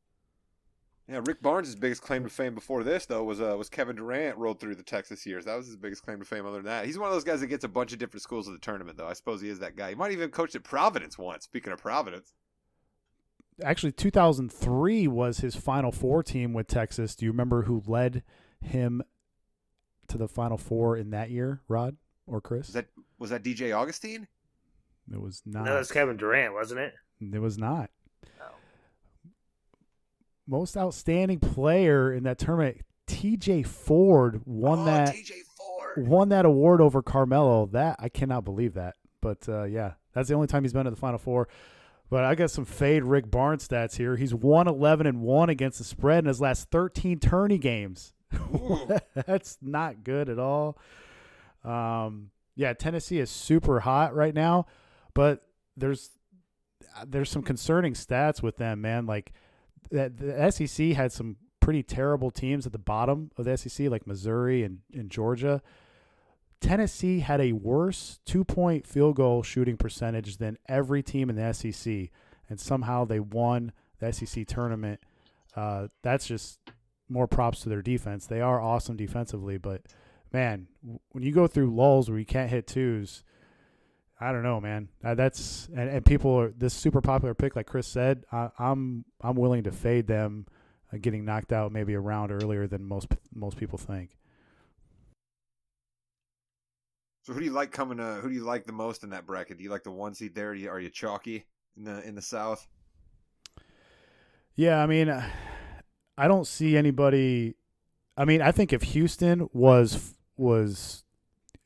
Yeah, 1.11 1.21
Rick 1.25 1.43
Barnes' 1.43 1.75
biggest 1.75 2.03
claim 2.03 2.23
to 2.23 2.31
fame 2.31 2.55
before 2.55 2.85
this 2.85 3.05
though 3.05 3.25
was 3.25 3.41
uh, 3.41 3.57
was 3.59 3.69
Kevin 3.69 3.97
Durant 3.97 4.39
rolled 4.39 4.61
through 4.61 4.77
the 4.77 4.85
Texas 4.85 5.27
years. 5.27 5.45
That 5.45 5.57
was 5.57 5.67
his 5.67 5.77
biggest 5.77 6.05
claim 6.05 6.21
to 6.21 6.25
fame. 6.25 6.47
Other 6.47 6.59
than 6.59 6.67
that, 6.67 6.87
he's 6.87 6.99
one 6.99 7.09
of 7.09 7.15
those 7.15 7.25
guys 7.25 7.41
that 7.41 7.49
gets 7.49 7.65
a 7.65 7.69
bunch 7.69 7.93
of 7.93 7.99
different 7.99 8.23
schools 8.23 8.47
of 8.47 8.53
the 8.53 8.61
tournament 8.61 8.97
though. 8.97 9.09
I 9.09 9.15
suppose 9.15 9.41
he 9.41 9.49
is 9.49 9.59
that 9.59 9.75
guy. 9.75 9.89
He 9.89 9.95
might 9.97 10.13
even 10.13 10.31
coached 10.31 10.55
at 10.55 10.63
Providence 10.63 11.19
once. 11.19 11.45
Speaking 11.45 11.73
of 11.73 11.81
Providence, 11.81 12.35
actually, 13.65 13.91
2003 13.91 15.09
was 15.09 15.39
his 15.39 15.57
Final 15.57 15.91
Four 15.91 16.23
team 16.23 16.53
with 16.53 16.69
Texas. 16.69 17.17
Do 17.17 17.25
you 17.25 17.33
remember 17.33 17.63
who 17.63 17.83
led 17.87 18.23
him 18.61 19.03
to 20.07 20.17
the 20.17 20.29
Final 20.29 20.59
Four 20.59 20.97
in 20.97 21.11
that 21.11 21.31
year, 21.31 21.61
Rod 21.67 21.97
or 22.29 22.41
Chris? 22.41 22.69
Was 22.69 22.75
that 22.75 22.87
Was 23.19 23.31
that 23.31 23.43
DJ 23.43 23.77
Augustine? 23.77 24.29
It 25.13 25.21
was 25.21 25.43
not. 25.45 25.65
No, 25.65 25.79
it's 25.79 25.93
Kevin 25.93 26.17
Durant, 26.17 26.55
wasn't 26.55 26.81
it? 26.81 26.95
It 27.21 27.41
was 27.41 27.59
not. 27.59 27.91
Oh. 28.41 28.55
Most 30.47 30.77
outstanding 30.77 31.41
player 31.41 32.13
in 32.13 32.25
that 32.25 32.39
tournament, 32.39 32.79
TJ 33.07 33.67
Ford 33.67 34.43
won 34.45 34.81
oh, 34.81 34.85
that 34.85 35.15
TJ 35.15 35.33
Ford. 35.57 36.09
won 36.09 36.29
that 36.31 36.45
award 36.45 36.81
over 36.81 37.03
Carmelo. 37.03 37.67
That 37.67 37.97
I 37.99 38.09
cannot 38.09 38.45
believe 38.45 38.75
that. 38.75 38.95
But 39.21 39.49
uh, 39.49 39.65
yeah, 39.65 39.95
that's 40.15 40.29
the 40.29 40.35
only 40.35 40.47
time 40.47 40.63
he's 40.63 40.73
been 40.73 40.85
to 40.85 40.91
the 40.91 40.97
Final 40.97 41.19
Four. 41.19 41.49
But 42.09 42.25
I 42.25 42.35
got 42.35 42.51
some 42.51 42.65
fade 42.65 43.05
Rick 43.05 43.31
Barnes 43.31 43.67
stats 43.67 43.97
here. 43.97 44.17
He's 44.17 44.35
111 44.35 45.07
and 45.07 45.21
1 45.21 45.49
against 45.49 45.79
the 45.79 45.85
spread 45.85 46.25
in 46.25 46.29
his 46.29 46.41
last 46.41 46.69
13 46.71 47.21
tourney 47.21 47.57
games. 47.57 48.13
That's 49.15 49.59
not 49.63 50.03
good 50.03 50.29
at 50.29 50.39
all. 50.41 50.77
Um, 51.65 52.31
yeah, 52.57 52.73
Tennessee 52.73 53.21
is 53.21 53.31
super 53.31 53.81
hot 53.81 54.15
right 54.15 54.35
now, 54.35 54.67
but 55.15 55.43
there's 55.77 56.11
there's 57.07 57.31
some 57.31 57.43
concerning 57.43 57.95
stats 57.95 58.43
with 58.43 58.57
them, 58.57 58.81
man. 58.81 59.07
Like 59.07 59.33
that 59.91 60.17
the 60.19 60.51
SEC 60.51 60.89
had 60.89 61.13
some 61.13 61.37
pretty 61.61 61.83
terrible 61.83 62.31
teams 62.31 62.67
at 62.67 62.73
the 62.73 62.79
bottom 62.79 63.31
of 63.37 63.45
the 63.45 63.57
SEC, 63.57 63.89
like 63.91 64.07
Missouri 64.07 64.63
and, 64.63 64.79
and 64.93 65.11
Georgia. 65.11 65.63
Tennessee 66.61 67.21
had 67.21 67.41
a 67.41 67.53
worse 67.53 68.21
two 68.27 68.45
point 68.45 68.87
field 68.87 69.17
goal 69.17 69.43
shooting 69.43 69.77
percentage 69.77 70.37
than 70.37 70.59
every 70.69 71.03
team 71.03 71.31
in 71.31 71.37
the 71.37 71.53
SEC, 71.53 72.11
and 72.49 72.61
somehow 72.61 73.05
they 73.05 73.21
won 73.21 73.73
the 73.99 74.13
SEC 74.13 74.47
tournament. 74.47 75.01
Uh, 75.57 75.89
that's 76.03 76.27
just 76.27 76.59
more 77.09 77.27
props 77.27 77.61
to 77.63 77.69
their 77.69 77.83
defense. 77.83 78.27
They 78.27 78.41
are 78.41 78.61
awesome 78.61 78.97
defensively, 78.97 79.59
but 79.59 79.83
man, 80.33 80.69
when 81.11 81.25
you 81.25 81.33
go 81.33 81.47
through 81.47 81.75
lulls 81.75 82.09
where 82.09 82.19
you 82.19 82.27
can't 82.27 82.51
hit 82.51 82.67
twos, 82.67 83.25
I 84.21 84.33
don't 84.33 84.43
know, 84.43 84.61
man. 84.61 84.89
Uh, 85.03 85.15
that's 85.15 85.69
and, 85.75 85.89
and 85.89 86.05
people 86.05 86.39
are 86.39 86.51
this 86.51 86.75
super 86.75 87.01
popular 87.01 87.35
pick, 87.35 87.57
like 87.57 87.67
Chris 87.67 87.87
said. 87.87 88.25
I, 88.31 88.51
I'm 88.59 89.07
I'm 89.23 89.37
willing 89.37 89.65
to 89.65 89.73
fade 89.73 90.07
them, 90.07 90.47
uh, 90.93 90.99
getting 91.01 91.25
knocked 91.25 91.53
out 91.53 91.73
maybe 91.73 91.95
a 91.95 92.01
round 92.01 92.31
earlier 92.31 92.67
than 92.67 92.85
most 92.85 93.09
most 93.35 93.57
people 93.57 93.79
think. 93.79 94.11
So 97.23 97.33
who 97.33 97.41
do 97.41 97.47
you 97.47 97.53
like 97.53 97.71
coming? 97.71 97.99
Uh, 97.99 98.21
who 98.21 98.29
do 98.29 98.35
you 98.35 98.45
like 98.45 98.67
the 98.67 98.73
most 98.73 99.05
in 99.05 99.11
that 99.11 99.27
bracket? 99.27 99.57
Do 99.57 99.65
you 99.65 99.71
like 99.71 99.85
the 99.85 99.91
one 99.91 100.15
seed 100.15 100.35
there? 100.35 100.51
Are 100.51 100.55
you, 100.55 100.69
are 100.69 100.81
you 100.81 100.91
chalky 100.91 101.47
in 101.77 101.85
the 101.85 102.07
in 102.07 102.15
the 102.15 102.23
South? 102.23 102.67
Yeah, 104.55 104.83
I 104.83 104.87
mean, 104.87 105.09
I 106.19 106.29
don't 106.29 106.47
see 106.47 106.77
anybody. 106.77 107.55
I 108.19 108.27
mean, 108.27 108.43
I 108.43 108.53
think 108.53 108.75
if 108.75 108.83
Houston 108.83 109.49
was 109.55 110.15
was 110.37 111.05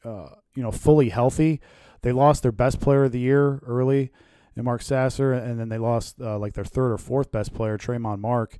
uh, 0.05 0.29
you 0.55 0.63
know 0.63 0.71
fully 0.71 1.09
healthy, 1.09 1.61
they 2.05 2.13
lost 2.13 2.43
their 2.43 2.53
best 2.53 2.81
player 2.81 3.05
of 3.05 3.13
the 3.13 3.19
year 3.19 3.61
early 3.67 4.13
in 4.55 4.65
Mark 4.65 4.83
Sasser, 4.83 5.33
and 5.33 5.59
then 5.59 5.71
they 5.71 5.79
lost 5.79 6.21
uh, 6.21 6.39
like 6.39 6.53
their 6.53 6.63
third 6.65 6.93
or 6.93 6.99
fourth 6.99 7.33
best 7.33 7.55
player, 7.55 7.79
Tramon 7.79 8.21
Mark, 8.21 8.59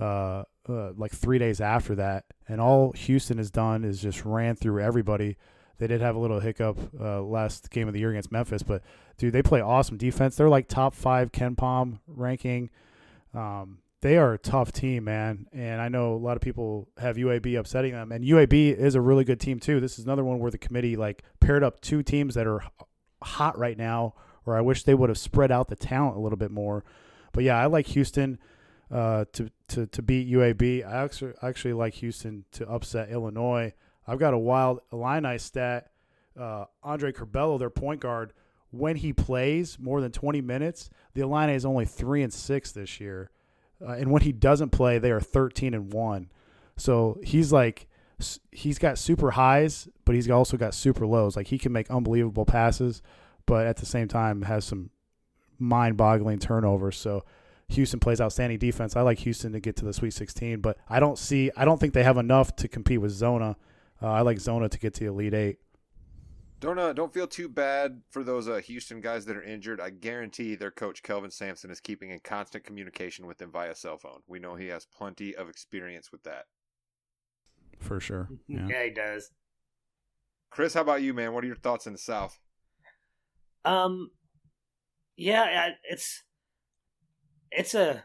uh, 0.00 0.44
uh, 0.66 0.92
like 0.96 1.12
three 1.12 1.38
days 1.38 1.60
after 1.60 1.94
that. 1.96 2.24
And 2.48 2.58
all 2.58 2.92
Houston 2.92 3.36
has 3.36 3.50
done 3.50 3.84
is 3.84 4.00
just 4.00 4.24
ran 4.24 4.56
through 4.56 4.80
everybody. 4.80 5.36
They 5.76 5.88
did 5.88 6.00
have 6.00 6.16
a 6.16 6.18
little 6.18 6.40
hiccup 6.40 6.78
uh, 6.98 7.20
last 7.20 7.70
game 7.70 7.86
of 7.86 7.92
the 7.92 8.00
year 8.00 8.12
against 8.12 8.32
Memphis, 8.32 8.62
but 8.62 8.82
dude, 9.18 9.34
they 9.34 9.42
play 9.42 9.60
awesome 9.60 9.98
defense. 9.98 10.36
They're 10.36 10.48
like 10.48 10.66
top 10.66 10.94
five 10.94 11.32
KenPom 11.32 11.98
ranking. 12.06 12.70
Um, 13.34 13.80
they 14.02 14.16
are 14.16 14.32
a 14.32 14.38
tough 14.38 14.72
team, 14.72 15.04
man. 15.04 15.46
And 15.52 15.80
I 15.80 15.88
know 15.88 16.14
a 16.14 16.16
lot 16.16 16.36
of 16.36 16.42
people 16.42 16.88
have 16.98 17.16
UAB 17.16 17.58
upsetting 17.58 17.92
them, 17.92 18.12
and 18.12 18.24
UAB 18.24 18.76
is 18.76 18.94
a 18.94 19.00
really 19.00 19.24
good 19.24 19.40
team 19.40 19.60
too. 19.60 19.80
This 19.80 19.98
is 19.98 20.04
another 20.04 20.24
one 20.24 20.38
where 20.38 20.50
the 20.50 20.58
committee 20.58 20.96
like 20.96 21.22
paired 21.40 21.62
up 21.62 21.80
two 21.80 22.02
teams 22.02 22.34
that 22.34 22.46
are 22.46 22.62
hot 23.22 23.58
right 23.58 23.76
now. 23.76 24.14
Or 24.46 24.56
I 24.56 24.62
wish 24.62 24.84
they 24.84 24.94
would 24.94 25.10
have 25.10 25.18
spread 25.18 25.52
out 25.52 25.68
the 25.68 25.76
talent 25.76 26.16
a 26.16 26.20
little 26.20 26.38
bit 26.38 26.50
more. 26.50 26.82
But 27.32 27.44
yeah, 27.44 27.58
I 27.58 27.66
like 27.66 27.88
Houston 27.88 28.38
uh, 28.90 29.26
to 29.32 29.50
to 29.68 29.86
to 29.86 30.02
beat 30.02 30.30
UAB. 30.30 30.86
I 30.86 31.04
actually 31.04 31.34
actually 31.42 31.74
like 31.74 31.94
Houston 31.94 32.44
to 32.52 32.68
upset 32.68 33.10
Illinois. 33.10 33.74
I've 34.06 34.18
got 34.18 34.34
a 34.34 34.38
wild 34.38 34.80
Illini 34.92 35.38
stat. 35.38 35.90
Uh, 36.38 36.64
Andre 36.82 37.12
Curbelo, 37.12 37.58
their 37.58 37.70
point 37.70 38.00
guard, 38.00 38.32
when 38.70 38.96
he 38.96 39.12
plays 39.12 39.78
more 39.78 40.00
than 40.00 40.12
20 40.12 40.40
minutes, 40.40 40.88
the 41.12 41.20
Illini 41.20 41.54
is 41.54 41.64
only 41.64 41.84
three 41.84 42.22
and 42.22 42.32
six 42.32 42.72
this 42.72 43.00
year, 43.00 43.30
uh, 43.86 43.92
and 43.92 44.10
when 44.10 44.22
he 44.22 44.32
doesn't 44.32 44.70
play, 44.70 44.98
they 44.98 45.10
are 45.10 45.20
13 45.20 45.74
and 45.74 45.92
one. 45.92 46.30
So 46.76 47.18
he's 47.22 47.52
like, 47.52 47.86
he's 48.50 48.78
got 48.78 48.98
super 48.98 49.32
highs, 49.32 49.88
but 50.04 50.14
he's 50.14 50.30
also 50.30 50.56
got 50.56 50.74
super 50.74 51.06
lows. 51.06 51.36
Like 51.36 51.46
he 51.48 51.58
can 51.58 51.72
make 51.72 51.90
unbelievable 51.90 52.44
passes, 52.44 53.02
but 53.46 53.66
at 53.66 53.76
the 53.76 53.86
same 53.86 54.08
time 54.08 54.42
has 54.42 54.64
some 54.64 54.90
mind-boggling 55.58 56.38
turnovers. 56.38 56.96
So 56.96 57.24
Houston 57.68 58.00
plays 58.00 58.20
outstanding 58.20 58.58
defense. 58.58 58.96
I 58.96 59.02
like 59.02 59.18
Houston 59.20 59.52
to 59.52 59.60
get 59.60 59.76
to 59.76 59.84
the 59.84 59.92
Sweet 59.92 60.12
16, 60.12 60.60
but 60.60 60.78
I 60.88 61.00
don't 61.00 61.18
see, 61.18 61.50
I 61.56 61.64
don't 61.64 61.78
think 61.78 61.94
they 61.94 62.02
have 62.02 62.18
enough 62.18 62.56
to 62.56 62.68
compete 62.68 63.00
with 63.00 63.12
Zona. 63.12 63.56
Uh, 64.02 64.08
I 64.08 64.20
like 64.22 64.38
Zona 64.38 64.68
to 64.68 64.78
get 64.78 64.94
to 64.94 65.00
the 65.00 65.10
Elite 65.10 65.34
Eight. 65.34 65.58
Don't 66.60 66.78
uh, 66.78 66.92
don't 66.92 67.12
feel 67.12 67.26
too 67.26 67.48
bad 67.48 68.02
for 68.10 68.22
those 68.22 68.46
uh, 68.46 68.56
Houston 68.56 69.00
guys 69.00 69.24
that 69.24 69.36
are 69.36 69.42
injured. 69.42 69.80
I 69.80 69.88
guarantee 69.88 70.54
their 70.54 70.70
coach 70.70 71.02
Kelvin 71.02 71.30
Sampson 71.30 71.70
is 71.70 71.80
keeping 71.80 72.10
in 72.10 72.20
constant 72.20 72.64
communication 72.64 73.26
with 73.26 73.38
them 73.38 73.50
via 73.50 73.74
cell 73.74 73.96
phone. 73.96 74.20
We 74.26 74.38
know 74.38 74.56
he 74.56 74.68
has 74.68 74.84
plenty 74.84 75.34
of 75.34 75.48
experience 75.48 76.12
with 76.12 76.22
that. 76.24 76.44
For 77.78 77.98
sure. 77.98 78.28
Yeah, 78.46 78.66
yeah 78.68 78.84
he 78.84 78.90
does. 78.90 79.30
Chris, 80.50 80.74
how 80.74 80.82
about 80.82 81.00
you, 81.00 81.14
man? 81.14 81.32
What 81.32 81.44
are 81.44 81.46
your 81.46 81.56
thoughts 81.56 81.86
in 81.86 81.94
the 81.94 81.98
South? 81.98 82.38
Um, 83.64 84.10
yeah, 85.16 85.70
it's 85.88 86.22
it's 87.50 87.74
a 87.74 88.04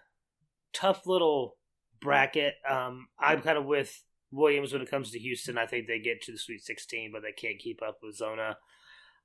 tough 0.72 1.06
little 1.06 1.58
bracket. 2.00 2.54
Um, 2.70 3.08
I'm 3.20 3.42
kind 3.42 3.58
of 3.58 3.66
with 3.66 4.02
Williams 4.32 4.74
when 4.74 4.82
it 4.82 4.90
comes 4.90 5.12
to 5.12 5.20
Houston. 5.20 5.58
I 5.58 5.66
think 5.66 5.88
they 5.88 6.00
get 6.00 6.22
to 6.24 6.32
the 6.32 6.38
Sweet 6.38 6.64
16, 6.64 7.12
but 7.12 7.22
they 7.22 7.32
can't 7.32 7.60
keep 7.60 7.82
up 7.82 8.00
with 8.02 8.16
Zona. 8.16 8.58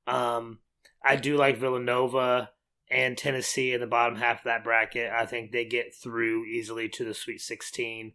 Um, 0.06 0.60
I 1.04 1.16
do 1.16 1.36
like 1.36 1.58
Villanova 1.58 2.50
and 2.90 3.16
Tennessee 3.16 3.72
in 3.72 3.80
the 3.80 3.86
bottom 3.86 4.16
half 4.16 4.38
of 4.38 4.44
that 4.44 4.64
bracket. 4.64 5.12
I 5.12 5.26
think 5.26 5.52
they 5.52 5.64
get 5.64 5.94
through 5.94 6.44
easily 6.46 6.88
to 6.90 7.04
the 7.04 7.14
Sweet 7.14 7.40
16. 7.40 8.12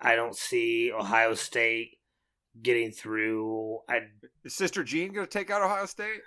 I 0.00 0.14
don't 0.14 0.36
see 0.36 0.92
Ohio 0.92 1.34
State 1.34 1.98
getting 2.60 2.90
through. 2.90 3.80
I, 3.88 4.00
Is 4.44 4.54
Sister 4.54 4.84
Jean 4.84 5.12
going 5.12 5.26
to 5.26 5.30
take 5.30 5.50
out 5.50 5.62
Ohio 5.62 5.86
State? 5.86 6.20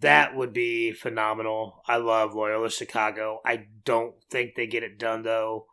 That 0.00 0.34
would 0.34 0.54
be 0.54 0.92
phenomenal. 0.92 1.82
I 1.86 1.98
love 1.98 2.34
Loyola 2.34 2.70
Chicago. 2.70 3.40
I 3.44 3.66
don't 3.84 4.14
think 4.30 4.54
they 4.54 4.66
get 4.66 4.82
it 4.82 4.98
done 4.98 5.22
though. 5.22 5.66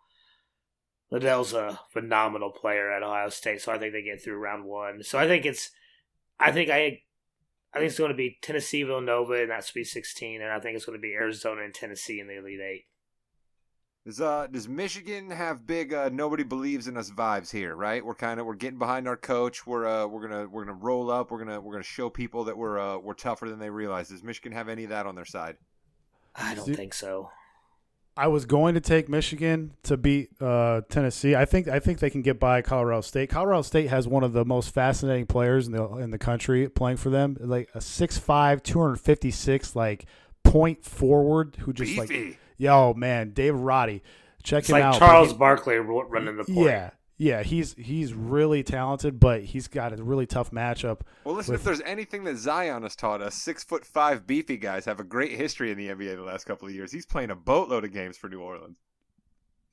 Liddell's 1.10 1.54
a 1.54 1.80
phenomenal 1.90 2.52
player 2.52 2.92
at 2.92 3.04
Ohio 3.04 3.30
State, 3.30 3.62
so 3.62 3.72
I 3.72 3.78
think 3.78 3.94
they 3.94 4.02
get 4.02 4.22
through 4.22 4.38
round 4.38 4.66
one. 4.66 5.04
So 5.04 5.18
I 5.18 5.28
think 5.28 5.46
it's, 5.46 5.72
I 6.40 6.52
think 6.52 6.70
I, 6.70 7.02
I 7.74 7.80
think 7.80 7.90
it's 7.90 7.98
going 7.98 8.12
to 8.12 8.18
be 8.18 8.38
Tennessee, 8.42 8.84
Villanova 8.84 9.42
in 9.42 9.50
that 9.50 9.64
Sweet 9.64 9.86
16, 9.86 10.42
and 10.42 10.52
I 10.52 10.60
think 10.60 10.76
it's 10.76 10.86
going 10.86 10.98
to 10.98 11.02
be 11.02 11.14
Arizona 11.14 11.64
and 11.64 11.74
Tennessee 11.74 12.20
in 12.20 12.28
the 12.28 12.38
Elite 12.38 12.60
Eight. 12.60 12.86
Does 14.08 14.22
uh 14.22 14.48
does 14.48 14.70
Michigan 14.70 15.30
have 15.32 15.68
big 15.68 15.94
uh 15.94 16.08
nobody 16.08 16.44
believes 16.44 16.88
in 16.88 16.96
us 16.96 17.12
vibes 17.12 17.52
here, 17.52 17.76
right? 17.76 18.06
We're 18.06 18.16
kind 18.16 18.40
of 18.40 18.46
we're 18.46 18.56
getting 18.56 18.80
behind 18.80 19.06
our 19.06 19.18
coach. 19.18 19.68
We're 19.68 19.86
uh 19.86 20.08
we're 20.08 20.26
gonna 20.26 20.48
we're 20.48 20.64
gonna 20.64 20.78
roll 20.78 21.12
up. 21.12 21.30
We're 21.30 21.40
gonna 21.40 21.60
we're 21.60 21.74
gonna 21.74 21.84
show 21.84 22.10
people 22.10 22.46
that 22.46 22.58
we're 22.58 22.80
uh 22.80 23.00
we're 23.00 23.16
tougher 23.16 23.50
than 23.50 23.60
they 23.60 23.70
realize. 23.70 24.08
Does 24.08 24.24
Michigan 24.24 24.54
have 24.54 24.70
any 24.70 24.86
of 24.86 24.92
that 24.92 25.08
on 25.08 25.16
their 25.16 25.26
side? 25.26 25.58
I 26.38 26.56
don't 26.56 26.74
think 26.74 26.94
so. 26.94 27.32
I 28.18 28.28
was 28.28 28.46
going 28.46 28.74
to 28.76 28.82
take 28.82 29.08
Michigan 29.10 29.74
to 29.84 29.96
beat 29.96 30.30
uh, 30.42 30.82
Tennessee. 30.90 31.36
I 31.36 31.46
think 31.46 31.68
I 31.68 31.80
think 31.80 32.00
they 32.00 32.10
can 32.10 32.22
get 32.24 32.40
by 32.40 32.62
Colorado 32.62 33.02
State. 33.02 33.30
Colorado 33.30 33.62
State 33.62 33.90
has 33.90 34.08
one 34.08 34.24
of 34.24 34.34
the 34.34 34.44
most 34.44 34.74
fascinating 34.74 35.28
players 35.28 35.68
in 35.68 35.74
the 35.74 35.86
in 35.98 36.10
the 36.12 36.18
country 36.18 36.68
playing 36.68 36.98
for 36.98 37.10
them. 37.10 37.38
Like 37.40 37.70
a 37.76 37.80
6'5", 37.80 38.64
256 38.64 39.76
like 39.76 40.06
point 40.44 40.84
forward 40.84 41.58
who 41.60 41.74
just 41.74 41.96
Beefy. 41.96 42.26
like 42.30 42.40
yo 42.58 42.94
man, 42.94 43.32
Dave 43.32 43.56
Roddy. 43.56 44.02
Check 44.44 44.60
It's 44.62 44.70
him 44.70 44.74
like 44.74 44.84
out. 44.84 44.98
Charles 44.98 45.32
He- 45.32 45.38
Barkley 45.38 45.78
running 45.78 46.38
the 46.38 46.44
point. 46.46 46.58
Yeah, 46.58 46.90
yeah, 47.18 47.44
he's 47.44 47.74
he's 47.76 48.14
really 48.14 48.64
talented, 48.64 49.20
but 49.20 49.44
he's 49.44 49.68
got 49.68 49.92
a 49.98 50.04
really 50.04 50.26
tough 50.26 50.52
matchup. 50.52 51.02
Well, 51.24 51.36
listen, 51.36 51.54
With- 51.54 51.62
if 51.62 51.66
there's 51.66 51.82
anything 51.82 52.24
that 52.26 52.38
Zion 52.38 52.84
has 52.84 52.96
taught 52.96 53.22
us, 53.22 53.36
six 53.36 53.64
foot 53.64 53.86
five 53.86 54.28
beefy 54.28 54.58
guys 54.58 54.86
have 54.86 55.00
a 55.00 55.04
great 55.04 55.32
history 55.32 55.72
in 55.72 55.78
the 55.78 55.88
NBA 55.90 56.16
the 56.16 56.22
last 56.24 56.46
couple 56.46 56.68
of 56.68 56.74
years. 56.74 56.92
He's 56.92 57.06
playing 57.06 57.32
a 57.32 57.36
boatload 57.36 57.84
of 57.86 57.92
games 57.92 58.18
for 58.18 58.30
New 58.30 58.42
Orleans. 58.42 58.78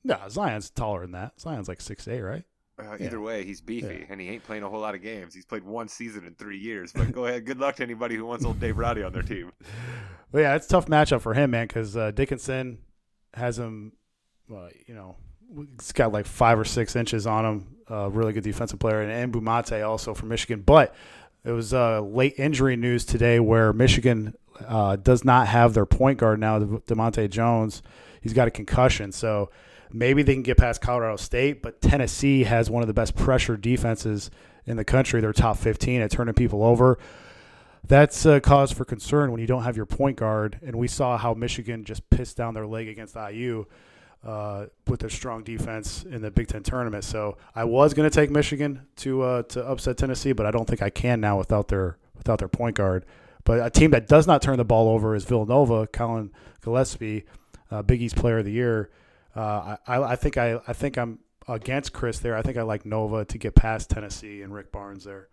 No, 0.03 0.19
Zion's 0.29 0.69
taller 0.69 1.01
than 1.01 1.11
that. 1.11 1.39
Zion's 1.39 1.67
like 1.67 1.81
six 1.81 2.07
eight, 2.07 2.21
right? 2.21 2.43
Uh, 2.77 2.97
Yeah. 2.99 3.05
Either 3.05 3.21
way, 3.21 3.43
he's 3.45 3.61
beefy, 3.61 3.99
Yeah. 4.01 4.05
and 4.09 4.19
he 4.19 4.27
ain't 4.29 4.43
playing 4.43 4.63
a 4.63 4.69
whole 4.69 4.81
lot 4.81 4.95
of 4.95 5.01
games. 5.01 5.33
He's 5.33 5.45
played 5.45 5.63
one 5.63 5.87
season 5.87 6.25
in 6.25 6.35
three 6.35 6.57
years. 6.57 6.91
But 6.93 7.11
go 7.13 7.25
ahead, 7.25 7.45
good 7.45 7.57
luck 7.59 7.77
to 7.77 7.83
anybody 7.83 8.15
who 8.15 8.25
wants 8.25 8.43
old 8.43 8.59
Dave 8.59 8.77
Roddy 8.77 9.01
on 9.03 9.13
their 9.13 9.21
team. 9.23 9.51
But 10.31 10.39
yeah, 10.41 10.55
it's 10.55 10.65
a 10.65 10.69
tough 10.69 10.87
matchup 10.87 11.21
for 11.21 11.33
him, 11.33 11.51
man, 11.51 11.65
because 11.67 11.95
uh, 11.95 12.11
Dickinson 12.11 12.79
has 13.35 13.57
him, 13.57 13.93
uh, 14.53 14.67
you 14.85 14.93
know, 14.93 15.15
it's 15.73 15.91
got 15.91 16.11
like 16.11 16.25
five 16.25 16.59
or 16.59 16.65
six 16.65 16.95
inches 16.95 17.27
on 17.27 17.45
him. 17.45 17.67
Uh, 17.89 18.09
really 18.09 18.33
good 18.33 18.43
defensive 18.43 18.79
player, 18.79 19.01
and, 19.01 19.11
and 19.11 19.31
Bumate 19.31 19.87
also 19.87 20.13
from 20.13 20.29
Michigan. 20.29 20.61
But 20.61 20.95
it 21.43 21.51
was 21.51 21.73
uh, 21.73 22.01
late 22.01 22.33
injury 22.37 22.75
news 22.75 23.05
today 23.05 23.39
where 23.39 23.71
Michigan 23.73 24.33
uh, 24.67 24.95
does 24.95 25.23
not 25.23 25.47
have 25.47 25.73
their 25.73 25.85
point 25.85 26.17
guard 26.17 26.39
now, 26.39 26.59
DeVante 26.59 27.29
Jones. 27.29 27.83
He's 28.21 28.33
got 28.33 28.47
a 28.47 28.51
concussion, 28.51 29.11
so 29.11 29.51
maybe 29.91 30.23
they 30.23 30.33
can 30.33 30.41
get 30.41 30.57
past 30.57 30.81
Colorado 30.81 31.17
State. 31.17 31.61
But 31.61 31.81
Tennessee 31.81 32.43
has 32.43 32.69
one 32.69 32.81
of 32.81 32.87
the 32.87 32.93
best 32.93 33.15
pressure 33.15 33.55
defenses 33.55 34.31
in 34.65 34.77
the 34.77 34.85
country. 34.85 35.21
They're 35.21 35.33
top 35.33 35.57
15 35.57 36.01
at 36.01 36.09
turning 36.09 36.33
people 36.33 36.63
over. 36.63 36.97
That's 37.87 38.25
a 38.25 38.41
cause 38.41 38.71
for 38.71 38.83
concern 38.83 39.31
when 39.31 39.39
you 39.39 39.45
don't 39.45 39.61
have 39.61 39.77
your 39.77 39.85
point 39.85 40.17
guard. 40.17 40.59
And 40.65 40.75
we 40.75 40.87
saw 40.87 41.17
how 41.17 41.35
Michigan 41.35 41.83
just 41.83 42.09
pissed 42.09 42.35
down 42.35 42.55
their 42.55 42.65
leg 42.65 42.87
against 42.87 43.15
IU 43.15 43.65
uh, 44.25 44.65
with 44.87 45.01
their 45.01 45.09
strong 45.09 45.43
defense 45.43 46.03
in 46.03 46.21
the 46.21 46.31
Big 46.31 46.47
Ten 46.47 46.63
tournament. 46.63 47.03
So 47.03 47.37
I 47.53 47.63
was 47.63 47.93
going 47.93 48.09
to 48.09 48.13
take 48.13 48.31
Michigan 48.31 48.87
to 48.97 49.21
uh, 49.21 49.43
to 49.43 49.65
upset 49.65 49.97
Tennessee, 49.97 50.33
but 50.33 50.45
I 50.45 50.51
don't 50.51 50.67
think 50.67 50.81
I 50.81 50.89
can 50.89 51.21
now 51.21 51.37
without 51.37 51.67
their 51.67 51.97
without 52.17 52.39
their 52.39 52.47
point 52.47 52.75
guard. 52.75 53.05
But 53.43 53.63
a 53.63 53.69
team 53.69 53.91
that 53.91 54.07
does 54.07 54.25
not 54.25 54.41
turn 54.41 54.57
the 54.57 54.65
ball 54.65 54.89
over 54.89 55.15
is 55.15 55.23
Villanova. 55.25 55.85
Colin 55.87 56.31
Gillespie, 56.61 57.25
uh, 57.69 57.83
Big 57.83 58.01
East 58.01 58.15
Player 58.15 58.39
of 58.39 58.45
the 58.45 58.51
Year. 58.51 58.89
Uh, 59.35 59.77
I, 59.87 60.01
I 60.01 60.15
think 60.15 60.37
I 60.37 60.59
I 60.67 60.73
think 60.73 60.97
I'm 60.97 61.19
against 61.47 61.93
Chris 61.93 62.19
there. 62.19 62.35
I 62.35 62.41
think 62.41 62.57
I 62.57 62.63
like 62.63 62.85
Nova 62.85 63.25
to 63.25 63.37
get 63.37 63.53
past 63.53 63.91
Tennessee 63.91 64.41
and 64.41 64.51
Rick 64.53 64.71
Barnes 64.71 65.03
there. 65.03 65.27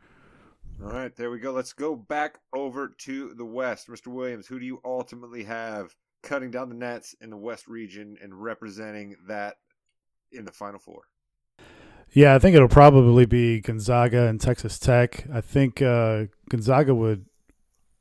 All 0.84 0.90
right, 0.90 1.14
there 1.14 1.30
we 1.30 1.38
go. 1.38 1.52
Let's 1.52 1.72
go 1.72 1.94
back 1.94 2.38
over 2.52 2.88
to 2.88 3.34
the 3.34 3.44
West. 3.44 3.88
Mr. 3.88 4.08
Williams, 4.08 4.46
who 4.46 4.58
do 4.58 4.66
you 4.66 4.80
ultimately 4.84 5.44
have 5.44 5.94
cutting 6.22 6.50
down 6.50 6.68
the 6.68 6.74
nets 6.74 7.14
in 7.20 7.30
the 7.30 7.36
West 7.36 7.68
region 7.68 8.16
and 8.22 8.42
representing 8.42 9.16
that 9.28 9.56
in 10.30 10.44
the 10.44 10.52
Final 10.52 10.78
Four? 10.78 11.02
Yeah, 12.12 12.34
I 12.34 12.38
think 12.38 12.54
it'll 12.54 12.68
probably 12.68 13.24
be 13.24 13.60
Gonzaga 13.60 14.26
and 14.26 14.40
Texas 14.40 14.78
Tech. 14.78 15.26
I 15.32 15.40
think 15.40 15.80
uh, 15.80 16.24
Gonzaga 16.48 16.94
would 16.94 17.26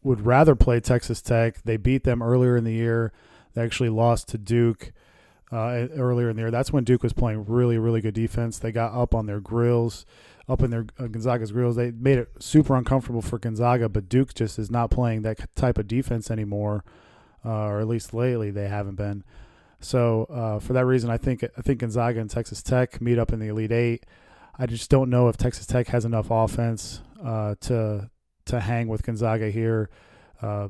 would 0.04 0.26
rather 0.26 0.56
play 0.56 0.80
Texas 0.80 1.22
Tech. 1.22 1.62
They 1.64 1.78
beat 1.78 2.04
them 2.04 2.22
earlier 2.22 2.58
in 2.58 2.64
the 2.64 2.74
year. 2.74 3.14
They 3.54 3.62
actually 3.62 3.90
lost 3.90 4.28
to 4.30 4.38
Duke 4.38 4.94
uh, 5.52 5.88
earlier 5.96 6.30
in 6.30 6.36
the 6.36 6.42
year. 6.44 6.52
That's 6.52 6.74
when 6.74 6.84
Duke 6.84 7.04
was 7.04 7.14
playing 7.14 7.46
really, 7.46 7.78
really 7.78 8.02
good 8.02 8.14
defense. 8.14 8.58
They 8.58 8.72
got 8.72 8.94
up 8.94 9.14
on 9.14 9.26
their 9.28 9.40
grills, 9.40 10.06
up 10.50 10.62
in 10.62 10.72
their 10.72 10.86
uh, 10.98 11.08
Gonzaga's 11.08 11.52
grills. 11.52 11.76
They 11.76 11.92
made 11.92 12.18
it 12.18 12.30
super 12.40 12.76
uncomfortable 12.76 13.22
for 13.22 13.38
Gonzaga, 13.38 13.90
but 13.90 14.10
Duke 14.10 14.34
just 14.34 14.58
is 14.58 14.72
not 14.72 14.92
playing 14.92 15.22
that 15.22 15.54
type 15.56 15.78
of 15.78 15.88
defense 15.88 16.32
anymore, 16.32 16.84
uh, 17.46 17.66
or 17.66 17.80
at 17.80 17.88
least 17.88 18.14
lately 18.14 18.52
they 18.52 18.68
haven't 18.68 18.96
been. 18.96 19.24
So 19.80 20.26
uh, 20.26 20.60
for 20.60 20.74
that 20.74 20.86
reason, 20.86 21.10
I 21.10 21.18
think 21.18 21.44
I 21.44 21.62
think 21.62 21.80
Gonzaga 21.80 22.20
and 22.20 22.30
Texas 22.30 22.62
Tech 22.62 23.02
meet 23.02 23.18
up 23.18 23.34
in 23.34 23.40
the 23.40 23.48
Elite 23.48 23.72
Eight. 23.72 24.06
I 24.58 24.66
just 24.66 24.90
don't 24.90 25.10
know 25.10 25.28
if 25.28 25.38
Texas 25.38 25.66
Tech 25.66 25.88
has 25.88 26.06
enough 26.06 26.28
offense 26.30 27.02
uh, 27.24 27.56
to 27.62 28.10
to 28.46 28.60
hang 28.60 28.88
with 28.88 29.04
Gonzaga 29.04 29.50
here. 29.50 29.90
Uh, 30.42 30.70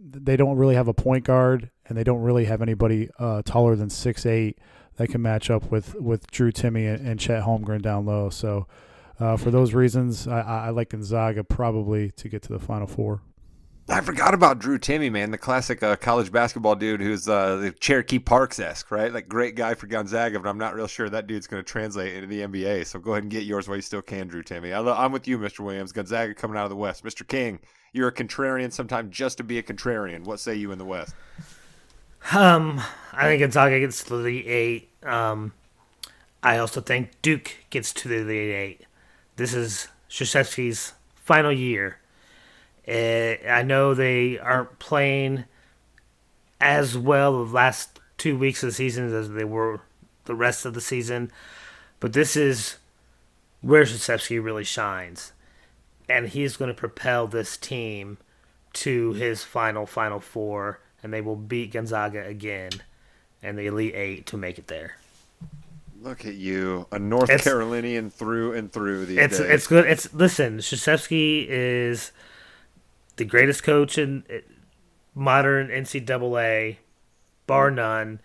they 0.00 0.36
don't 0.36 0.56
really 0.56 0.74
have 0.74 0.88
a 0.88 0.94
point 0.94 1.24
guard, 1.24 1.70
and 1.86 1.96
they 1.96 2.04
don't 2.04 2.22
really 2.22 2.46
have 2.46 2.62
anybody 2.62 3.10
uh, 3.18 3.42
taller 3.44 3.76
than 3.76 3.90
six 3.90 4.26
eight 4.26 4.58
that 4.96 5.08
can 5.08 5.22
match 5.22 5.48
up 5.48 5.70
with, 5.70 5.94
with 5.94 6.28
Drew 6.30 6.50
Timme 6.50 6.94
and, 6.94 7.06
and 7.06 7.20
Chet 7.20 7.44
Holmgren 7.44 7.80
down 7.80 8.04
low. 8.04 8.30
So 8.30 8.66
uh, 9.20 9.36
for 9.36 9.50
those 9.50 9.72
reasons, 9.72 10.26
I, 10.26 10.40
I 10.40 10.70
like 10.70 10.90
Gonzaga 10.90 11.44
probably 11.44 12.10
to 12.12 12.28
get 12.28 12.42
to 12.42 12.52
the 12.52 12.58
Final 12.58 12.86
Four. 12.86 13.22
I 13.90 14.02
forgot 14.02 14.34
about 14.34 14.58
Drew 14.58 14.78
Timme, 14.78 15.10
man, 15.10 15.30
the 15.30 15.38
classic 15.38 15.82
uh, 15.82 15.96
college 15.96 16.30
basketball 16.30 16.74
dude 16.74 17.00
who's 17.00 17.26
uh, 17.26 17.56
the 17.56 17.72
Cherokee 17.72 18.18
Parks 18.18 18.60
esque, 18.60 18.90
right? 18.90 19.10
Like 19.10 19.28
great 19.28 19.54
guy 19.54 19.72
for 19.72 19.86
Gonzaga, 19.86 20.38
but 20.38 20.46
I'm 20.46 20.58
not 20.58 20.74
real 20.74 20.86
sure 20.86 21.08
that 21.08 21.26
dude's 21.26 21.46
going 21.46 21.64
to 21.64 21.66
translate 21.66 22.14
into 22.14 22.26
the 22.26 22.42
NBA. 22.42 22.86
So 22.86 22.98
go 22.98 23.12
ahead 23.12 23.22
and 23.22 23.32
get 23.32 23.44
yours 23.44 23.66
while 23.66 23.76
you 23.76 23.82
still 23.82 24.02
can, 24.02 24.28
Drew 24.28 24.42
Timme. 24.42 24.72
I 24.72 25.04
am 25.04 25.10
with 25.10 25.26
you, 25.26 25.38
Mr. 25.38 25.60
Williams. 25.60 25.92
Gonzaga 25.92 26.34
coming 26.34 26.58
out 26.58 26.64
of 26.64 26.70
the 26.70 26.76
West. 26.76 27.02
Mr. 27.02 27.26
King, 27.26 27.60
you're 27.94 28.08
a 28.08 28.12
contrarian 28.12 28.70
sometimes 28.70 29.16
just 29.16 29.38
to 29.38 29.44
be 29.44 29.56
a 29.56 29.62
contrarian. 29.62 30.24
What 30.24 30.38
say 30.38 30.54
you 30.54 30.70
in 30.70 30.78
the 30.78 30.84
West? 30.84 31.14
Um, 32.32 32.82
I 33.14 33.24
think 33.24 33.40
Gonzaga 33.40 33.80
gets 33.80 34.04
to 34.04 34.22
the 34.22 34.46
eight. 34.46 34.90
Um, 35.02 35.52
I 36.42 36.58
also 36.58 36.82
think 36.82 37.10
Duke 37.22 37.56
gets 37.70 37.94
to 37.94 38.08
the 38.08 38.38
Eight. 38.38 38.82
This 39.36 39.54
is 39.54 39.88
Krzyzewski's 40.10 40.92
final 41.14 41.52
year 41.52 41.98
uh, 42.88 43.48
I 43.48 43.62
know 43.62 43.94
they 43.94 44.38
aren't 44.38 44.78
playing 44.78 45.44
as 46.60 46.96
well 46.96 47.44
the 47.44 47.52
last 47.52 48.00
two 48.16 48.36
weeks 48.36 48.62
of 48.62 48.70
the 48.70 48.74
season 48.74 49.12
as 49.14 49.30
they 49.30 49.44
were 49.44 49.80
the 50.24 50.34
rest 50.34 50.64
of 50.64 50.74
the 50.74 50.80
season, 50.80 51.30
but 52.00 52.12
this 52.12 52.36
is 52.36 52.76
where 53.60 53.84
Krzyzewski 53.84 54.42
really 54.42 54.64
shines, 54.64 55.32
and 56.08 56.28
he's 56.28 56.56
going 56.56 56.68
to 56.68 56.74
propel 56.74 57.26
this 57.26 57.56
team 57.56 58.18
to 58.74 59.12
his 59.14 59.44
final 59.44 59.86
Final 59.86 60.20
Four, 60.20 60.80
and 61.02 61.12
they 61.12 61.20
will 61.20 61.36
beat 61.36 61.72
Gonzaga 61.72 62.24
again 62.26 62.70
and 63.42 63.58
the 63.58 63.66
Elite 63.66 63.94
Eight 63.94 64.26
to 64.26 64.36
make 64.36 64.58
it 64.58 64.68
there. 64.68 64.96
Look 66.00 66.24
at 66.24 66.34
you, 66.34 66.86
a 66.92 66.98
North 66.98 67.30
it's, 67.30 67.44
Carolinian 67.44 68.10
through 68.10 68.52
and 68.52 68.70
through. 68.70 69.06
These 69.06 69.18
it's 69.18 69.38
days. 69.38 69.50
it's 69.50 69.66
good. 69.66 69.86
It's 69.86 70.12
listen. 70.14 70.58
Krzyzewski 70.58 71.46
is 71.48 72.12
the 73.18 73.24
greatest 73.24 73.62
coach 73.62 73.98
in 73.98 74.24
modern 75.14 75.68
NCAA, 75.68 76.76
bar 77.46 77.66
mm-hmm. 77.66 77.76
none. 77.76 78.20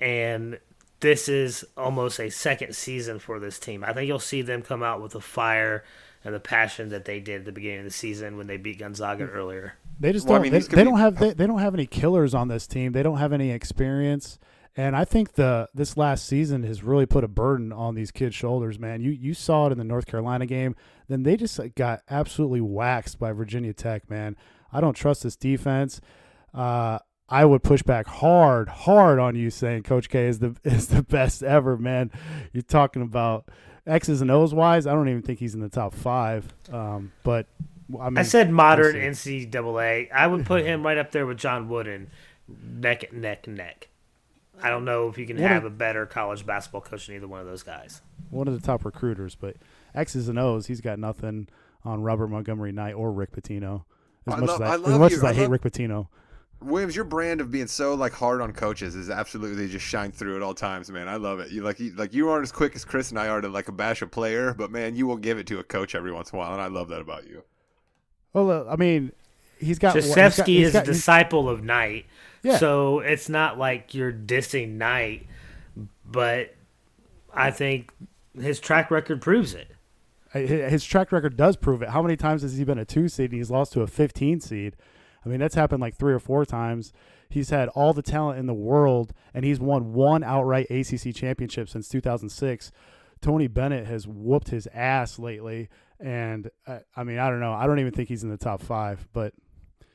And 0.00 0.58
this 1.00 1.28
is 1.28 1.64
almost 1.76 2.18
a 2.18 2.30
second 2.30 2.74
season 2.74 3.18
for 3.18 3.38
this 3.38 3.58
team. 3.58 3.84
I 3.84 3.92
think 3.92 4.08
you'll 4.08 4.18
see 4.18 4.42
them 4.42 4.62
come 4.62 4.82
out 4.82 5.00
with 5.00 5.12
the 5.12 5.20
fire 5.20 5.84
and 6.24 6.34
the 6.34 6.40
passion 6.40 6.88
that 6.90 7.04
they 7.04 7.20
did 7.20 7.40
at 7.40 7.44
the 7.44 7.52
beginning 7.52 7.80
of 7.80 7.84
the 7.84 7.90
season 7.90 8.36
when 8.36 8.46
they 8.46 8.56
beat 8.56 8.78
Gonzaga 8.78 9.26
mm. 9.26 9.34
earlier. 9.34 9.74
They 10.00 10.12
just 10.12 10.26
don't. 10.26 10.34
Well, 10.34 10.40
I 10.40 10.42
mean, 10.42 10.52
they, 10.52 10.60
they 10.60 10.84
don't 10.84 10.98
have 10.98 11.18
they, 11.18 11.32
they 11.32 11.46
don't 11.46 11.58
have 11.58 11.74
any 11.74 11.86
killers 11.86 12.34
on 12.34 12.48
this 12.48 12.66
team. 12.66 12.92
They 12.92 13.02
don't 13.02 13.18
have 13.18 13.32
any 13.32 13.50
experience. 13.50 14.38
And 14.76 14.96
I 14.96 15.04
think 15.04 15.34
the 15.34 15.68
this 15.74 15.96
last 15.96 16.26
season 16.26 16.62
has 16.62 16.82
really 16.82 17.04
put 17.04 17.24
a 17.24 17.28
burden 17.28 17.72
on 17.72 17.94
these 17.94 18.10
kids' 18.10 18.34
shoulders, 18.34 18.78
man. 18.78 19.02
You 19.02 19.10
you 19.10 19.34
saw 19.34 19.66
it 19.66 19.72
in 19.72 19.78
the 19.78 19.84
North 19.84 20.06
Carolina 20.06 20.46
game. 20.46 20.74
Then 21.08 21.24
they 21.24 21.36
just 21.36 21.60
got 21.74 22.00
absolutely 22.08 22.62
waxed 22.62 23.18
by 23.18 23.32
Virginia 23.32 23.74
Tech, 23.74 24.08
man. 24.08 24.36
I 24.72 24.80
don't 24.80 24.94
trust 24.94 25.24
this 25.24 25.36
defense. 25.36 26.00
Uh, 26.54 27.00
I 27.28 27.44
would 27.44 27.62
push 27.62 27.82
back 27.82 28.06
hard, 28.06 28.68
hard 28.68 29.18
on 29.18 29.36
you 29.36 29.50
saying 29.50 29.84
Coach 29.84 30.08
K 30.08 30.26
is 30.26 30.38
the 30.38 30.56
is 30.64 30.88
the 30.88 31.02
best 31.02 31.42
ever, 31.42 31.76
man. 31.76 32.10
You're 32.52 32.62
talking 32.62 33.02
about 33.02 33.48
X's 33.86 34.22
and 34.22 34.30
O's 34.30 34.54
wise. 34.54 34.86
I 34.86 34.94
don't 34.94 35.08
even 35.08 35.22
think 35.22 35.38
he's 35.38 35.54
in 35.54 35.60
the 35.60 35.68
top 35.68 35.94
five. 35.94 36.46
Um, 36.70 37.12
but 37.24 37.46
I, 38.00 38.10
mean, 38.10 38.18
I 38.18 38.22
said 38.22 38.50
modern 38.50 38.96
NCAA. 38.96 40.10
I 40.12 40.26
would 40.26 40.46
put 40.46 40.64
him 40.64 40.82
right 40.84 40.98
up 40.98 41.10
there 41.10 41.26
with 41.26 41.38
John 41.38 41.68
Wooden, 41.68 42.10
neck, 42.48 43.12
neck, 43.12 43.46
neck. 43.46 43.88
I 44.62 44.70
don't 44.70 44.84
know 44.84 45.08
if 45.08 45.18
you 45.18 45.26
can 45.26 45.36
have 45.38 45.64
a 45.64 45.70
better 45.70 46.06
college 46.06 46.46
basketball 46.46 46.82
coach 46.82 47.06
than 47.06 47.16
either 47.16 47.28
one 47.28 47.40
of 47.40 47.46
those 47.46 47.62
guys. 47.62 48.00
One 48.30 48.48
of 48.48 48.54
the 48.54 48.64
top 48.64 48.84
recruiters, 48.84 49.34
but 49.34 49.56
X's 49.94 50.28
and 50.28 50.38
O's, 50.38 50.66
he's 50.66 50.80
got 50.80 50.98
nothing 50.98 51.48
on 51.84 52.02
Robert 52.02 52.28
Montgomery 52.28 52.72
Knight 52.72 52.92
or 52.92 53.12
Rick 53.12 53.32
Pitino. 53.32 53.84
As 54.26 54.34
I 54.34 54.36
much 54.38 54.48
love, 54.48 54.62
as 54.62 54.70
I, 54.70 54.72
I 54.72 54.92
as 54.92 54.98
much 54.98 55.12
as 55.12 55.24
I, 55.24 55.30
I 55.30 55.32
hate 55.32 55.50
Rick 55.50 55.62
Pitino. 55.62 56.08
Williams, 56.60 56.94
your 56.94 57.04
brand 57.04 57.40
of 57.40 57.50
being 57.50 57.66
so 57.66 57.94
like 57.94 58.12
hard 58.12 58.40
on 58.40 58.52
coaches 58.52 58.94
is 58.94 59.10
absolutely 59.10 59.68
just 59.68 59.84
shine 59.84 60.12
through 60.12 60.36
at 60.36 60.42
all 60.42 60.54
times, 60.54 60.90
man. 60.90 61.08
I 61.08 61.16
love 61.16 61.40
it. 61.40 61.50
You 61.50 61.62
like 61.62 61.80
you, 61.80 61.92
like 61.94 62.14
you 62.14 62.28
aren't 62.28 62.44
as 62.44 62.52
quick 62.52 62.74
as 62.76 62.84
Chris 62.84 63.10
and 63.10 63.18
I 63.18 63.28
are 63.28 63.40
to 63.40 63.48
like 63.48 63.68
a 63.68 63.72
bash 63.72 64.02
a 64.02 64.06
player, 64.06 64.54
but 64.54 64.70
man, 64.70 64.96
you 64.96 65.06
will 65.06 65.16
give 65.16 65.38
it 65.38 65.46
to 65.48 65.58
a 65.58 65.64
coach 65.64 65.94
every 65.94 66.12
once 66.12 66.30
in 66.30 66.36
a 66.36 66.38
while, 66.38 66.52
and 66.52 66.62
I 66.62 66.68
love 66.68 66.88
that 66.88 67.00
about 67.00 67.26
you. 67.26 67.42
Well, 68.32 68.50
uh, 68.50 68.64
I 68.70 68.76
mean, 68.76 69.12
he's 69.58 69.78
got. 69.78 69.96
Krzyzewski 69.96 70.60
is 70.60 70.72
got, 70.72 70.84
a 70.84 70.86
disciple 70.86 71.48
of 71.48 71.62
Knight. 71.62 72.06
Yeah. 72.42 72.58
So 72.58 73.00
it's 73.00 73.28
not 73.28 73.58
like 73.58 73.94
you're 73.94 74.12
dissing 74.12 74.72
Knight, 74.72 75.26
but 76.04 76.54
I 77.32 77.50
think 77.50 77.92
his 78.38 78.60
track 78.60 78.90
record 78.90 79.20
proves 79.20 79.54
it. 79.54 79.68
His 80.32 80.84
track 80.84 81.12
record 81.12 81.36
does 81.36 81.56
prove 81.56 81.82
it. 81.82 81.90
How 81.90 82.02
many 82.02 82.16
times 82.16 82.42
has 82.42 82.56
he 82.56 82.64
been 82.64 82.78
a 82.78 82.84
two 82.84 83.08
seed 83.08 83.30
and 83.30 83.38
he's 83.38 83.50
lost 83.50 83.74
to 83.74 83.82
a 83.82 83.86
15 83.86 84.40
seed? 84.40 84.76
I 85.24 85.28
mean, 85.28 85.40
that's 85.40 85.54
happened 85.54 85.80
like 85.80 85.96
three 85.96 86.12
or 86.12 86.18
four 86.18 86.44
times. 86.44 86.92
He's 87.28 87.50
had 87.50 87.68
all 87.70 87.92
the 87.92 88.02
talent 88.02 88.38
in 88.38 88.46
the 88.46 88.54
world, 88.54 89.12
and 89.32 89.44
he's 89.44 89.60
won 89.60 89.92
one 89.92 90.24
outright 90.24 90.70
ACC 90.70 91.14
championship 91.14 91.68
since 91.68 91.88
2006. 91.88 92.72
Tony 93.20 93.46
Bennett 93.46 93.86
has 93.86 94.06
whooped 94.06 94.48
his 94.48 94.66
ass 94.74 95.18
lately, 95.18 95.68
and 96.00 96.50
uh, 96.66 96.80
I 96.96 97.04
mean, 97.04 97.18
I 97.18 97.30
don't 97.30 97.40
know. 97.40 97.52
I 97.52 97.66
don't 97.66 97.78
even 97.78 97.92
think 97.92 98.08
he's 98.08 98.24
in 98.24 98.30
the 98.30 98.36
top 98.36 98.60
five, 98.60 99.06
but 99.12 99.32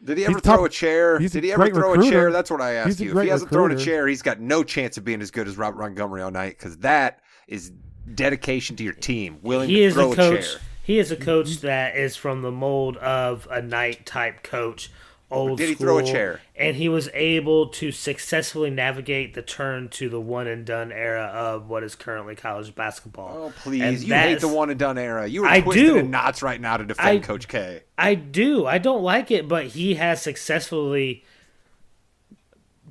did 0.03 0.17
he 0.17 0.25
ever 0.25 0.39
throw 0.39 0.65
a 0.65 0.69
chair? 0.69 1.19
Did 1.19 1.43
he 1.43 1.51
ever 1.51 1.67
throw 1.69 1.91
recruiter. 1.91 2.07
a 2.07 2.11
chair? 2.11 2.31
That's 2.31 2.51
what 2.51 2.61
I 2.61 2.73
asked 2.73 2.99
you. 2.99 3.17
If 3.17 3.23
he 3.23 3.29
hasn't 3.29 3.51
recruiter. 3.51 3.75
thrown 3.75 3.81
a 3.81 3.83
chair, 3.83 4.07
he's 4.07 4.21
got 4.21 4.39
no 4.39 4.63
chance 4.63 4.97
of 4.97 5.03
being 5.03 5.21
as 5.21 5.31
good 5.31 5.47
as 5.47 5.57
Robert 5.57 5.79
Montgomery 5.79 6.21
all 6.21 6.31
night 6.31 6.57
because 6.57 6.77
that 6.77 7.21
is 7.47 7.71
dedication 8.13 8.75
to 8.77 8.83
your 8.83 8.93
team, 8.93 9.39
willing 9.41 9.69
he 9.69 9.87
to 9.87 9.91
throw 9.91 10.11
a, 10.13 10.15
coach, 10.15 10.39
a 10.39 10.43
chair. 10.43 10.61
He 10.83 10.99
is 10.99 11.11
a 11.11 11.17
coach 11.17 11.61
that 11.61 11.97
is 11.97 12.15
from 12.15 12.41
the 12.41 12.51
mold 12.51 12.97
of 12.97 13.47
a 13.51 13.61
Knight 13.61 14.05
type 14.05 14.43
coach, 14.43 14.91
old 15.30 15.57
Did 15.57 15.69
he 15.69 15.75
school, 15.75 15.86
throw 15.88 15.97
a 15.99 16.03
chair? 16.03 16.39
and 16.55 16.75
he 16.78 16.88
was 16.88 17.09
able 17.13 17.67
to 17.67 17.91
successfully 17.91 18.69
navigate 18.69 19.34
the 19.34 19.41
turn 19.41 19.89
to 19.89 20.07
the 20.09 20.21
one 20.21 20.47
and 20.47 20.65
done 20.65 20.91
era 20.91 21.23
of 21.25 21.67
what 21.69 21.84
is 21.84 21.95
currently 21.95 22.36
college 22.36 22.73
basketball. 22.75 23.47
Oh 23.47 23.53
please! 23.61 23.82
And 23.82 23.99
you 23.99 24.13
hate 24.13 24.39
the 24.39 24.47
one 24.47 24.69
and 24.69 24.80
done 24.80 24.97
era. 24.97 25.28
You 25.28 25.41
were 25.41 25.47
I 25.47 25.61
twisted 25.61 25.86
do. 25.86 25.97
in 25.97 26.11
knots 26.11 26.41
right 26.41 26.59
now 26.61 26.78
to 26.78 26.86
defend 26.86 27.09
I- 27.09 27.19
Coach 27.19 27.47
K. 27.47 27.84
I 27.97 28.15
do. 28.15 28.65
I 28.65 28.78
don't 28.78 29.03
like 29.03 29.30
it, 29.32 29.47
but 29.47 29.65
he 29.67 29.95
has 29.95 30.21
successfully 30.21 31.23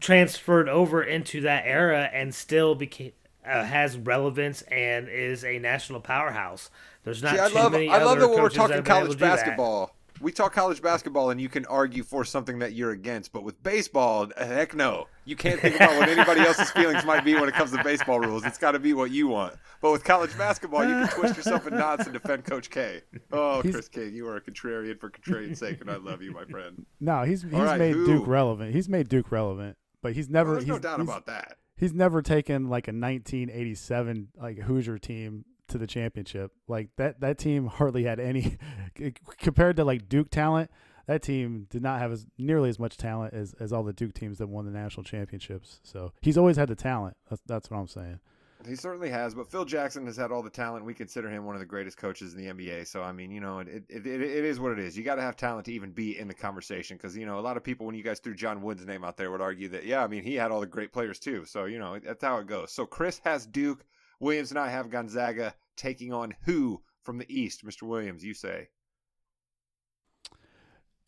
transferred 0.01 0.69
over 0.69 1.03
into 1.03 1.41
that 1.43 1.65
era 1.67 2.11
and 2.13 2.35
still 2.35 2.75
became 2.75 3.13
uh, 3.47 3.65
has 3.65 3.97
relevance 3.97 4.63
and 4.63 5.09
is 5.09 5.45
a 5.45 5.59
national 5.59 6.01
powerhouse. 6.01 6.69
There's 7.05 7.23
not 7.23 7.35
See, 7.37 7.41
I 7.41 7.49
too 7.49 7.55
love 7.55 7.73
many 7.73 7.89
I 7.89 8.03
love 8.03 8.19
that 8.19 8.29
when 8.29 8.43
we're 8.43 8.49
talking 8.49 8.75
have 8.75 8.85
been 8.85 8.93
able 8.93 9.05
college 9.07 9.19
basketball. 9.19 9.96
We 10.21 10.33
talk 10.33 10.53
college 10.55 10.81
basketball, 10.83 11.31
and 11.31 11.41
you 11.41 11.49
can 11.49 11.67
argue 11.67 12.03
for 12.03 12.25
something 12.25 12.59
that 12.61 12.73
you're 12.73 12.91
against. 12.93 13.33
But 13.33 13.45
with 13.45 13.63
baseball, 13.63 14.29
heck 14.37 14.75
no, 14.75 15.09
you 15.25 15.37
can't 15.37 15.61
think 15.61 15.77
about 15.77 15.99
what 15.99 16.09
anybody 16.09 16.41
else's 16.41 16.71
feelings 16.71 17.05
might 17.05 17.25
be 17.25 17.35
when 17.35 17.49
it 17.49 17.55
comes 17.55 17.73
to 17.73 17.83
baseball 17.85 18.21
rules. 18.21 18.45
It's 18.45 18.59
got 18.59 18.73
to 18.73 18.79
be 18.79 18.93
what 18.95 19.11
you 19.11 19.29
want. 19.29 19.55
But 19.83 19.93
with 19.93 20.05
college 20.05 20.37
basketball, 20.39 20.85
you 20.87 20.95
can 20.95 21.09
twist 21.09 21.37
yourself 21.37 21.67
in 21.67 21.77
knots 21.77 22.05
and 22.05 22.13
defend 22.15 22.45
Coach 22.45 22.71
K. 22.71 23.03
Oh, 23.33 23.61
He's- 23.63 23.75
Chris 23.75 23.89
King, 23.89 24.15
you 24.15 24.27
are 24.29 24.37
a 24.37 24.41
contrarian 24.41 24.99
for 24.99 25.11
contrarian's 25.11 25.59
sake, 25.59 25.81
and 25.81 25.91
I 25.91 25.97
love 25.97 26.23
you, 26.23 26.33
my 26.33 26.45
friend. 26.45 26.87
No, 27.01 27.23
he's 27.25 27.43
he's 27.43 27.53
right, 27.53 27.79
made 27.79 27.95
who? 27.95 28.07
Duke 28.07 28.27
relevant. 28.27 28.75
He's 28.75 28.89
made 28.89 29.09
Duke 29.09 29.31
relevant, 29.31 29.77
but 30.03 30.15
he's 30.15 30.29
Well, 30.29 30.33
never. 30.33 30.53
there's 30.53 30.65
he's, 30.65 30.73
no 30.73 30.79
doubt 30.79 31.01
about 31.01 31.27
that. 31.27 31.59
he's 31.77 31.93
never 31.93 32.23
taken 32.23 32.69
like 32.69 32.89
a 32.89 32.93
1987 32.93 34.29
like 34.41 34.59
Hoosier 34.61 34.99
team 34.99 35.45
to 35.69 35.79
the 35.79 35.87
championship. 35.87 36.53
Like 36.69 36.89
that 36.97 37.21
that 37.21 37.39
team 37.39 37.67
hardly 37.67 38.05
had 38.05 38.21
any 38.21 38.57
compared 39.39 39.77
to 39.77 39.85
like 39.85 40.09
Duke 40.09 40.31
talent. 40.31 40.71
That 41.07 41.23
team 41.23 41.69
did 41.71 41.83
not 41.83 42.01
have 42.01 42.11
as 42.11 42.27
nearly 42.37 42.69
as 42.69 42.81
much 42.81 42.97
talent 42.97 43.33
as, 43.33 43.55
as 43.61 43.73
all 43.73 43.85
the 43.85 43.93
Duke 43.93 44.13
teams 44.13 44.39
that 44.39 44.49
won 44.49 44.65
the 44.65 44.73
national 44.73 45.05
championships. 45.05 45.79
So 45.85 46.13
he's 46.21 46.37
always 46.37 46.57
had 46.57 46.69
the 46.69 46.75
talent. 46.75 47.17
That's 47.31 47.43
that's 47.47 47.71
what 47.71 47.79
I'm 47.79 47.89
saying. 47.89 48.19
He 48.67 48.75
certainly 48.75 49.11
has, 49.11 49.35
but 49.35 49.51
Phil 49.51 49.65
Jackson 49.65 50.07
has 50.07 50.17
had 50.17 50.33
all 50.33 50.43
the 50.43 50.51
talent. 50.51 50.85
We 50.85 50.95
consider 50.95 51.29
him 51.31 51.45
one 51.45 51.55
of 51.55 51.61
the 51.61 51.67
greatest 51.67 51.99
coaches 51.99 52.35
in 52.35 52.41
the 52.43 52.53
NBA. 52.53 52.87
So 52.87 53.03
I 53.03 53.13
mean, 53.13 53.31
you 53.31 53.41
know, 53.41 53.61
it 53.61 53.69
it, 53.69 54.07
it, 54.07 54.21
it 54.21 54.45
is 54.45 54.59
what 54.59 54.73
it 54.73 54.79
is. 54.79 54.97
You 54.97 55.05
got 55.05 55.17
to 55.17 55.23
have 55.23 55.37
talent 55.37 55.67
to 55.67 55.73
even 55.73 55.93
be 55.93 56.19
in 56.19 56.27
the 56.27 56.35
conversation 56.35 56.97
because 56.97 57.17
you 57.17 57.27
know 57.27 57.39
a 57.39 57.41
lot 57.41 57.57
of 57.57 57.63
people 57.63 57.87
when 57.87 57.95
you 57.95 58.03
guys 58.03 58.19
threw 58.19 58.35
John 58.35 58.63
Wood's 58.63 58.85
name 58.85 59.05
out 59.05 59.17
there 59.17 59.31
would 59.31 59.41
argue 59.41 59.69
that 59.69 59.85
yeah, 59.85 60.03
I 60.03 60.09
mean 60.09 60.25
he 60.25 60.35
had 60.35 60.51
all 60.51 60.61
the 60.61 60.67
great 60.67 60.93
players 60.93 61.19
too. 61.19 61.45
So 61.45 61.67
you 61.67 61.79
know 61.79 61.99
that's 61.99 62.25
how 62.25 62.39
it 62.39 62.47
goes. 62.47 62.73
So 62.73 62.87
Chris 62.87 63.21
has 63.25 63.47
Duke, 63.47 63.85
Williams 64.21 64.51
and 64.51 64.59
I 64.59 64.69
have 64.71 64.91
Gonzaga 64.91 65.55
taking 65.77 66.13
on 66.13 66.35
who 66.45 66.83
from 67.03 67.19
the 67.19 67.27
East, 67.29 67.65
Mr. 67.65 67.83
Williams? 67.83 68.25
You 68.25 68.35
say. 68.35 68.69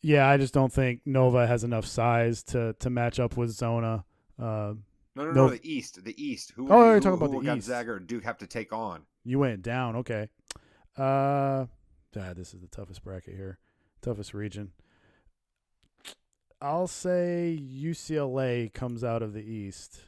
Yeah, 0.01 0.27
I 0.29 0.37
just 0.37 0.53
don't 0.53 0.71
think 0.71 1.01
Nova 1.05 1.45
has 1.45 1.63
enough 1.63 1.85
size 1.85 2.41
to 2.43 2.73
to 2.79 2.89
match 2.89 3.19
up 3.19 3.35
with 3.35 3.49
Zona. 3.51 4.05
Uh, 4.37 4.73
No, 5.15 5.25
no, 5.25 5.31
no, 5.31 5.31
No. 5.31 5.49
the 5.49 5.59
East, 5.69 6.03
the 6.03 6.23
East. 6.23 6.53
Who? 6.55 6.69
Oh, 6.71 6.91
you're 6.91 6.99
talking 7.01 7.17
about 7.17 7.31
the 7.31 7.37
East. 7.39 7.45
Gonzaga 7.45 7.91
or 7.91 7.99
Duke 7.99 8.23
have 8.23 8.37
to 8.37 8.47
take 8.47 8.71
on? 8.71 9.03
you 9.25 9.39
went 9.39 9.61
down. 9.61 9.97
Okay. 9.97 10.29
Uh, 10.97 11.65
ah, 12.17 12.33
this 12.35 12.53
is 12.53 12.61
the 12.61 12.67
toughest 12.67 13.03
bracket 13.03 13.35
here, 13.35 13.59
toughest 14.01 14.33
region. 14.33 14.71
I'll 16.61 16.87
say 16.87 17.57
UCLA 17.61 18.73
comes 18.73 19.03
out 19.03 19.21
of 19.21 19.33
the 19.33 19.43
East. 19.43 19.99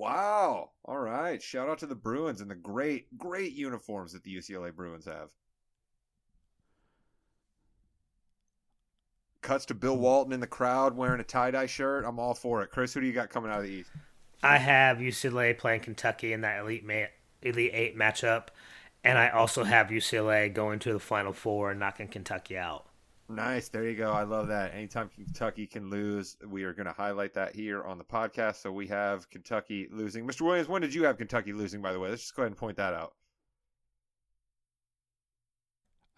Wow. 0.00 0.70
All 0.86 0.98
right. 0.98 1.42
Shout 1.42 1.68
out 1.68 1.78
to 1.80 1.86
the 1.86 1.94
Bruins 1.94 2.40
and 2.40 2.50
the 2.50 2.54
great, 2.54 3.18
great 3.18 3.52
uniforms 3.52 4.14
that 4.14 4.22
the 4.24 4.34
UCLA 4.34 4.74
Bruins 4.74 5.04
have. 5.04 5.28
Cuts 9.42 9.66
to 9.66 9.74
Bill 9.74 9.98
Walton 9.98 10.32
in 10.32 10.40
the 10.40 10.46
crowd 10.46 10.96
wearing 10.96 11.20
a 11.20 11.24
tie 11.24 11.50
dye 11.50 11.66
shirt. 11.66 12.06
I'm 12.06 12.18
all 12.18 12.32
for 12.32 12.62
it. 12.62 12.70
Chris, 12.70 12.94
who 12.94 13.02
do 13.02 13.06
you 13.06 13.12
got 13.12 13.28
coming 13.28 13.50
out 13.50 13.58
of 13.58 13.64
the 13.64 13.72
East? 13.72 13.90
I 14.42 14.56
have 14.56 14.96
UCLA 14.96 15.58
playing 15.58 15.80
Kentucky 15.80 16.32
in 16.32 16.40
that 16.40 16.60
elite 16.60 16.86
ma- 16.86 17.12
elite 17.42 17.72
eight 17.74 17.94
matchup, 17.94 18.48
and 19.04 19.18
I 19.18 19.28
also 19.28 19.64
have 19.64 19.88
UCLA 19.88 20.52
going 20.52 20.78
to 20.78 20.94
the 20.94 20.98
Final 20.98 21.34
Four 21.34 21.72
and 21.72 21.78
knocking 21.78 22.08
Kentucky 22.08 22.56
out. 22.56 22.86
Nice. 23.30 23.68
There 23.68 23.88
you 23.88 23.96
go. 23.96 24.10
I 24.10 24.24
love 24.24 24.48
that. 24.48 24.74
Anytime 24.74 25.08
Kentucky 25.08 25.66
can 25.66 25.88
lose, 25.88 26.36
we 26.48 26.64
are 26.64 26.72
going 26.72 26.86
to 26.86 26.92
highlight 26.92 27.32
that 27.34 27.54
here 27.54 27.84
on 27.84 27.96
the 27.96 28.04
podcast. 28.04 28.56
So 28.56 28.72
we 28.72 28.88
have 28.88 29.30
Kentucky 29.30 29.88
losing. 29.92 30.26
Mr. 30.26 30.40
Williams, 30.42 30.68
when 30.68 30.82
did 30.82 30.92
you 30.92 31.04
have 31.04 31.16
Kentucky 31.16 31.52
losing, 31.52 31.80
by 31.80 31.92
the 31.92 32.00
way? 32.00 32.10
Let's 32.10 32.22
just 32.22 32.34
go 32.34 32.42
ahead 32.42 32.50
and 32.50 32.58
point 32.58 32.76
that 32.78 32.92
out. 32.92 33.14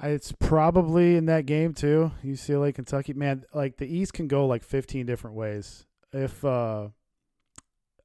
It's 0.03 0.33
probably 0.33 1.17
in 1.17 1.27
that 1.27 1.45
game 1.47 1.75
too. 1.75 2.13
UCLA, 2.25 2.75
Kentucky. 2.75 3.13
Man, 3.13 3.45
like 3.53 3.77
the 3.77 3.87
East 3.87 4.15
can 4.15 4.27
go 4.27 4.47
like 4.47 4.65
15 4.65 5.07
different 5.07 5.37
ways. 5.37 5.85
If 6.13 6.45
uh 6.45 6.89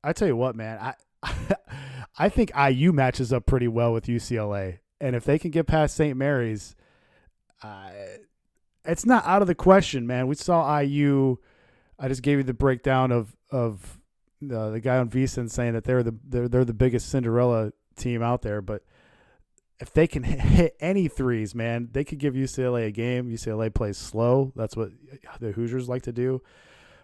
I 0.04 0.14
tell 0.14 0.28
you 0.28 0.36
what, 0.36 0.56
man, 0.56 0.80
I 0.80 0.94
I 2.20 2.30
think 2.30 2.52
IU 2.56 2.92
matches 2.92 3.34
up 3.34 3.46
pretty 3.46 3.68
well 3.68 3.94
with 3.94 4.06
UCLA, 4.06 4.80
and 5.02 5.16
if 5.16 5.24
they 5.24 5.40
can 5.40 5.50
get 5.50 5.66
past 5.66 5.96
St. 5.96 6.16
Mary's, 6.16 6.76
uh, 7.64 7.90
it's 8.88 9.06
not 9.06 9.26
out 9.26 9.42
of 9.42 9.48
the 9.48 9.56
question, 9.56 10.08
man. 10.08 10.28
We 10.28 10.36
saw 10.36 10.80
IU. 10.80 11.38
I 12.00 12.08
just 12.08 12.22
gave 12.22 12.38
you 12.38 12.44
the 12.44 12.54
breakdown 12.54 13.12
of 13.12 13.36
of 13.52 14.00
uh, 14.44 14.70
the 14.70 14.80
guy 14.80 14.98
on 14.98 15.10
VSiN 15.10 15.50
saying 15.50 15.74
that 15.74 15.84
they're 15.84 16.04
the 16.04 16.16
they're 16.28 16.48
they're 16.48 16.66
the 16.66 16.74
biggest 16.74 17.10
Cinderella 17.10 17.74
team 17.96 18.22
out 18.22 18.42
there, 18.42 18.62
but 18.62 18.84
if 19.80 19.94
they 19.94 20.08
can 20.08 20.24
hit 20.24 20.76
any 20.80 21.08
threes, 21.08 21.54
man, 21.54 21.90
they 21.92 22.04
could 22.04 22.20
give 22.20 22.34
UCLA 22.34 22.88
a 22.88 22.92
game. 22.92 23.30
UCLA 23.30 23.74
plays 23.74 23.98
slow. 23.98 24.52
That's 24.56 24.76
what 24.76 24.92
the 25.40 25.52
Hoosiers 25.52 25.90
like 25.90 26.04
to 26.04 26.12
do. 26.12 26.42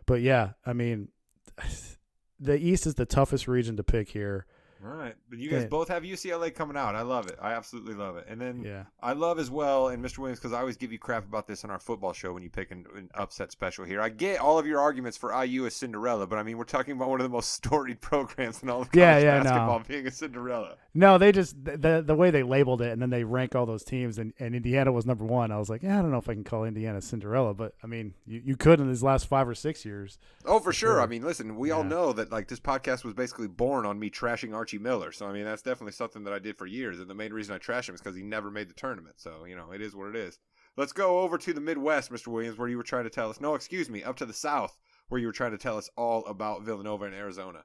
But 0.06 0.22
yeah, 0.22 0.52
I 0.66 0.74
mean, 0.74 1.10
the 2.40 2.58
East 2.58 2.88
is 2.88 2.96
the 2.96 3.06
toughest 3.06 3.48
region 3.48 3.78
to 3.78 3.84
pick 3.84 4.10
here. 4.10 4.46
All 4.86 4.92
right. 4.92 5.16
But 5.30 5.40
you 5.40 5.50
guys 5.50 5.66
both 5.66 5.88
have 5.88 6.04
UCLA 6.04 6.54
coming 6.54 6.76
out. 6.78 6.96
I 6.96 7.02
love 7.02 7.28
it. 7.28 7.38
I 7.42 7.54
absolutely 7.54 7.94
love 7.94 8.18
it. 8.18 8.26
And 8.28 8.40
then 8.40 8.62
Yeah. 8.64 8.84
I 9.02 9.14
love 9.14 9.40
as 9.40 9.50
well, 9.50 9.88
and 9.90 10.04
Mr. 10.04 10.20
Williams, 10.20 10.40
because 10.40 10.54
I 10.54 10.60
always 10.60 10.78
give 10.78 10.92
you 10.92 11.00
crap 11.00 11.24
about 11.26 11.48
this 11.48 11.64
on 11.64 11.72
our 11.72 11.80
football 11.80 12.14
show 12.14 12.34
when 12.34 12.44
you 12.44 12.50
pick 12.50 12.72
an, 12.72 12.86
an 12.96 13.10
upset 13.16 13.52
special 13.52 13.86
here. 13.86 14.02
I 14.02 14.10
get 14.10 14.40
all 14.40 14.60
of 14.60 14.66
your 14.68 14.80
arguments 14.80 15.18
for 15.18 15.32
IU 15.44 15.66
as 15.66 15.76
Cinderella, 15.76 16.28
but 16.28 16.38
I 16.38 16.44
mean, 16.44 16.58
we're 16.58 16.64
talking 16.66 16.96
about 16.96 17.10
one 17.10 17.20
of 17.22 17.24
the 17.24 17.30
most 17.30 17.52
storied 17.54 18.02
programs 18.02 18.62
in 18.62 18.70
all 18.70 18.82
of 18.82 18.92
college 18.92 19.00
Yeah, 19.02 19.18
yeah, 19.20 19.38
no. 19.38 19.44
basketball 19.44 19.84
being 19.88 20.08
a 20.08 20.12
Cinderella. 20.12 20.76
No, 20.96 21.18
they 21.18 21.32
just 21.32 21.56
the 21.64 22.04
the 22.06 22.14
way 22.16 22.30
they 22.30 22.44
labeled 22.44 22.82
it, 22.82 22.92
and 22.92 23.02
then 23.02 23.10
they 23.10 23.24
rank 23.24 23.56
all 23.56 23.66
those 23.66 23.84
teams, 23.84 24.20
and, 24.20 24.32
and 24.40 24.54
Indiana 24.54 24.92
was 24.92 25.06
number 25.08 25.26
one. 25.26 25.52
I 25.52 25.58
was 25.58 25.68
like, 25.70 25.82
yeah, 25.82 25.98
I 25.98 26.02
don't 26.04 26.12
know 26.12 26.18
if 26.20 26.30
I 26.30 26.34
can 26.34 26.44
call 26.44 26.66
Indiana 26.66 27.02
Cinderella, 27.02 27.54
but 27.56 27.74
I 27.84 27.88
mean, 27.88 28.14
you, 28.28 28.42
you 28.46 28.56
could 28.56 28.80
in 28.80 28.88
these 28.90 29.02
last 29.02 29.26
five 29.28 29.48
or 29.48 29.56
six 29.56 29.86
years. 29.86 30.20
Oh, 30.46 30.60
for 30.60 30.72
sure. 30.72 31.02
I 31.02 31.08
mean, 31.08 31.24
listen, 31.24 31.56
we 31.56 31.72
all 31.72 31.84
know 31.84 32.14
that 32.14 32.32
like 32.32 32.48
this 32.48 32.60
podcast 32.60 33.04
was 33.04 33.14
basically 33.16 33.48
born 33.48 33.86
on 33.88 33.98
me 33.98 34.12
trashing 34.12 34.54
Archie 34.54 34.73
Miller. 34.78 35.12
So 35.12 35.28
I 35.28 35.34
mean, 35.34 35.46
that's 35.46 35.62
definitely 35.62 35.94
something 35.94 36.24
that 36.24 36.34
I 36.34 36.40
did 36.40 36.58
for 36.58 36.66
years, 36.66 37.00
and 37.00 37.10
the 37.10 37.16
main 37.16 37.34
reason 37.34 37.56
I 37.56 37.58
trash 37.58 37.90
him 37.90 37.96
is 37.96 38.02
because 38.02 38.16
he 38.16 38.24
never 38.24 38.52
made 38.52 38.70
the 38.70 38.74
tournament. 38.74 39.16
So 39.18 39.46
you 39.46 39.56
know, 39.56 39.72
it 39.72 39.82
is 39.82 39.96
what 39.96 40.10
it 40.10 40.16
is. 40.16 40.40
Let's 40.76 40.94
go 40.94 41.20
over 41.20 41.38
to 41.38 41.54
the 41.54 41.62
Midwest, 41.62 42.12
Mr. 42.12 42.28
Williams, 42.28 42.58
where 42.58 42.68
you 42.68 42.78
were 42.78 42.84
trying 42.84 43.04
to 43.04 43.10
tell 43.10 43.30
us. 43.30 43.40
No, 43.40 43.54
excuse 43.54 43.90
me, 43.90 44.04
up 44.04 44.16
to 44.18 44.26
the 44.26 44.34
South, 44.34 44.78
where 45.08 45.22
you 45.22 45.28
were 45.28 45.34
trying 45.34 45.52
to 45.52 45.58
tell 45.58 45.78
us 45.78 45.90
all 45.96 46.26
about 46.26 46.64
Villanova 46.64 47.06
and 47.06 47.14
Arizona. 47.14 47.64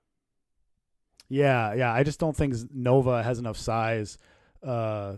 Yeah, 1.28 1.74
yeah. 1.74 1.92
I 1.92 2.02
just 2.02 2.20
don't 2.20 2.36
think 2.36 2.54
Nova 2.74 3.22
has 3.22 3.38
enough 3.38 3.56
size 3.56 4.18
uh, 4.62 5.16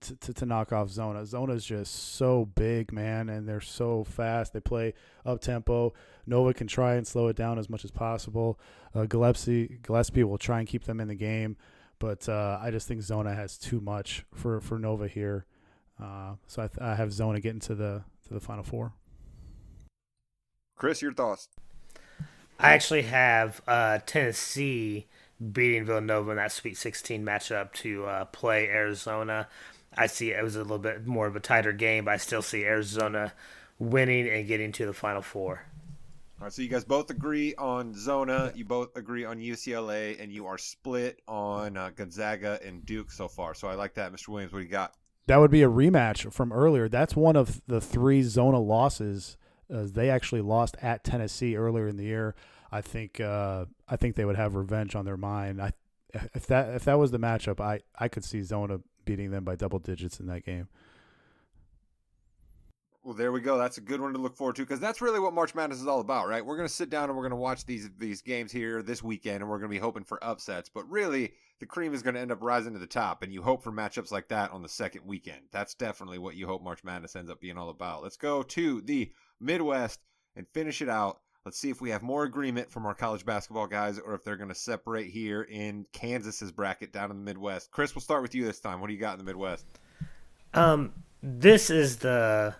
to, 0.00 0.16
to 0.16 0.34
to 0.34 0.46
knock 0.46 0.72
off 0.72 0.90
Zona. 0.90 1.24
Zona's 1.24 1.64
just 1.64 2.14
so 2.16 2.44
big, 2.44 2.92
man, 2.92 3.28
and 3.28 3.48
they're 3.48 3.60
so 3.60 4.04
fast. 4.04 4.52
They 4.52 4.60
play 4.60 4.94
up 5.24 5.40
tempo. 5.40 5.92
Nova 6.26 6.54
can 6.54 6.66
try 6.66 6.94
and 6.94 7.06
slow 7.06 7.28
it 7.28 7.36
down 7.36 7.58
as 7.58 7.68
much 7.68 7.84
as 7.84 7.90
possible. 7.90 8.58
Uh, 8.94 9.04
Gillespie 9.04 9.78
Gillespie 9.82 10.24
will 10.24 10.38
try 10.38 10.58
and 10.58 10.68
keep 10.68 10.84
them 10.84 11.00
in 11.00 11.08
the 11.08 11.14
game, 11.14 11.56
but 11.98 12.28
uh, 12.28 12.58
I 12.60 12.70
just 12.70 12.88
think 12.88 13.02
Zona 13.02 13.34
has 13.34 13.58
too 13.58 13.80
much 13.80 14.24
for 14.34 14.60
for 14.60 14.78
Nova 14.78 15.08
here. 15.08 15.46
Uh, 16.02 16.34
so 16.46 16.62
I, 16.62 16.66
th- 16.66 16.80
I 16.80 16.94
have 16.94 17.12
Zona 17.12 17.40
getting 17.40 17.60
to 17.60 17.74
the 17.74 18.04
to 18.28 18.34
the 18.34 18.40
final 18.40 18.64
four. 18.64 18.92
Chris, 20.76 21.02
your 21.02 21.12
thoughts? 21.12 21.48
I 22.58 22.72
actually 22.72 23.02
have 23.02 23.60
uh, 23.66 23.98
Tennessee 24.06 25.06
beating 25.52 25.84
Villanova 25.84 26.30
in 26.30 26.36
that 26.36 26.52
Sweet 26.52 26.76
16 26.76 27.24
matchup 27.24 27.72
to 27.74 28.06
uh, 28.06 28.24
play 28.26 28.68
Arizona. 28.68 29.48
I 29.96 30.06
see 30.06 30.30
it 30.30 30.42
was 30.42 30.56
a 30.56 30.62
little 30.62 30.78
bit 30.78 31.06
more 31.06 31.26
of 31.26 31.36
a 31.36 31.40
tighter 31.40 31.72
game, 31.72 32.06
but 32.06 32.12
I 32.12 32.16
still 32.16 32.42
see 32.42 32.64
Arizona 32.64 33.32
winning 33.78 34.28
and 34.28 34.46
getting 34.46 34.72
to 34.72 34.86
the 34.86 34.92
Final 34.92 35.22
Four. 35.22 35.64
All 36.44 36.48
right, 36.48 36.52
so 36.52 36.60
you 36.60 36.68
guys 36.68 36.84
both 36.84 37.08
agree 37.08 37.54
on 37.54 37.94
Zona, 37.94 38.52
you 38.54 38.66
both 38.66 38.94
agree 38.98 39.24
on 39.24 39.38
UCLA, 39.38 40.22
and 40.22 40.30
you 40.30 40.44
are 40.44 40.58
split 40.58 41.22
on 41.26 41.78
uh, 41.78 41.88
Gonzaga 41.96 42.60
and 42.62 42.84
Duke 42.84 43.10
so 43.10 43.28
far. 43.28 43.54
So 43.54 43.66
I 43.66 43.76
like 43.76 43.94
that, 43.94 44.12
Mr. 44.12 44.28
Williams. 44.28 44.52
What 44.52 44.58
do 44.58 44.64
you 44.66 44.70
got? 44.70 44.92
That 45.26 45.38
would 45.38 45.50
be 45.50 45.62
a 45.62 45.70
rematch 45.70 46.30
from 46.34 46.52
earlier. 46.52 46.86
That's 46.86 47.16
one 47.16 47.34
of 47.34 47.62
the 47.66 47.80
three 47.80 48.20
Zona 48.20 48.58
losses. 48.60 49.38
Uh, 49.72 49.86
they 49.90 50.10
actually 50.10 50.42
lost 50.42 50.76
at 50.82 51.02
Tennessee 51.02 51.56
earlier 51.56 51.88
in 51.88 51.96
the 51.96 52.04
year. 52.04 52.34
I 52.70 52.82
think 52.82 53.20
uh, 53.20 53.64
I 53.88 53.96
think 53.96 54.14
they 54.14 54.26
would 54.26 54.36
have 54.36 54.54
revenge 54.54 54.94
on 54.94 55.06
their 55.06 55.16
mind. 55.16 55.62
I 55.62 55.72
if 56.34 56.46
that 56.48 56.74
if 56.74 56.84
that 56.84 56.98
was 56.98 57.10
the 57.10 57.18
matchup, 57.18 57.58
I, 57.58 57.80
I 57.98 58.08
could 58.08 58.22
see 58.22 58.42
Zona 58.42 58.80
beating 59.06 59.30
them 59.30 59.44
by 59.44 59.56
double 59.56 59.78
digits 59.78 60.20
in 60.20 60.26
that 60.26 60.44
game. 60.44 60.68
Well, 63.04 63.14
there 63.14 63.32
we 63.32 63.42
go. 63.42 63.58
That's 63.58 63.76
a 63.76 63.82
good 63.82 64.00
one 64.00 64.14
to 64.14 64.18
look 64.18 64.34
forward 64.34 64.56
to 64.56 64.62
because 64.62 64.80
that's 64.80 65.02
really 65.02 65.20
what 65.20 65.34
March 65.34 65.54
Madness 65.54 65.78
is 65.78 65.86
all 65.86 66.00
about, 66.00 66.26
right? 66.26 66.44
We're 66.44 66.56
going 66.56 66.68
to 66.68 66.74
sit 66.74 66.88
down 66.88 67.10
and 67.10 67.16
we're 67.16 67.22
going 67.22 67.32
to 67.32 67.36
watch 67.36 67.66
these 67.66 67.90
these 67.98 68.22
games 68.22 68.50
here 68.50 68.82
this 68.82 69.02
weekend, 69.02 69.42
and 69.42 69.50
we're 69.50 69.58
going 69.58 69.68
to 69.68 69.74
be 69.74 69.78
hoping 69.78 70.04
for 70.04 70.24
upsets. 70.24 70.70
But 70.70 70.88
really, 70.88 71.34
the 71.60 71.66
cream 71.66 71.92
is 71.92 72.00
going 72.00 72.14
to 72.14 72.20
end 72.20 72.32
up 72.32 72.42
rising 72.42 72.72
to 72.72 72.78
the 72.78 72.86
top, 72.86 73.22
and 73.22 73.30
you 73.30 73.42
hope 73.42 73.62
for 73.62 73.70
matchups 73.70 74.10
like 74.10 74.28
that 74.28 74.52
on 74.52 74.62
the 74.62 74.70
second 74.70 75.02
weekend. 75.04 75.42
That's 75.52 75.74
definitely 75.74 76.16
what 76.18 76.34
you 76.34 76.46
hope 76.46 76.62
March 76.62 76.82
Madness 76.82 77.14
ends 77.14 77.30
up 77.30 77.42
being 77.42 77.58
all 77.58 77.68
about. 77.68 78.02
Let's 78.02 78.16
go 78.16 78.42
to 78.42 78.80
the 78.80 79.12
Midwest 79.38 80.00
and 80.34 80.48
finish 80.54 80.80
it 80.80 80.88
out. 80.88 81.20
Let's 81.44 81.58
see 81.58 81.68
if 81.68 81.82
we 81.82 81.90
have 81.90 82.02
more 82.02 82.24
agreement 82.24 82.70
from 82.70 82.86
our 82.86 82.94
college 82.94 83.26
basketball 83.26 83.66
guys, 83.66 83.98
or 83.98 84.14
if 84.14 84.24
they're 84.24 84.38
going 84.38 84.48
to 84.48 84.54
separate 84.54 85.10
here 85.10 85.42
in 85.42 85.84
Kansas's 85.92 86.52
bracket 86.52 86.90
down 86.90 87.10
in 87.10 87.18
the 87.18 87.22
Midwest. 87.22 87.70
Chris, 87.70 87.94
we'll 87.94 88.00
start 88.00 88.22
with 88.22 88.34
you 88.34 88.46
this 88.46 88.60
time. 88.60 88.80
What 88.80 88.86
do 88.86 88.94
you 88.94 88.98
got 88.98 89.12
in 89.12 89.18
the 89.18 89.30
Midwest? 89.30 89.66
Um, 90.54 90.94
this 91.22 91.68
is 91.68 91.98
the 91.98 92.54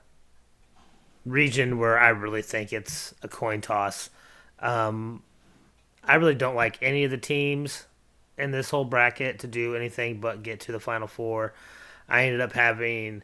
region 1.25 1.79
where 1.79 1.99
I 1.99 2.11
really 2.11 2.43
think 2.43 2.73
it's 2.73 3.15
a 3.23 3.29
coin 3.29 3.61
toss. 3.61 4.11
Um, 4.59 5.23
I 6.03 6.17
really 6.17 6.35
don't 6.35 6.55
like 6.55 6.79
any 6.83 7.05
of 7.05 7.11
the 7.11 7.19
teams 7.19 7.87
in 8.37 8.51
this 8.51 8.71
whole 8.71 8.85
bracket 8.85 9.39
to 9.41 9.47
do 9.47 9.75
anything 9.75 10.21
but 10.21 10.43
get 10.43 10.61
to 10.61 10.73
the 10.73 10.81
Final 10.81 11.07
Four. 11.07 11.55
I 12.09 12.25
ended 12.25 12.41
up 12.41 12.53
having 12.53 13.23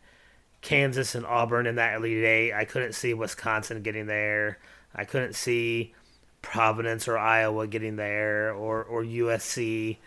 Kansas 0.62 1.14
and 1.14 1.26
Auburn 1.26 1.66
in 1.66 1.76
that 1.76 1.96
Elite 1.96 2.24
Eight. 2.24 2.52
I 2.52 2.64
couldn't 2.64 2.94
see 2.94 3.14
Wisconsin 3.14 3.82
getting 3.82 4.06
there. 4.06 4.58
I 4.94 5.04
couldn't 5.04 5.34
see 5.34 5.94
Providence 6.42 7.06
or 7.08 7.18
Iowa 7.18 7.66
getting 7.66 7.96
there 7.96 8.52
or, 8.54 8.82
or 8.82 9.02
USC. 9.02 9.98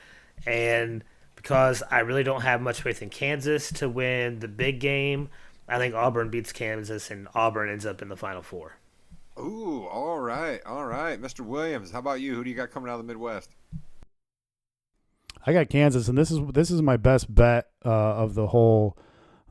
And 0.45 1.03
because 1.35 1.83
I 1.91 1.99
really 1.99 2.23
don't 2.23 2.41
have 2.41 2.61
much 2.61 2.81
faith 2.81 3.01
in 3.01 3.09
Kansas 3.09 3.71
to 3.73 3.89
win 3.89 4.39
the 4.39 4.47
big 4.47 4.79
game, 4.79 5.29
I 5.67 5.77
think 5.77 5.95
Auburn 5.95 6.29
beats 6.29 6.51
Kansas 6.51 7.09
and 7.09 7.27
Auburn 7.33 7.69
ends 7.69 7.85
up 7.85 8.01
in 8.01 8.09
the 8.09 8.17
Final 8.17 8.41
Four. 8.41 8.77
Ooh, 9.39 9.87
all 9.89 10.19
right, 10.19 10.61
all 10.65 10.85
right, 10.85 11.19
Mr. 11.19 11.41
Williams. 11.41 11.91
How 11.91 11.99
about 11.99 12.21
you? 12.21 12.35
Who 12.35 12.43
do 12.43 12.49
you 12.49 12.55
got 12.55 12.71
coming 12.71 12.89
out 12.89 12.99
of 12.99 13.07
the 13.07 13.11
Midwest? 13.11 13.49
I 15.45 15.53
got 15.53 15.69
Kansas, 15.69 16.07
and 16.07 16.17
this 16.17 16.31
is 16.31 16.39
this 16.53 16.71
is 16.71 16.81
my 16.81 16.97
best 16.97 17.33
bet 17.33 17.69
uh, 17.85 17.89
of 17.89 18.33
the 18.35 18.47
whole 18.47 18.97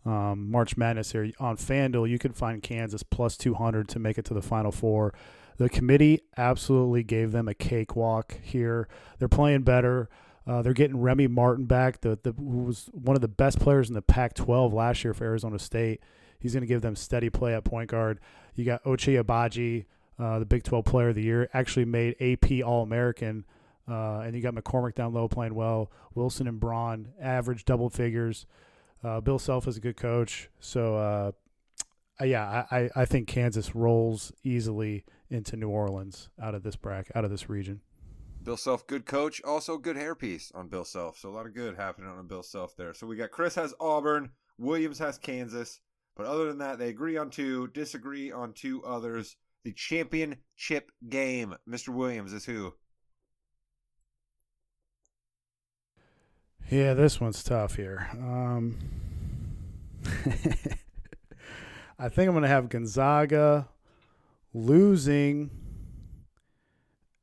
um, 0.07 0.51
March 0.51 0.77
Madness 0.77 1.13
here 1.13 1.31
on 1.39 1.57
FanDuel. 1.57 2.09
You 2.09 2.19
can 2.19 2.33
find 2.33 2.63
Kansas 2.63 3.03
plus 3.03 3.37
two 3.37 3.55
hundred 3.55 3.89
to 3.89 3.99
make 3.99 4.19
it 4.19 4.25
to 4.27 4.35
the 4.35 4.43
Final 4.43 4.73
Four. 4.73 5.13
The 5.59 5.69
committee 5.69 6.21
absolutely 6.37 7.03
gave 7.03 7.33
them 7.33 7.47
a 7.47 7.55
cakewalk 7.55 8.39
here. 8.43 8.89
They're 9.19 9.29
playing 9.29 9.63
better. 9.63 10.09
Uh, 10.47 10.63
they're 10.63 10.73
getting 10.73 11.01
Remy 11.01 11.29
Martin 11.29 11.67
back, 11.67 12.01
the, 12.01 12.19
the 12.23 12.33
who 12.33 12.65
was 12.65 12.91
one 12.93 13.17
of 13.17 13.23
the 13.23 13.29
best 13.29 13.61
players 13.61 13.89
in 13.89 13.95
the 13.95 14.03
Pac-12 14.03 14.73
last 14.73 15.05
year 15.05 15.15
for 15.15 15.25
Arizona 15.25 15.59
State. 15.59 16.01
He's 16.41 16.53
going 16.53 16.63
to 16.63 16.67
give 16.67 16.83
them 16.83 16.97
steady 16.97 17.31
play 17.31 17.55
at 17.55 17.65
point 17.65 17.91
guard. 17.91 18.19
You 18.55 18.65
got 18.65 18.83
Ochai 18.83 19.23
Agbaji, 19.23 19.85
uh, 20.19 20.41
the 20.41 20.45
Big 20.45 20.65
12 20.65 20.85
Player 20.85 21.11
of 21.11 21.15
the 21.15 21.23
Year, 21.23 21.49
actually 21.55 21.85
made 21.85 22.17
AP 22.21 22.65
All-American. 22.65 23.45
Uh, 23.89 24.21
and 24.21 24.35
you 24.35 24.43
got 24.43 24.55
McCormack 24.55 24.95
down 24.95 25.13
low 25.13 25.29
playing 25.29 25.55
well. 25.55 25.91
Wilson 26.15 26.47
and 26.47 26.59
Braun 26.59 27.09
average 27.21 27.65
double 27.65 27.91
figures. 27.91 28.47
Uh, 29.05 29.21
Bill 29.21 29.39
Self 29.39 29.67
is 29.67 29.77
a 29.77 29.81
good 29.81 29.97
coach. 29.97 30.49
So, 30.61 30.97
uh, 30.97 31.33
yeah, 32.25 32.67
I, 32.71 32.91
I 32.95 33.05
think 33.05 33.27
Kansas 33.27 33.75
rolls 33.75 34.33
easily 34.45 35.05
into 35.31 35.57
New 35.57 35.69
Orleans 35.69 36.29
out 36.41 36.55
of 36.55 36.63
this 36.63 36.77
bracket, 36.77 37.17
out 37.17 37.25
of 37.25 37.31
this 37.31 37.49
region. 37.49 37.81
Bill 38.43 38.57
Self, 38.57 38.87
good 38.87 39.07
coach. 39.07 39.41
Also, 39.45 39.79
good 39.79 39.97
hairpiece 39.97 40.55
on 40.55 40.69
Bill 40.69 40.85
Self. 40.85 41.19
So, 41.19 41.29
a 41.29 41.31
lot 41.31 41.47
of 41.47 41.55
good 41.55 41.77
happening 41.77 42.11
on 42.11 42.27
Bill 42.27 42.43
Self 42.43 42.77
there. 42.77 42.95
So, 42.95 43.07
we 43.07 43.17
got 43.17 43.31
Chris 43.31 43.55
has 43.55 43.75
Auburn, 43.81 44.31
Williams 44.59 44.99
has 44.99 45.19
Kansas. 45.19 45.81
But 46.17 46.27
other 46.27 46.47
than 46.47 46.59
that, 46.59 46.79
they 46.79 46.89
agree 46.89 47.17
on 47.17 47.31
two, 47.31 47.69
disagree 47.69 48.31
on 48.31 48.53
two 48.53 48.85
others. 48.85 49.37
The 49.65 49.73
championship 49.73 50.91
game, 51.09 51.55
Mr. 51.69 51.89
Williams, 51.89 52.33
is 52.33 52.45
who? 52.45 52.75
Yeah, 56.69 56.95
this 56.95 57.21
one's 57.21 57.43
tough 57.45 57.77
here. 57.77 58.11
Um, 58.15 58.79
I 61.99 62.09
think 62.09 62.29
I'm 62.29 62.35
going 62.35 62.43
to 62.43 62.49
have 62.49 62.69
Gonzaga 62.69 63.69
losing 64.53 65.62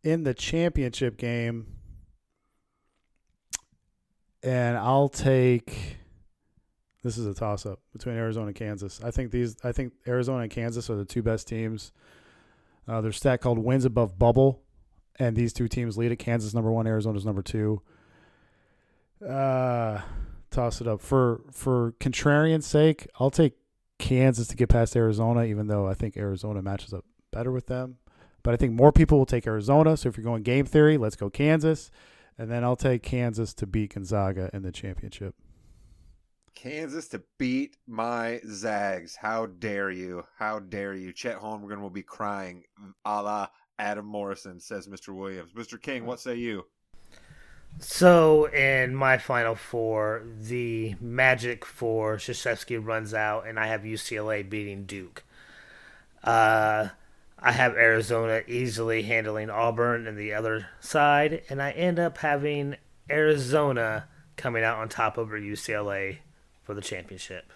in 0.04 0.24
the 0.24 0.34
championship 0.34 1.18
game. 1.18 1.68
And 4.42 4.78
I'll 4.78 5.10
take 5.10 6.00
this 7.04 7.18
is 7.18 7.26
a 7.26 7.34
toss 7.34 7.66
up 7.66 7.80
between 7.94 8.16
Arizona 8.16 8.48
and 8.48 8.56
Kansas. 8.56 9.00
I 9.04 9.12
think 9.12 9.32
these 9.32 9.56
I 9.64 9.72
think 9.72 9.94
Arizona 10.08 10.44
and 10.44 10.52
Kansas 10.52 10.90
are 10.90 10.96
the 10.96 11.06
two 11.06 11.22
best 11.22 11.48
teams. 11.48 11.92
Uh, 12.88 13.02
there's 13.02 13.18
stat 13.18 13.42
called 13.42 13.60
wins 13.60 13.86
above 13.86 14.18
bubble, 14.18 14.64
and 15.18 15.36
these 15.36 15.54
two 15.54 15.68
teams 15.68 15.98
lead 15.98 16.12
it. 16.12 16.18
Kansas 16.18 16.54
number 16.54 16.72
one, 16.72 16.88
Arizona's 16.88 17.26
number 17.26 17.42
two. 17.42 17.82
Uh, 19.26 20.02
toss 20.52 20.82
it 20.82 20.88
up 20.88 21.02
for 21.02 21.42
for 21.52 21.94
contrarian's 22.00 22.66
sake. 22.66 23.08
I'll 23.20 23.32
take 23.32 23.54
Kansas 23.98 24.48
to 24.48 24.56
get 24.56 24.70
past 24.70 24.96
Arizona, 24.96 25.44
even 25.44 25.68
though 25.68 25.88
I 25.88 25.94
think 25.94 26.18
Arizona 26.18 26.62
matches 26.62 26.94
up 26.94 27.06
better 27.32 27.52
with 27.52 27.68
them. 27.68 27.98
But 28.44 28.54
I 28.54 28.58
think 28.58 28.74
more 28.74 28.92
people 28.92 29.18
will 29.18 29.26
take 29.26 29.48
Arizona. 29.48 29.98
So 29.98 30.10
if 30.10 30.18
you're 30.18 30.24
going 30.24 30.44
game 30.44 30.66
theory, 30.66 30.98
let's 30.98 31.16
go 31.16 31.30
Kansas, 31.30 31.92
and 32.38 32.50
then 32.50 32.64
I'll 32.64 32.76
take 32.76 33.04
Kansas 33.04 33.54
to 33.56 33.68
beat 33.68 33.94
Gonzaga 33.94 34.50
in 34.54 34.64
the 34.64 34.72
championship. 34.72 35.36
Kansas 36.56 37.08
to 37.10 37.22
beat 37.38 37.78
my 37.88 38.42
Zags. 38.46 39.16
How 39.16 39.46
dare 39.46 39.92
you? 39.92 40.26
How 40.38 40.60
dare 40.60 40.94
you? 40.94 41.14
Chet 41.14 41.40
Holmgren 41.40 41.80
will 41.80 41.90
be 41.90 42.04
crying 42.04 42.64
a 43.06 43.22
la 43.22 43.48
Adam 43.78 44.06
Morrison, 44.06 44.60
says 44.60 44.88
Mr. 44.88 45.16
Williams. 45.16 45.54
Mr. 45.54 45.82
King, 45.82 46.06
what 46.06 46.20
say 46.20 46.36
you? 46.36 46.66
So, 47.78 48.46
in 48.46 48.94
my 48.94 49.18
final 49.18 49.56
four, 49.56 50.24
the 50.38 50.96
magic 51.00 51.64
for 51.64 52.18
Krzyzewski 52.18 52.86
runs 52.86 53.14
out, 53.14 53.48
and 53.48 53.58
I 53.58 53.68
have 53.68 53.82
UCLA 53.82 54.48
beating 54.48 54.84
Duke. 54.86 55.24
Uh, 56.24 56.90
I 57.42 57.52
have 57.52 57.74
Arizona 57.76 58.42
easily 58.48 59.04
handling 59.04 59.50
Auburn 59.50 60.08
and 60.08 60.18
the 60.18 60.34
other 60.34 60.68
side, 60.80 61.44
and 61.50 61.62
I 61.62 61.72
end 61.72 62.00
up 62.00 62.18
having 62.18 62.76
Arizona 63.10 64.08
coming 64.36 64.64
out 64.64 64.80
on 64.80 64.90
top 64.90 65.18
over 65.18 65.40
UCLA 65.40 66.20
for 66.64 66.74
the 66.74 66.82
championship. 66.82 67.52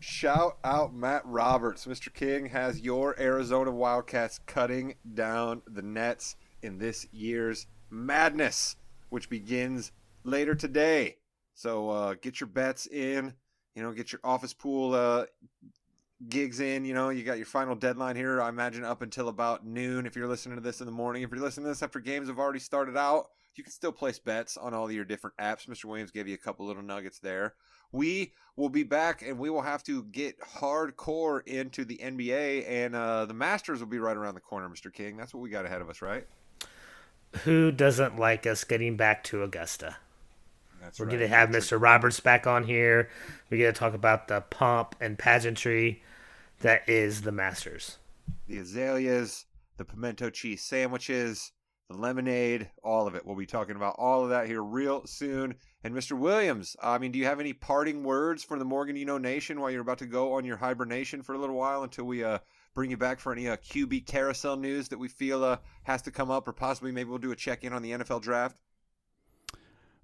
Shout 0.00 0.58
out 0.62 0.94
Matt 0.94 1.22
Roberts. 1.24 1.86
Mr. 1.86 2.12
King 2.12 2.46
has 2.46 2.80
your 2.80 3.18
Arizona 3.18 3.72
Wildcats 3.72 4.40
cutting 4.46 4.94
down 5.14 5.62
the 5.66 5.82
nets 5.82 6.36
in 6.62 6.78
this 6.78 7.06
year's 7.12 7.66
madness 7.90 8.76
which 9.08 9.28
begins 9.28 9.92
later 10.24 10.54
today. 10.54 11.16
So 11.54 11.90
uh, 11.90 12.14
get 12.20 12.40
your 12.40 12.48
bets 12.48 12.86
in. 12.86 13.32
You 13.74 13.82
know, 13.82 13.92
get 13.92 14.12
your 14.12 14.20
office 14.24 14.54
pool 14.54 14.94
uh, 14.94 15.26
gigs 16.28 16.60
in. 16.60 16.84
You 16.84 16.94
know, 16.94 17.10
you 17.10 17.24
got 17.24 17.36
your 17.36 17.46
final 17.46 17.74
deadline 17.74 18.16
here. 18.16 18.40
I 18.40 18.48
imagine 18.48 18.84
up 18.84 19.02
until 19.02 19.28
about 19.28 19.66
noon. 19.66 20.06
If 20.06 20.16
you're 20.16 20.28
listening 20.28 20.56
to 20.56 20.62
this 20.62 20.80
in 20.80 20.86
the 20.86 20.92
morning, 20.92 21.22
if 21.22 21.30
you're 21.30 21.40
listening 21.40 21.64
to 21.64 21.70
this 21.70 21.82
after 21.82 22.00
games 22.00 22.28
have 22.28 22.38
already 22.38 22.58
started 22.58 22.96
out, 22.96 23.28
you 23.54 23.64
can 23.64 23.72
still 23.72 23.92
place 23.92 24.18
bets 24.18 24.56
on 24.56 24.74
all 24.74 24.90
your 24.90 25.04
different 25.04 25.36
apps. 25.38 25.66
Mr. 25.66 25.86
Williams 25.86 26.10
gave 26.10 26.28
you 26.28 26.34
a 26.34 26.38
couple 26.38 26.66
little 26.66 26.82
nuggets 26.82 27.18
there. 27.18 27.54
We 27.92 28.32
will 28.56 28.68
be 28.68 28.82
back 28.82 29.22
and 29.22 29.38
we 29.38 29.48
will 29.48 29.62
have 29.62 29.82
to 29.84 30.04
get 30.04 30.38
hardcore 30.40 31.46
into 31.46 31.84
the 31.84 31.96
NBA, 31.98 32.68
and 32.68 32.94
uh, 32.94 33.24
the 33.24 33.34
Masters 33.34 33.80
will 33.80 33.86
be 33.86 33.98
right 33.98 34.16
around 34.16 34.34
the 34.34 34.40
corner, 34.40 34.68
Mr. 34.68 34.92
King. 34.92 35.16
That's 35.16 35.32
what 35.32 35.40
we 35.40 35.48
got 35.48 35.64
ahead 35.64 35.80
of 35.80 35.88
us, 35.88 36.02
right? 36.02 36.26
who 37.44 37.70
doesn't 37.70 38.18
like 38.18 38.46
us 38.46 38.64
getting 38.64 38.96
back 38.96 39.24
to 39.24 39.42
Augusta? 39.42 39.96
That's 40.86 41.00
We're 41.00 41.06
right. 41.06 41.18
going 41.18 41.28
to 41.28 41.36
have 41.36 41.48
Mr. 41.48 41.82
Roberts 41.82 42.20
back 42.20 42.46
on 42.46 42.62
here. 42.62 43.10
We're 43.50 43.58
going 43.58 43.74
to 43.74 43.78
talk 43.78 43.92
about 43.92 44.28
the 44.28 44.40
pomp 44.40 44.94
and 45.00 45.18
pageantry 45.18 46.00
that 46.60 46.88
is 46.88 47.22
the 47.22 47.32
Masters. 47.32 47.98
The 48.46 48.58
azaleas, 48.58 49.46
the 49.78 49.84
pimento 49.84 50.30
cheese 50.30 50.62
sandwiches, 50.62 51.50
the 51.90 51.96
lemonade, 51.96 52.70
all 52.84 53.08
of 53.08 53.16
it. 53.16 53.26
We'll 53.26 53.34
be 53.34 53.46
talking 53.46 53.74
about 53.74 53.96
all 53.98 54.22
of 54.22 54.30
that 54.30 54.46
here 54.46 54.62
real 54.62 55.04
soon. 55.06 55.56
And 55.82 55.92
Mr. 55.92 56.16
Williams, 56.16 56.76
I 56.80 56.98
mean, 56.98 57.10
do 57.10 57.18
you 57.18 57.24
have 57.24 57.40
any 57.40 57.52
parting 57.52 58.04
words 58.04 58.44
for 58.44 58.56
the 58.56 58.64
Morgan 58.64 58.94
You 58.94 59.06
Know 59.06 59.18
Nation 59.18 59.60
while 59.60 59.72
you're 59.72 59.80
about 59.80 59.98
to 59.98 60.06
go 60.06 60.34
on 60.34 60.44
your 60.44 60.56
hibernation 60.56 61.20
for 61.20 61.34
a 61.34 61.38
little 61.38 61.56
while 61.56 61.82
until 61.82 62.04
we 62.04 62.22
uh, 62.22 62.38
bring 62.76 62.92
you 62.92 62.96
back 62.96 63.18
for 63.18 63.32
any 63.32 63.48
uh, 63.48 63.56
QB 63.56 64.06
carousel 64.06 64.56
news 64.56 64.86
that 64.90 64.98
we 64.98 65.08
feel 65.08 65.42
uh, 65.42 65.56
has 65.82 66.00
to 66.02 66.12
come 66.12 66.30
up, 66.30 66.46
or 66.46 66.52
possibly 66.52 66.92
maybe 66.92 67.10
we'll 67.10 67.18
do 67.18 67.32
a 67.32 67.36
check 67.36 67.64
in 67.64 67.72
on 67.72 67.82
the 67.82 67.90
NFL 67.90 68.22
draft? 68.22 68.60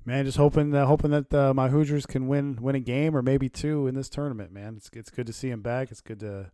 Man, 0.05 0.25
just 0.25 0.37
hoping 0.37 0.75
uh, 0.75 0.87
hoping 0.87 1.13
that 1.13 1.33
uh, 1.33 1.55
my 1.55 1.69
Hoosiers 1.69 2.07
can 2.07 2.27
win 2.27 2.59
win 2.61 2.75
a 2.75 2.81
game 2.81 3.17
or 3.17 3.23
maybe 3.23 3.49
two 3.49 3.87
in 3.87 3.95
this 3.95 4.09
tournament. 4.09 4.53
Man, 4.53 4.75
it's 4.77 4.91
it's 4.93 5.11
good 5.11 5.27
to 5.27 5.33
see 5.33 5.51
him 5.51 5.63
back. 5.63 5.91
It's 5.91 6.01
good 6.01 6.21
to 6.21 6.51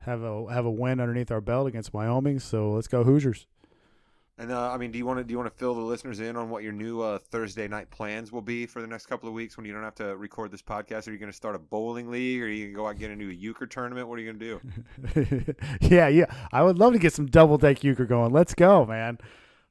have 0.00 0.22
a 0.22 0.52
have 0.52 0.64
a 0.64 0.70
win 0.70 1.00
underneath 1.00 1.30
our 1.30 1.40
belt 1.40 1.68
against 1.68 1.94
Wyoming. 1.94 2.40
So 2.40 2.72
let's 2.72 2.88
go 2.88 3.04
Hoosiers. 3.04 3.46
And 4.40 4.52
uh, 4.52 4.70
I 4.70 4.78
mean, 4.78 4.92
do 4.92 4.98
you 4.98 5.04
want 5.04 5.18
to 5.18 5.24
do 5.24 5.32
you 5.32 5.38
want 5.38 5.52
to 5.52 5.58
fill 5.58 5.74
the 5.74 5.80
listeners 5.80 6.20
in 6.20 6.36
on 6.36 6.48
what 6.48 6.62
your 6.62 6.72
new 6.72 7.00
uh, 7.00 7.18
Thursday 7.18 7.66
night 7.66 7.90
plans 7.90 8.30
will 8.30 8.42
be 8.42 8.66
for 8.66 8.80
the 8.80 8.86
next 8.86 9.06
couple 9.06 9.28
of 9.28 9.34
weeks 9.34 9.56
when 9.56 9.66
you 9.66 9.72
don't 9.72 9.82
have 9.82 9.96
to 9.96 10.16
record 10.16 10.52
this 10.52 10.62
podcast? 10.62 11.08
Are 11.08 11.12
you 11.12 11.18
going 11.18 11.30
to 11.30 11.36
start 11.36 11.56
a 11.56 11.58
bowling 11.58 12.08
league, 12.08 12.40
or 12.40 12.44
are 12.44 12.48
you 12.48 12.66
going 12.66 12.72
to 12.72 12.76
go 12.76 12.86
out 12.86 12.90
and 12.90 13.00
get 13.00 13.10
a 13.10 13.16
new 13.16 13.26
euchre 13.26 13.66
tournament? 13.66 14.06
What 14.06 14.16
are 14.16 14.22
you 14.22 14.32
going 14.32 14.38
to 14.38 15.44
do? 15.44 15.54
yeah, 15.80 16.06
yeah. 16.06 16.26
I 16.52 16.62
would 16.62 16.78
love 16.78 16.92
to 16.92 17.00
get 17.00 17.12
some 17.12 17.26
double 17.26 17.58
deck 17.58 17.82
euchre 17.82 18.06
going. 18.06 18.32
Let's 18.32 18.54
go, 18.54 18.86
man. 18.86 19.18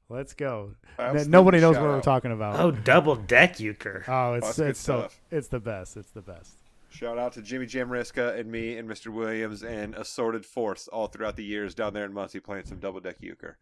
Let's 0.09 0.33
go. 0.33 0.71
Absolutely. 0.97 1.31
Nobody 1.31 1.59
knows 1.59 1.75
what 1.75 1.85
out. 1.85 1.95
we're 1.95 2.01
talking 2.01 2.31
about. 2.31 2.59
Oh, 2.59 2.71
double 2.71 3.15
deck 3.15 3.59
euchre. 3.59 4.05
Oh, 4.07 4.35
it's 4.35 4.59
oh, 4.59 4.65
it's 4.65 4.79
so 4.79 5.09
it's 5.31 5.49
the 5.49 5.59
best. 5.59 5.97
It's 5.97 6.11
the 6.11 6.21
best. 6.21 6.55
Shout 6.89 7.17
out 7.17 7.33
to 7.33 7.41
Jimmy 7.41 7.67
Jamriska 7.67 8.39
and 8.39 8.49
me 8.49 8.77
and 8.77 8.89
Mr. 8.89 9.07
Williams 9.07 9.61
and 9.61 9.93
assorted 9.95 10.45
fourths 10.45 10.87
all 10.87 11.07
throughout 11.07 11.35
the 11.35 11.43
years 11.43 11.75
down 11.75 11.93
there 11.93 12.05
in 12.05 12.13
Muncie 12.13 12.39
playing 12.39 12.65
some 12.65 12.79
double 12.79 13.01
deck 13.01 13.17
euchre. 13.19 13.57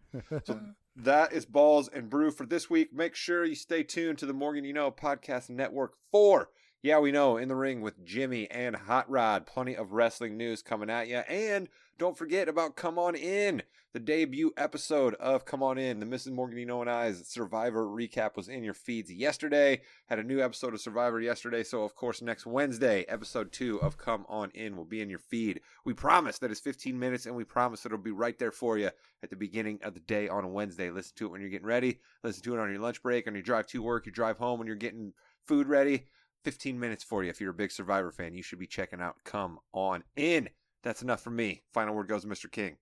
so 0.46 0.60
that 0.96 1.34
is 1.34 1.46
balls 1.46 1.90
and 1.90 2.10
brew 2.10 2.30
for 2.30 2.46
this 2.46 2.70
week. 2.70 2.94
Make 2.94 3.16
sure 3.16 3.44
you 3.44 3.56
stay 3.56 3.84
tuned 3.84 4.20
to 4.20 4.26
the 4.28 4.34
Morgan 4.34 4.64
You 4.64 4.74
Know 4.74 4.92
podcast 4.92 5.50
network 5.50 5.96
for 6.12 6.50
yeah 6.84 7.00
we 7.00 7.12
know 7.12 7.38
in 7.38 7.48
the 7.48 7.56
ring 7.56 7.82
with 7.82 8.06
Jimmy 8.06 8.50
and 8.52 8.76
Hot 8.76 9.10
Rod. 9.10 9.48
Plenty 9.48 9.76
of 9.76 9.94
wrestling 9.94 10.38
news 10.38 10.62
coming 10.62 10.92
at 10.92 11.08
you 11.08 11.18
and 11.18 11.68
don't 11.98 12.18
forget 12.18 12.48
about 12.48 12.76
Come 12.76 13.00
On 13.00 13.16
In, 13.16 13.64
the 13.96 14.00
debut 14.02 14.52
episode 14.58 15.14
of 15.22 15.46
Come 15.46 15.64
On 15.64 15.78
In. 15.78 16.02
The 16.02 16.06
Mrs. 16.06 16.34
Morgan 16.34 16.58
You 16.58 16.66
Know 16.66 16.82
and 16.82 16.90
I's 16.90 17.26
Survivor 17.30 17.86
recap 17.86 18.36
was 18.36 18.50
in 18.50 18.62
your 18.62 18.74
feeds 18.74 19.10
yesterday. 19.10 19.80
Had 20.08 20.20
a 20.20 20.24
new 20.24 20.42
episode 20.42 20.74
of 20.74 20.82
Survivor 20.82 21.22
yesterday. 21.22 21.64
So, 21.64 21.84
of 21.84 21.96
course, 21.96 22.22
next 22.22 22.46
Wednesday, 22.46 23.06
episode 23.08 23.54
two 23.54 23.82
of 23.82 23.98
Come 23.98 24.26
On 24.28 24.52
In 24.54 24.76
will 24.76 24.84
be 24.84 25.00
in 25.00 25.10
your 25.10 25.20
feed. 25.20 25.62
We 25.86 25.94
promise 25.94 26.40
that 26.40 26.52
it's 26.52 26.60
15 26.60 27.00
minutes 27.00 27.26
and 27.26 27.38
we 27.38 27.46
promise 27.46 27.84
that 27.84 27.94
it'll 27.94 28.04
be 28.04 28.12
right 28.12 28.38
there 28.38 28.52
for 28.52 28.78
you 28.78 28.90
at 29.24 29.30
the 29.30 29.38
beginning 29.38 29.80
of 29.82 29.94
the 29.94 30.02
day 30.02 30.28
on 30.28 30.52
Wednesday. 30.52 30.90
Listen 30.90 31.16
to 31.16 31.28
it 31.28 31.32
when 31.32 31.40
you're 31.40 31.50
getting 31.50 31.66
ready. 31.66 32.02
Listen 32.22 32.44
to 32.44 32.54
it 32.54 32.60
on 32.60 32.70
your 32.70 32.82
lunch 32.82 33.02
break, 33.02 33.30
on 33.30 33.34
your 33.34 33.44
drive 33.44 33.68
to 33.68 33.82
work, 33.82 34.06
your 34.06 34.12
drive 34.12 34.38
home, 34.38 34.60
when 34.60 34.68
you're 34.68 34.76
getting 34.76 35.14
food 35.48 35.70
ready. 35.70 36.08
15 36.44 36.78
minutes 36.78 37.06
for 37.06 37.24
you. 37.24 37.30
If 37.30 37.40
you're 37.40 37.52
a 37.52 37.54
big 37.54 37.72
Survivor 37.72 38.12
fan, 38.12 38.34
you 38.34 38.44
should 38.44 38.60
be 38.60 38.68
checking 38.68 39.00
out 39.00 39.24
Come 39.24 39.58
On 39.72 40.04
In. 40.18 40.50
That's 40.84 41.02
enough 41.02 41.22
for 41.22 41.32
me. 41.32 41.64
Final 41.74 41.96
word 41.96 42.10
goes 42.10 42.24
to 42.24 42.28
Mr. 42.28 42.52
King. 42.52 42.76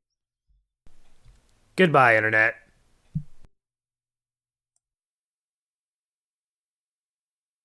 Goodbye, 1.76 2.15
Internet. 2.17 2.55